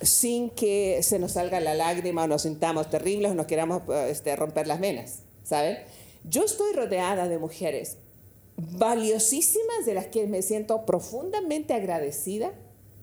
sin 0.00 0.50
que 0.50 1.02
se 1.02 1.18
nos 1.18 1.32
salga 1.32 1.58
la 1.60 1.74
lágrima 1.74 2.24
o 2.24 2.26
nos 2.28 2.42
sintamos 2.42 2.88
terribles 2.88 3.32
o 3.32 3.34
nos 3.34 3.46
queramos 3.46 3.82
este, 4.08 4.36
romper 4.36 4.66
las 4.66 4.78
venas, 4.78 5.22
¿saben? 5.42 5.78
Yo 6.24 6.44
estoy 6.44 6.72
rodeada 6.72 7.28
de 7.28 7.38
mujeres 7.38 7.98
valiosísimas 8.56 9.86
de 9.86 9.94
las 9.94 10.06
que 10.06 10.26
me 10.26 10.42
siento 10.42 10.84
profundamente 10.84 11.74
agradecida 11.74 12.52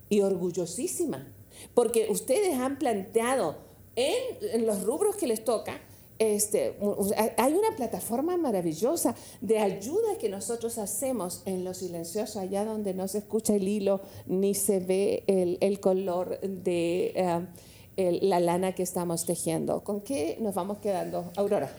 y 0.09 0.21
orgullosísima, 0.21 1.33
porque 1.73 2.07
ustedes 2.09 2.57
han 2.57 2.77
planteado 2.77 3.57
en, 3.95 4.15
en 4.53 4.65
los 4.65 4.83
rubros 4.83 5.15
que 5.15 5.27
les 5.27 5.43
toca, 5.43 5.81
este, 6.20 6.78
hay 7.38 7.53
una 7.53 7.76
plataforma 7.76 8.38
maravillosa 8.38 9.16
de 9.41 9.59
ayuda 9.59 10.18
que 10.20 10.30
nosotros 10.30 10.78
hacemos 10.78 11.41
en 11.45 11.63
lo 11.63 11.74
silencioso, 11.74 12.39
allá 12.39 12.63
donde 12.66 12.93
no 12.93 13.07
se 13.07 13.18
escucha 13.20 13.53
el 13.55 13.68
hilo 13.68 14.01
ni 14.26 14.53
se 14.55 14.80
ve 14.80 15.24
el, 15.28 15.57
el 15.61 15.80
color 15.80 16.39
de 16.41 17.07
eh, 17.16 17.45
el- 17.97 18.30
la 18.30 18.39
lana 18.39 18.74
que 18.74 18.84
estamos 18.84 19.26
tejiendo. 19.26 19.84
¿Con 19.84 20.01
qué 20.01 20.38
nos 20.39 20.55
vamos 20.55 20.78
quedando, 20.80 21.32
Aurora? 21.36 21.70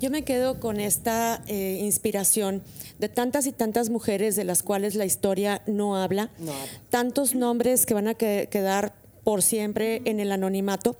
Yo 0.00 0.10
me 0.10 0.22
quedo 0.22 0.60
con 0.60 0.78
esta 0.78 1.42
eh, 1.48 1.78
inspiración 1.82 2.62
de 3.00 3.08
tantas 3.08 3.46
y 3.46 3.52
tantas 3.52 3.90
mujeres 3.90 4.36
de 4.36 4.44
las 4.44 4.62
cuales 4.62 4.94
la 4.94 5.04
historia 5.04 5.62
no 5.66 5.96
habla, 5.96 6.30
No 6.38 6.52
tantos 6.88 7.34
nombres 7.34 7.84
que 7.86 7.94
van 7.94 8.06
a 8.06 8.14
que- 8.14 8.48
quedar 8.50 8.94
por 9.24 9.42
siempre 9.42 10.00
en 10.04 10.20
el 10.20 10.30
anonimato, 10.32 10.96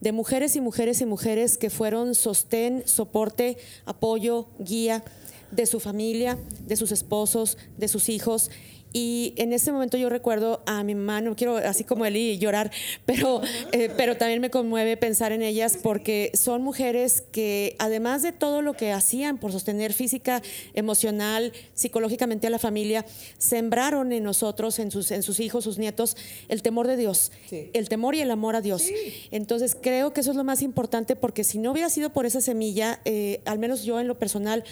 de 0.00 0.12
mujeres 0.12 0.56
y 0.56 0.60
mujeres 0.60 1.00
y 1.00 1.06
mujeres 1.06 1.58
que 1.58 1.70
fueron 1.70 2.14
sostén, 2.14 2.82
soporte, 2.86 3.58
apoyo, 3.84 4.48
guía 4.58 5.02
de 5.52 5.66
su 5.66 5.80
familia, 5.80 6.38
de 6.66 6.76
sus 6.76 6.92
esposos, 6.92 7.58
de 7.76 7.88
sus 7.88 8.08
hijos. 8.08 8.50
Y 8.92 9.32
en 9.36 9.52
ese 9.52 9.72
momento 9.72 9.96
yo 9.96 10.08
recuerdo 10.08 10.62
a 10.66 10.82
mi 10.84 10.94
mamá, 10.94 11.20
no 11.20 11.34
quiero 11.34 11.56
así 11.56 11.82
como 11.84 12.04
Eli 12.04 12.38
llorar, 12.38 12.70
pero, 13.06 13.40
eh, 13.72 13.90
pero 13.96 14.16
también 14.16 14.40
me 14.40 14.50
conmueve 14.50 14.96
pensar 14.96 15.32
en 15.32 15.42
ellas 15.42 15.78
porque 15.82 16.30
son 16.34 16.62
mujeres 16.62 17.22
que 17.32 17.74
además 17.78 18.22
de 18.22 18.32
todo 18.32 18.60
lo 18.60 18.74
que 18.74 18.92
hacían 18.92 19.38
por 19.38 19.50
sostener 19.52 19.92
física, 19.92 20.42
emocional, 20.74 21.52
psicológicamente 21.74 22.46
a 22.46 22.50
la 22.50 22.58
familia, 22.58 23.06
sembraron 23.38 24.12
en 24.12 24.24
nosotros, 24.24 24.78
en 24.78 24.90
sus, 24.90 25.10
en 25.10 25.22
sus 25.22 25.40
hijos, 25.40 25.64
sus 25.64 25.78
nietos, 25.78 26.16
el 26.48 26.62
temor 26.62 26.86
de 26.86 26.96
Dios, 26.96 27.32
Sí. 27.48 27.70
el 27.72 27.88
temor 27.88 28.14
y 28.14 28.20
el 28.20 28.30
amor 28.30 28.56
a 28.56 28.60
Dios. 28.60 28.84
Entonces 29.30 29.76
creo 29.80 30.12
que 30.12 30.20
eso 30.20 30.30
es 30.30 30.36
lo 30.36 30.44
más 30.44 30.62
importante 30.62 31.16
porque 31.16 31.44
si 31.44 31.58
no 31.58 31.72
hubiera 31.72 31.88
sido 31.90 32.12
por 32.12 32.26
esa 32.26 32.40
semilla, 32.40 33.00
eh, 33.04 33.40
al 33.44 33.58
menos 33.58 33.84
yo 33.84 34.00
en 34.00 34.08
lo 34.08 34.18
personal, 34.18 34.64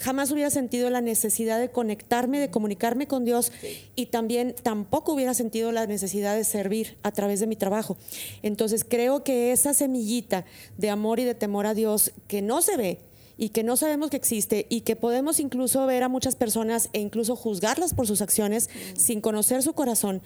jamás 0.00 0.30
hubiera 0.30 0.50
sentido 0.50 0.90
la 0.90 1.00
necesidad 1.00 1.58
de 1.60 1.70
conectarme, 1.70 2.38
de 2.38 2.50
comunicarme 2.50 3.06
con 3.06 3.24
Dios 3.24 3.52
y 3.94 4.06
también 4.06 4.54
tampoco 4.62 5.12
hubiera 5.12 5.34
sentido 5.34 5.72
la 5.72 5.86
necesidad 5.86 6.36
de 6.36 6.44
servir 6.44 6.98
a 7.02 7.12
través 7.12 7.40
de 7.40 7.46
mi 7.46 7.56
trabajo. 7.56 7.96
Entonces 8.42 8.84
creo 8.88 9.24
que 9.24 9.52
esa 9.52 9.74
semillita 9.74 10.44
de 10.76 10.90
amor 10.90 11.20
y 11.20 11.24
de 11.24 11.34
temor 11.34 11.66
a 11.66 11.74
Dios 11.74 12.12
que 12.28 12.42
no 12.42 12.62
se 12.62 12.76
ve, 12.76 13.00
y 13.38 13.50
que 13.50 13.62
no 13.62 13.76
sabemos 13.76 14.10
que 14.10 14.16
existe 14.16 14.66
y 14.68 14.80
que 14.82 14.96
podemos 14.96 15.40
incluso 15.40 15.84
ver 15.86 16.02
a 16.02 16.08
muchas 16.08 16.36
personas 16.36 16.88
e 16.92 17.00
incluso 17.00 17.36
juzgarlas 17.36 17.94
por 17.94 18.06
sus 18.06 18.22
acciones 18.22 18.70
sin 18.96 19.20
conocer 19.20 19.62
su 19.62 19.74
corazón, 19.74 20.22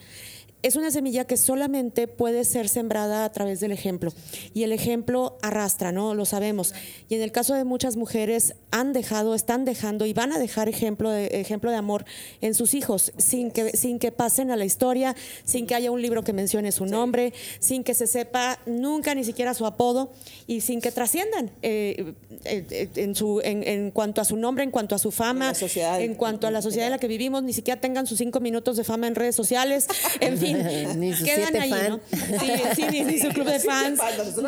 es 0.63 0.75
una 0.75 0.91
semilla 0.91 1.25
que 1.25 1.37
solamente 1.37 2.07
puede 2.07 2.45
ser 2.45 2.69
sembrada 2.69 3.25
a 3.25 3.31
través 3.31 3.59
del 3.59 3.71
ejemplo. 3.71 4.13
Y 4.53 4.63
el 4.63 4.71
ejemplo 4.71 5.37
arrastra, 5.41 5.91
¿no? 5.91 6.13
Lo 6.13 6.25
sabemos. 6.25 6.73
Y 7.09 7.15
en 7.15 7.21
el 7.21 7.31
caso 7.31 7.55
de 7.55 7.63
muchas 7.63 7.97
mujeres 7.97 8.55
han 8.69 8.93
dejado, 8.93 9.35
están 9.35 9.65
dejando 9.65 10.05
y 10.05 10.13
van 10.13 10.31
a 10.31 10.39
dejar 10.39 10.69
ejemplo 10.69 11.09
de, 11.09 11.27
ejemplo 11.41 11.71
de 11.71 11.77
amor 11.77 12.05
en 12.41 12.53
sus 12.53 12.73
hijos, 12.73 13.11
sin 13.17 13.51
que, 13.51 13.75
sin 13.75 13.99
que 13.99 14.11
pasen 14.11 14.51
a 14.51 14.55
la 14.55 14.65
historia, 14.65 15.15
sin 15.43 15.65
que 15.67 15.75
haya 15.75 15.91
un 15.91 16.01
libro 16.01 16.23
que 16.23 16.33
mencione 16.33 16.71
su 16.71 16.85
nombre, 16.85 17.33
sin 17.59 17.83
que 17.83 17.93
se 17.93 18.07
sepa 18.07 18.59
nunca 18.65 19.15
ni 19.15 19.23
siquiera 19.23 19.53
su 19.53 19.65
apodo 19.65 20.11
y 20.47 20.61
sin 20.61 20.81
que 20.81 20.91
trasciendan. 20.91 21.51
Eh, 21.61 22.13
eh, 22.45 22.65
eh, 22.69 22.89
en, 22.95 23.15
su, 23.15 23.41
en, 23.43 23.67
en 23.67 23.91
cuanto 23.91 24.21
a 24.21 24.25
su 24.25 24.35
nombre, 24.35 24.63
en 24.63 24.71
cuanto 24.71 24.95
a 24.95 24.99
su 24.99 25.11
fama, 25.11 25.53
sociedad. 25.53 26.01
en 26.01 26.15
cuanto 26.15 26.47
a 26.47 26.51
la 26.51 26.61
sociedad 26.61 26.87
en 26.87 26.91
la 26.91 26.97
que 26.97 27.07
vivimos, 27.07 27.43
ni 27.43 27.53
siquiera 27.53 27.79
tengan 27.79 28.07
sus 28.07 28.17
cinco 28.17 28.39
minutos 28.39 28.77
de 28.77 28.83
fama 28.83 29.07
en 29.07 29.15
redes 29.15 29.35
sociales, 29.35 29.87
en 30.19 30.37
fin, 30.37 30.50
Ni 30.97 31.13
sus 31.13 31.23
quedan 31.27 31.49
siete 31.51 31.59
ahí, 31.59 31.69
fan. 31.69 31.89
¿no? 31.89 31.99
Sí, 32.39 32.51
sí, 32.75 32.83
ni, 32.91 33.01
ni 33.03 33.19
su 33.19 33.29
club 33.29 33.47
de 33.47 33.59
fans, 33.71 33.99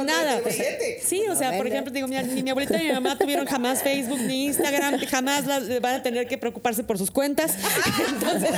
nada. 0.06 0.41
Sí, 1.04 1.22
o 1.30 1.36
sea, 1.36 1.58
por 1.58 1.68
ejemplo, 1.68 1.91
digo, 1.93 2.08
mi, 2.08 2.16
ni 2.18 2.43
mi 2.43 2.49
abuelita 2.49 2.78
ni 2.78 2.86
mi 2.86 2.91
mamá 2.93 3.18
tuvieron 3.18 3.45
jamás 3.45 3.82
Facebook 3.84 4.20
ni 4.22 4.45
Instagram, 4.45 4.99
jamás 5.06 5.45
las- 5.45 5.82
van 5.82 5.95
a 5.95 6.04
tener 6.04 6.28
que 6.28 6.38
preocuparse 6.38 6.84
por 6.84 6.97
sus 6.97 7.12
cuentas. 7.12 7.54
Entonces, 8.10 8.49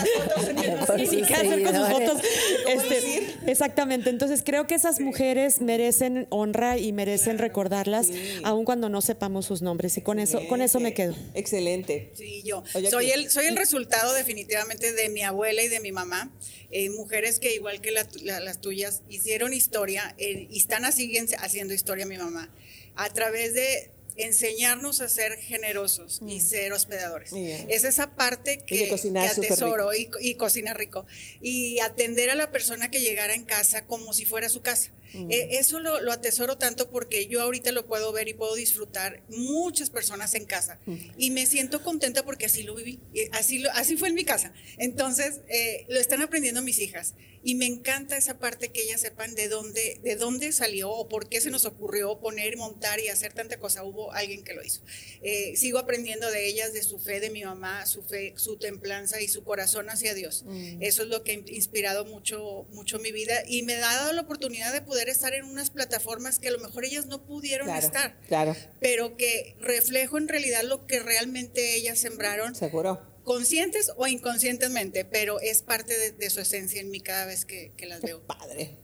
sí, 1.09 1.19
sus 1.19 1.27
¿qué 1.27 1.33
hacer 1.35 1.63
con 1.63 1.75
sus 1.75 1.87
fotos? 1.87 2.21
Este, 2.67 3.27
exactamente. 3.47 4.09
Entonces, 4.09 4.41
creo 4.45 4.67
que 4.67 4.75
esas 4.75 4.99
mujeres 4.99 5.61
merecen 5.61 6.27
honra 6.29 6.77
y 6.77 6.91
merecen 6.91 7.37
recordarlas, 7.37 8.07
aun 8.43 8.65
cuando 8.65 8.89
no 8.89 9.01
sepamos 9.01 9.45
sus 9.45 9.61
nombres. 9.61 9.97
Y 9.97 10.01
con 10.01 10.19
eso, 10.19 10.41
con 10.47 10.61
eso 10.61 10.79
me 10.79 10.93
quedo. 10.93 11.15
Excelente. 11.33 12.11
Sí, 12.15 12.41
yo. 12.45 12.63
Soy 12.89 13.11
el, 13.11 13.29
soy 13.29 13.45
el 13.47 13.57
resultado 13.57 14.13
definitivamente 14.13 14.91
de 14.93 15.09
mi 15.09 15.21
abuela 15.21 15.61
y 15.61 15.67
de 15.67 15.79
mi 15.79 15.91
mamá. 15.91 16.31
Eh, 16.71 16.89
mujeres 16.89 17.34
que 17.39 17.53
igual 17.53 17.81
que 17.81 17.91
la- 17.91 18.07
la- 18.23 18.39
las 18.39 18.61
tuyas 18.61 19.01
hicieron 19.09 19.53
historia 19.53 20.15
eh, 20.17 20.47
y 20.49 20.57
están 20.57 20.85
así 20.85 21.11
haciendo 21.39 21.73
historia 21.73 22.05
mi 22.05 22.17
mamá. 22.17 22.49
A 22.95 23.09
través 23.09 23.53
de 23.53 23.91
enseñarnos 24.17 25.01
a 25.01 25.09
ser 25.09 25.37
generosos 25.39 26.21
y 26.27 26.39
ser 26.39 26.73
hospedadores. 26.73 27.31
Es 27.33 27.83
esa 27.83 28.15
parte 28.15 28.59
que, 28.65 28.89
que 28.89 29.19
atesoro 29.19 29.93
y, 29.93 30.09
y 30.21 30.35
cocinar 30.35 30.77
rico. 30.77 31.05
Y 31.41 31.79
atender 31.79 32.29
a 32.29 32.35
la 32.35 32.51
persona 32.51 32.89
que 32.89 33.01
llegara 33.01 33.33
en 33.33 33.45
casa 33.45 33.85
como 33.85 34.13
si 34.13 34.25
fuera 34.25 34.49
su 34.49 34.61
casa. 34.61 34.91
Eh, 35.29 35.59
eso 35.59 35.79
lo, 35.79 36.01
lo 36.01 36.11
atesoro 36.11 36.57
tanto 36.57 36.89
porque 36.89 37.27
yo 37.27 37.41
ahorita 37.41 37.71
lo 37.71 37.85
puedo 37.87 38.11
ver 38.11 38.27
y 38.27 38.33
puedo 38.33 38.53
disfrutar 38.55 39.23
muchas 39.29 39.89
personas 39.89 40.35
en 40.35 40.45
casa. 40.45 40.79
Y 41.17 41.31
me 41.31 41.45
siento 41.45 41.83
contenta 41.83 42.23
porque 42.25 42.47
así 42.47 42.63
lo 42.63 42.75
viví. 42.75 42.99
Así, 43.31 43.59
lo, 43.59 43.71
así 43.71 43.95
fue 43.95 44.09
en 44.09 44.15
mi 44.15 44.25
casa. 44.25 44.53
Entonces, 44.77 45.41
eh, 45.47 45.85
lo 45.87 45.99
están 45.99 46.21
aprendiendo 46.21 46.61
mis 46.61 46.79
hijas. 46.79 47.13
Y 47.43 47.55
me 47.55 47.67
encanta 47.67 48.17
esa 48.17 48.39
parte 48.39 48.69
que 48.69 48.81
ellas 48.81 49.01
sepan 49.01 49.35
de 49.35 49.47
dónde, 49.47 49.99
de 50.03 50.15
dónde 50.15 50.51
salió 50.51 50.89
o 50.89 51.07
por 51.07 51.29
qué 51.29 51.39
se 51.39 51.51
nos 51.51 51.65
ocurrió 51.65 52.19
poner, 52.19 52.57
montar 52.57 52.99
y 52.99 53.07
hacer 53.07 53.33
tanta 53.33 53.59
cosa. 53.59 53.83
Hubo 53.83 54.04
alguien 54.11 54.43
que 54.43 54.53
lo 54.53 54.63
hizo. 54.63 54.81
Eh, 55.21 55.55
sigo 55.55 55.79
aprendiendo 55.79 56.29
de 56.31 56.47
ellas, 56.47 56.73
de 56.73 56.83
su 56.83 56.99
fe, 56.99 57.19
de 57.19 57.29
mi 57.29 57.43
mamá, 57.43 57.85
su 57.85 58.03
fe, 58.03 58.33
su 58.37 58.57
templanza 58.57 59.21
y 59.21 59.27
su 59.27 59.43
corazón 59.43 59.89
hacia 59.89 60.13
Dios. 60.13 60.45
Eso 60.79 61.03
es 61.03 61.09
lo 61.09 61.23
que 61.23 61.31
ha 61.31 61.35
inspirado 61.53 62.05
mucho, 62.05 62.65
mucho 62.71 62.99
mi 62.99 63.11
vida 63.11 63.43
y 63.47 63.63
me 63.63 63.75
ha 63.75 63.79
dado 63.79 64.13
la 64.13 64.21
oportunidad 64.21 64.71
de 64.73 64.81
poder 64.81 65.09
estar 65.09 65.33
en 65.33 65.45
unas 65.45 65.69
plataformas 65.69 66.39
que 66.39 66.47
a 66.49 66.51
lo 66.51 66.59
mejor 66.59 66.85
ellas 66.85 67.05
no 67.07 67.25
pudieron 67.25 67.67
Claro, 67.67 67.85
estar, 67.85 68.19
claro, 68.27 68.55
pero 68.79 69.17
que 69.17 69.55
reflejo 69.59 70.17
en 70.17 70.27
realidad 70.27 70.63
lo 70.63 70.85
que 70.87 70.99
realmente 70.99 71.75
ellas 71.75 71.99
sembraron, 71.99 72.55
seguro. 72.55 73.01
conscientes 73.23 73.91
o 73.97 74.07
inconscientemente, 74.07 75.05
pero 75.05 75.39
es 75.39 75.61
parte 75.63 75.97
de, 75.97 76.11
de 76.11 76.29
su 76.29 76.39
esencia 76.41 76.79
en 76.81 76.89
mí 76.91 77.01
cada 77.01 77.25
vez 77.25 77.45
que, 77.45 77.71
que 77.77 77.85
las 77.85 78.01
veo. 78.01 78.21
Padre. 78.25 78.77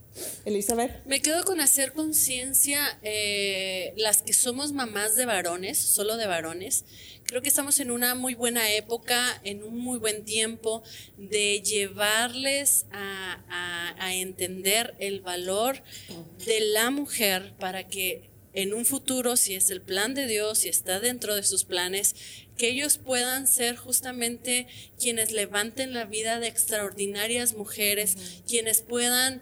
Elizabeth. 0.45 1.05
Me 1.05 1.22
quedo 1.22 1.43
con 1.45 1.62
hacer 1.62 1.93
conciencia, 1.93 2.99
eh, 3.03 3.93
las 3.97 4.22
que 4.22 4.34
somos 4.34 4.74
mamás 4.74 5.16
de 5.16 5.26
varones, 5.26 5.78
solo 5.78 6.18
de 6.18 6.28
varones. 6.28 6.86
Creo 7.26 7.41
que 7.41 7.49
estamos 7.49 7.80
en 7.80 7.91
una 7.91 8.14
muy 8.14 8.36
buena 8.36 8.74
época, 8.74 9.39
en 9.43 9.64
un 9.64 9.78
muy 9.78 9.99
buen 9.99 10.26
tiempo 10.26 10.84
de 11.18 11.62
llevarles 11.62 12.86
a, 12.91 13.18
entender 14.14 14.93
el 14.99 15.22
valor 15.22 15.82
de 16.45 16.59
la 16.59 16.91
mujer 16.91 17.53
para 17.57 17.88
que 17.88 18.30
en 18.53 18.74
un 18.74 18.86
futuro, 18.86 19.38
si 19.38 19.55
es 19.55 19.70
el 19.70 19.82
plan 19.82 20.14
de 20.14 20.28
Dios, 20.28 20.59
si 20.59 20.70
está 20.70 20.99
dentro 20.99 21.34
de 21.34 21.43
sus 21.43 21.64
planes, 21.64 22.16
que 22.62 22.70
ellos 22.70 22.99
puedan 22.99 23.47
ser 23.47 23.76
justamente 23.76 24.68
quienes 24.99 25.32
levanten 25.32 25.95
la 25.95 26.05
vida 26.05 26.39
de 26.39 26.45
extraordinarias 26.45 27.55
mujeres, 27.55 28.16
quienes 28.47 28.84
puedan 28.84 29.41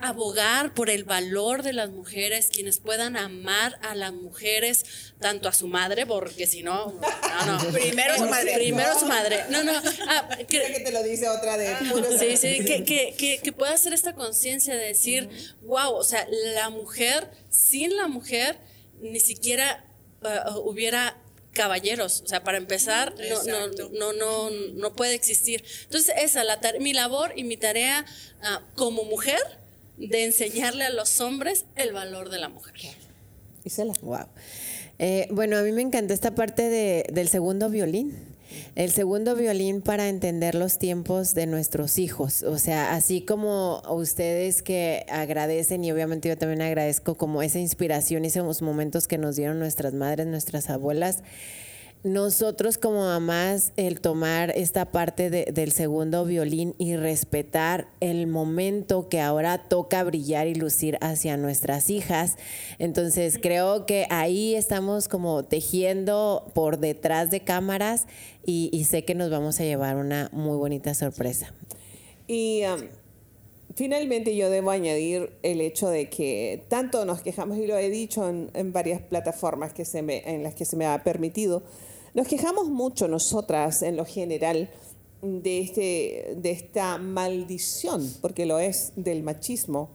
abogar 0.00 0.74
por 0.74 0.90
el 0.90 1.04
valor 1.04 1.62
de 1.62 1.72
las 1.72 1.90
mujeres, 1.90 2.48
quienes 2.52 2.80
puedan 2.80 3.16
amar 3.16 3.78
a 3.82 3.94
las 3.94 4.12
mujeres, 4.12 4.84
tanto 5.20 5.48
a 5.48 5.52
su 5.52 5.68
madre, 5.68 6.06
porque 6.06 6.48
si 6.48 6.64
no, 6.64 6.98
no, 7.46 7.46
no. 7.46 7.68
Primero 7.72 8.16
su 8.16 8.26
madre. 8.26 8.54
Primero 8.54 8.98
su 8.98 9.06
madre. 9.06 9.44
No, 9.50 9.62
no. 9.62 9.80
ah, 10.08 10.28
que- 10.48 10.80
te 10.84 10.90
lo 10.90 11.04
dice 11.04 11.28
otra 11.28 11.56
de 11.56 11.72
puro 11.88 12.18
Sí, 12.18 12.36
sí, 12.36 12.64
que, 12.64 12.82
que, 12.82 13.14
que, 13.16 13.38
que 13.44 13.52
pueda 13.52 13.74
hacer 13.74 13.92
esta 13.92 14.16
conciencia 14.16 14.74
de 14.74 14.86
decir, 14.86 15.28
wow, 15.62 15.92
o 15.94 16.02
sea, 16.02 16.26
la 16.56 16.68
mujer, 16.68 17.30
sin 17.48 17.96
la 17.96 18.08
mujer, 18.08 18.58
ni 19.00 19.20
siquiera 19.20 19.84
uh, 20.22 20.58
hubiera 20.58 21.16
caballeros, 21.54 22.20
o 22.22 22.26
sea, 22.26 22.44
para 22.44 22.58
empezar, 22.58 23.14
no, 23.30 23.44
no, 23.44 23.88
no, 23.92 24.12
no, 24.12 24.50
no 24.50 24.92
puede 24.94 25.14
existir. 25.14 25.64
Entonces, 25.84 26.14
esa, 26.20 26.44
la 26.44 26.60
mi 26.80 26.92
labor 26.92 27.32
y 27.36 27.44
mi 27.44 27.56
tarea 27.56 28.04
ah, 28.42 28.62
como 28.74 29.04
mujer, 29.04 29.40
de 29.96 30.24
enseñarle 30.24 30.84
a 30.84 30.90
los 30.90 31.20
hombres 31.20 31.64
el 31.76 31.92
valor 31.92 32.28
de 32.28 32.38
la 32.38 32.48
mujer. 32.48 32.74
Isela. 33.64 33.94
Wow. 34.02 34.26
Eh, 34.98 35.28
bueno, 35.30 35.56
a 35.56 35.62
mí 35.62 35.72
me 35.72 35.82
encanta 35.82 36.12
esta 36.14 36.34
parte 36.34 36.68
de- 36.68 37.06
del 37.12 37.28
segundo 37.28 37.70
violín. 37.70 38.33
El 38.74 38.90
segundo 38.90 39.36
violín 39.36 39.82
para 39.82 40.08
entender 40.08 40.54
los 40.54 40.78
tiempos 40.78 41.34
de 41.34 41.46
nuestros 41.46 41.98
hijos. 41.98 42.42
O 42.42 42.58
sea, 42.58 42.94
así 42.94 43.22
como 43.22 43.82
ustedes 43.88 44.62
que 44.62 45.06
agradecen 45.08 45.84
y 45.84 45.92
obviamente 45.92 46.28
yo 46.28 46.36
también 46.36 46.62
agradezco 46.62 47.16
como 47.16 47.42
esa 47.42 47.58
inspiración 47.58 48.24
y 48.24 48.28
esos 48.28 48.62
momentos 48.62 49.06
que 49.06 49.18
nos 49.18 49.36
dieron 49.36 49.58
nuestras 49.58 49.94
madres, 49.94 50.26
nuestras 50.26 50.70
abuelas. 50.70 51.22
Nosotros 52.04 52.76
como 52.76 53.00
mamás, 53.00 53.72
el 53.76 54.02
tomar 54.02 54.52
esta 54.54 54.92
parte 54.92 55.30
de- 55.30 55.46
del 55.46 55.72
segundo 55.72 56.26
violín 56.26 56.74
y 56.76 56.96
respetar 56.96 57.88
el 58.00 58.26
momento 58.26 59.08
que 59.08 59.22
ahora 59.22 59.68
toca 59.68 60.04
brillar 60.04 60.46
y 60.46 60.54
lucir 60.54 60.98
hacia 61.00 61.38
nuestras 61.38 61.88
hijas. 61.88 62.36
Entonces 62.78 63.38
creo 63.40 63.86
que 63.86 64.06
ahí 64.10 64.54
estamos 64.54 65.08
como 65.08 65.46
tejiendo 65.46 66.52
por 66.54 66.78
detrás 66.78 67.30
de 67.30 67.40
cámaras 67.40 68.06
y, 68.44 68.68
y 68.70 68.84
sé 68.84 69.06
que 69.06 69.14
nos 69.14 69.30
vamos 69.30 69.58
a 69.60 69.64
llevar 69.64 69.96
una 69.96 70.28
muy 70.30 70.58
bonita 70.58 70.92
sorpresa. 70.92 71.54
Y 72.26 72.64
um, 72.66 72.82
finalmente 73.74 74.36
yo 74.36 74.50
debo 74.50 74.72
añadir 74.72 75.30
el 75.42 75.62
hecho 75.62 75.88
de 75.88 76.10
que 76.10 76.64
tanto 76.68 77.06
nos 77.06 77.22
quejamos, 77.22 77.56
y 77.56 77.66
lo 77.66 77.78
he 77.78 77.88
dicho 77.88 78.28
en, 78.28 78.50
en 78.52 78.74
varias 78.74 79.00
plataformas 79.00 79.72
que 79.72 79.86
se 79.86 80.02
me, 80.02 80.22
en 80.30 80.42
las 80.42 80.54
que 80.54 80.66
se 80.66 80.76
me 80.76 80.84
ha 80.84 81.02
permitido, 81.02 81.62
nos 82.14 82.28
quejamos 82.28 82.68
mucho 82.68 83.08
nosotras 83.08 83.82
en 83.82 83.96
lo 83.96 84.04
general 84.04 84.70
de, 85.20 85.60
este, 85.60 86.34
de 86.36 86.50
esta 86.52 86.96
maldición, 86.98 88.08
porque 88.20 88.46
lo 88.46 88.58
es, 88.60 88.92
del 88.96 89.22
machismo. 89.22 89.90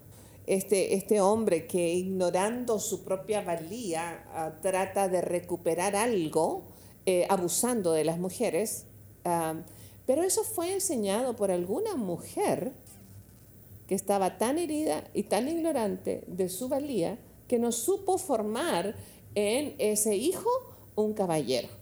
Este, 0.45 0.95
este 0.95 1.22
hombre 1.22 1.67
que 1.67 1.93
ignorando 1.93 2.80
su 2.80 3.03
propia 3.03 3.41
valía 3.41 4.26
ah, 4.34 4.59
trata 4.61 5.07
de 5.07 5.22
recuperar 5.22 5.95
algo 5.95 6.63
eh, 7.05 7.26
abusando 7.30 7.93
de 7.93 8.03
las 8.03 8.20
mujeres. 8.20 8.86
ah, 9.26 9.55
pero 10.05 10.24
eso 10.24 10.43
fue 10.43 10.74
enseñado 10.74 11.36
por 11.36 11.51
alguna 11.51 11.95
mujer 11.95 12.74
que 13.88 13.93
estaba 13.93 14.39
tan 14.39 14.57
herida 14.57 15.03
y 15.13 15.24
tan 15.24 15.47
ignorante 15.47 16.24
de 16.26 16.49
su 16.49 16.67
valía 16.67 17.20
que 17.47 17.59
no 17.59 17.72
supo 17.72 18.17
formar 18.17 18.95
en 19.36 19.76
ese 19.78 20.15
hijo 20.15 20.49
un 20.95 21.13
caballero. 21.13 21.78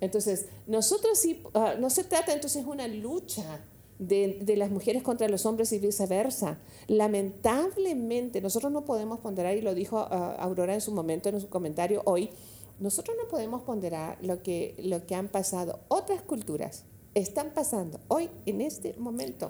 Entonces, 0.00 0.46
nosotros 0.66 1.18
sí, 1.18 1.42
ah, 1.54 1.74
no 1.78 1.90
se 1.90 2.04
trata 2.04 2.32
entonces 2.32 2.64
una 2.66 2.86
lucha 2.86 3.64
de, 3.98 4.54
las 4.56 4.70
mujeres 4.70 5.02
contra 5.02 5.28
los 5.28 5.46
hombres 5.46 5.72
y 5.72 5.78
viceversa. 5.78 6.58
Lamentablemente, 6.86 8.40
nosotros 8.40 8.72
no 8.72 8.84
podemos 8.84 9.20
ponderar, 9.20 9.56
y 9.56 9.62
lo 9.62 9.74
dijo 9.74 9.98
ah, 9.98 10.36
Aurora 10.38 10.74
en 10.74 10.80
su 10.80 10.92
momento, 10.92 11.28
en 11.28 11.40
su 11.40 11.48
comentario 11.48 12.02
hoy, 12.04 12.30
nosotros 12.78 13.16
no 13.20 13.28
podemos 13.28 13.62
ponderar 13.62 14.18
lo 14.20 14.42
que, 14.42 14.74
lo 14.78 15.06
que 15.06 15.14
han 15.14 15.28
pasado 15.28 15.80
otras 15.88 16.20
culturas, 16.22 16.84
están 17.14 17.54
pasando 17.54 17.98
hoy, 18.08 18.28
en 18.44 18.60
este 18.60 18.94
momento, 18.98 19.48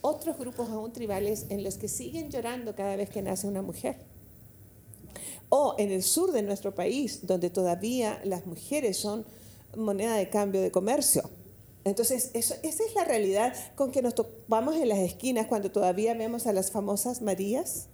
otros 0.00 0.36
grupos 0.36 0.68
aún 0.70 0.92
tribales 0.92 1.46
en 1.48 1.62
los 1.62 1.78
que 1.78 1.86
siguen 1.86 2.30
llorando 2.30 2.74
cada 2.74 2.96
vez 2.96 3.08
que 3.10 3.22
nace 3.22 3.46
una 3.46 3.62
mujer. 3.62 3.96
O 5.48 5.76
en 5.78 5.92
el 5.92 6.02
sur 6.02 6.32
de 6.32 6.42
nuestro 6.42 6.74
país, 6.74 7.24
donde 7.24 7.50
todavía 7.50 8.20
las 8.24 8.44
mujeres 8.44 8.96
son 8.96 9.24
moneda 9.76 10.16
de 10.16 10.28
cambio 10.28 10.60
de 10.62 10.70
comercio. 10.70 11.28
Entonces, 11.84 12.30
eso, 12.32 12.54
esa 12.62 12.82
es 12.84 12.94
la 12.94 13.04
realidad 13.04 13.52
con 13.74 13.90
que 13.90 14.00
nos 14.00 14.14
topamos 14.14 14.76
en 14.76 14.88
las 14.88 14.98
esquinas 15.00 15.46
cuando 15.46 15.70
todavía 15.70 16.14
vemos 16.14 16.46
a 16.46 16.52
las 16.54 16.70
famosas 16.70 17.20
Marías, 17.20 17.88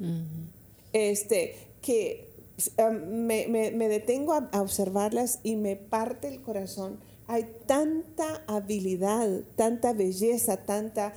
este, 0.93 1.57
que 1.81 2.31
um, 2.79 3.25
me, 3.27 3.47
me- 3.49 3.71
me 3.73 3.89
detengo 3.89 4.33
a, 4.33 4.49
a 4.53 4.63
observarlas 4.63 5.41
y 5.43 5.57
me 5.57 5.77
parte 5.77 6.29
el 6.29 6.41
corazón. 6.43 7.01
Hay 7.27 7.49
tanta 7.67 8.43
habilidad, 8.47 9.29
tanta 9.57 9.93
belleza, 9.93 10.59
tanta, 10.59 11.13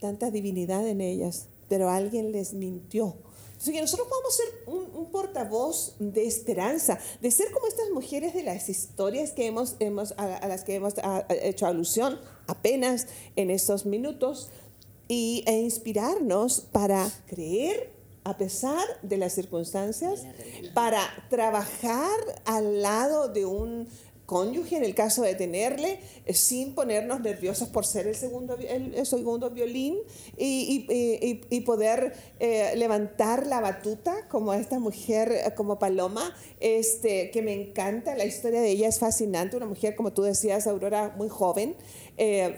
tanta 0.00 0.30
divinidad 0.30 0.86
en 0.86 1.00
ellas, 1.00 1.48
pero 1.68 1.88
alguien 1.90 2.32
les 2.32 2.54
mintió. 2.54 3.16
Así 3.58 3.72
que 3.72 3.80
nosotros 3.80 4.08
podemos 4.08 4.36
ser 4.36 4.46
un, 4.66 4.90
un, 4.94 5.10
portavoz 5.10 5.94
de 5.98 6.26
esperanza, 6.26 6.98
de 7.20 7.30
ser 7.30 7.50
como 7.52 7.66
estas 7.66 7.90
mujeres 7.90 8.34
de 8.34 8.42
las 8.42 8.68
historias 8.68 9.32
que 9.32 9.46
hemos, 9.46 9.76
hemos, 9.80 10.12
a, 10.18 10.36
a 10.36 10.48
las 10.48 10.62
que 10.62 10.74
hemos 10.74 10.94
a, 10.98 11.26
hecho 11.28 11.66
alusión 11.66 12.18
apenas 12.46 13.06
en 13.34 13.50
estos 13.50 13.86
minutos, 13.86 14.50
y, 15.08 15.44
e 15.46 15.60
inspirarnos 15.60 16.60
para 16.60 17.08
creer 17.26 17.94
a 18.24 18.36
pesar 18.36 18.84
de 19.02 19.18
las 19.18 19.34
circunstancias, 19.34 20.24
para 20.74 21.00
trabajar 21.30 22.10
al 22.44 22.82
lado 22.82 23.28
de 23.28 23.46
un 23.46 23.88
cónyuge 24.26 24.76
en 24.76 24.84
el 24.84 24.94
caso 24.94 25.22
de 25.22 25.34
tenerle, 25.34 26.00
eh, 26.26 26.34
sin 26.34 26.74
ponernos 26.74 27.20
nerviosos 27.20 27.68
por 27.68 27.86
ser 27.86 28.08
el 28.08 28.16
segundo, 28.16 28.58
el, 28.58 29.06
segundo 29.06 29.50
violín 29.50 29.96
y, 30.36 30.86
y, 30.90 31.40
y, 31.48 31.60
poder 31.60 32.12
eh, 32.40 32.72
levantar 32.76 33.46
la 33.46 33.60
batuta 33.60 34.28
como 34.28 34.52
esta 34.52 34.78
mujer, 34.78 35.32
eh, 35.32 35.54
como 35.54 35.78
Paloma, 35.78 36.34
este, 36.60 37.30
que 37.30 37.40
me 37.40 37.54
encanta, 37.54 38.16
la 38.16 38.24
historia 38.24 38.60
de 38.60 38.70
ella 38.70 38.88
es 38.88 38.98
fascinante, 38.98 39.56
una 39.56 39.66
mujer, 39.66 39.94
como 39.94 40.12
tú 40.12 40.22
decías, 40.22 40.66
Aurora, 40.66 41.14
muy 41.16 41.28
joven, 41.28 41.76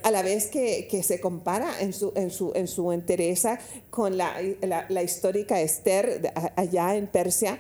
a 0.03 0.11
la 0.13 0.23
vez 0.23 0.47
que, 0.47 0.87
que, 0.89 1.03
se 1.03 1.21
compara 1.21 1.81
en 1.81 1.93
su, 1.93 2.13
en 2.15 2.31
su, 2.31 2.53
en 2.55 2.69
su 2.69 2.93
entereza 2.93 3.59
con 3.91 4.17
la, 4.17 4.37
la, 4.63 4.87
la 4.89 5.03
histórica 5.03 5.61
Esther 5.61 6.33
allá 6.55 6.95
en 6.95 7.09
Persia. 7.09 7.59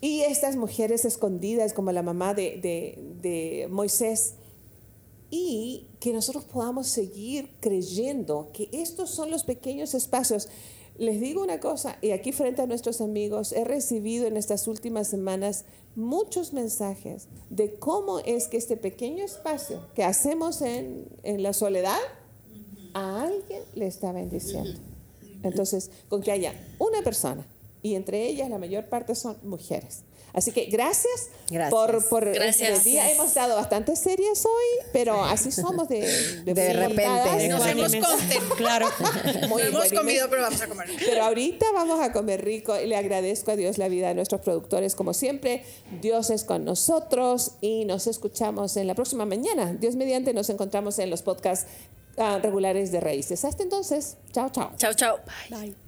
Y 0.00 0.20
estas 0.20 0.56
mujeres 0.56 1.04
escondidas 1.04 1.72
como 1.72 1.92
la 1.92 2.02
mamá 2.02 2.34
de, 2.34 2.60
de, 3.20 3.66
Moisés. 3.68 4.34
Y 5.30 5.88
que 6.00 6.12
nosotros 6.12 6.44
podamos 6.44 6.86
seguir 6.86 7.50
creyendo 7.60 8.50
que 8.52 8.68
estos 8.72 9.10
son 9.10 9.30
los 9.30 9.44
pequeños 9.44 9.94
espacios. 9.94 10.48
Les 10.96 11.20
digo 11.20 11.42
una 11.42 11.60
cosa, 11.60 11.98
y 12.00 12.10
aquí 12.10 12.32
frente 12.32 12.62
a 12.62 12.66
nuestros 12.66 13.00
amigos, 13.00 13.52
he 13.52 13.64
recibido 13.64 14.26
en 14.26 14.36
estas 14.36 14.66
últimas 14.66 15.08
semanas 15.08 15.64
muchos 15.94 16.52
mensajes 16.52 17.28
de 17.50 17.74
cómo 17.74 18.20
es 18.20 18.48
que 18.48 18.56
este 18.56 18.76
pequeño 18.76 19.24
espacio 19.24 19.86
que 19.94 20.02
hacemos 20.02 20.62
en, 20.62 21.08
en 21.22 21.42
la 21.42 21.52
soledad, 21.52 21.98
a 22.94 23.22
alguien 23.22 23.62
le 23.74 23.86
está 23.86 24.12
bendiciendo. 24.12 24.80
Entonces, 25.42 25.90
con 26.08 26.22
que 26.22 26.32
haya 26.32 26.54
una 26.78 27.02
persona 27.02 27.46
y 27.82 27.94
entre 27.94 28.26
ellas 28.26 28.48
la 28.50 28.58
mayor 28.58 28.86
parte 28.88 29.14
son 29.14 29.38
mujeres. 29.42 30.04
Así 30.32 30.52
que 30.52 30.66
gracias, 30.66 31.30
por, 31.70 32.06
por 32.08 32.28
este 32.28 32.78
día. 32.80 33.10
Hemos 33.10 33.34
dado 33.34 33.56
bastantes 33.56 33.98
series 33.98 34.44
hoy, 34.44 34.86
pero 34.92 35.24
así 35.24 35.50
somos 35.50 35.88
de, 35.88 36.00
de, 36.44 36.72
repente. 36.74 37.48
Nos 37.48 37.66
hemos 37.66 37.92
claro. 38.56 38.88
Muy 39.48 39.62
no 39.62 39.82
hemos 39.82 39.92
comido, 39.92 40.28
pero 40.28 40.42
vamos 40.42 40.60
a 40.60 40.68
comer. 40.68 40.88
Pero 40.98 41.24
ahorita 41.24 41.66
vamos 41.72 42.00
a 42.00 42.12
comer 42.12 42.44
rico 42.44 42.78
y 42.78 42.86
le 42.86 42.96
agradezco 42.96 43.52
a 43.52 43.56
Dios 43.56 43.78
la 43.78 43.88
vida 43.88 44.08
de 44.08 44.14
nuestros 44.14 44.40
productores 44.42 44.94
como 44.94 45.14
siempre. 45.14 45.64
Dios 46.00 46.30
es 46.30 46.44
con 46.44 46.64
nosotros 46.64 47.52
y 47.60 47.84
nos 47.84 48.06
escuchamos 48.06 48.76
en 48.76 48.86
la 48.86 48.94
próxima 48.94 49.24
mañana. 49.24 49.72
Dios 49.72 49.96
mediante 49.96 50.34
nos 50.34 50.50
encontramos 50.50 50.98
en 50.98 51.10
los 51.10 51.22
podcasts 51.22 51.66
ah, 52.18 52.38
regulares 52.42 52.92
de 52.92 53.00
Raíces. 53.00 53.44
Hasta 53.44 53.62
entonces, 53.62 54.18
chao, 54.32 54.50
chao. 54.50 54.72
Chao, 54.76 54.92
chao. 54.92 55.18
Bye. 55.50 55.87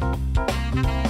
Thank 0.00 0.86
you. 0.86 1.03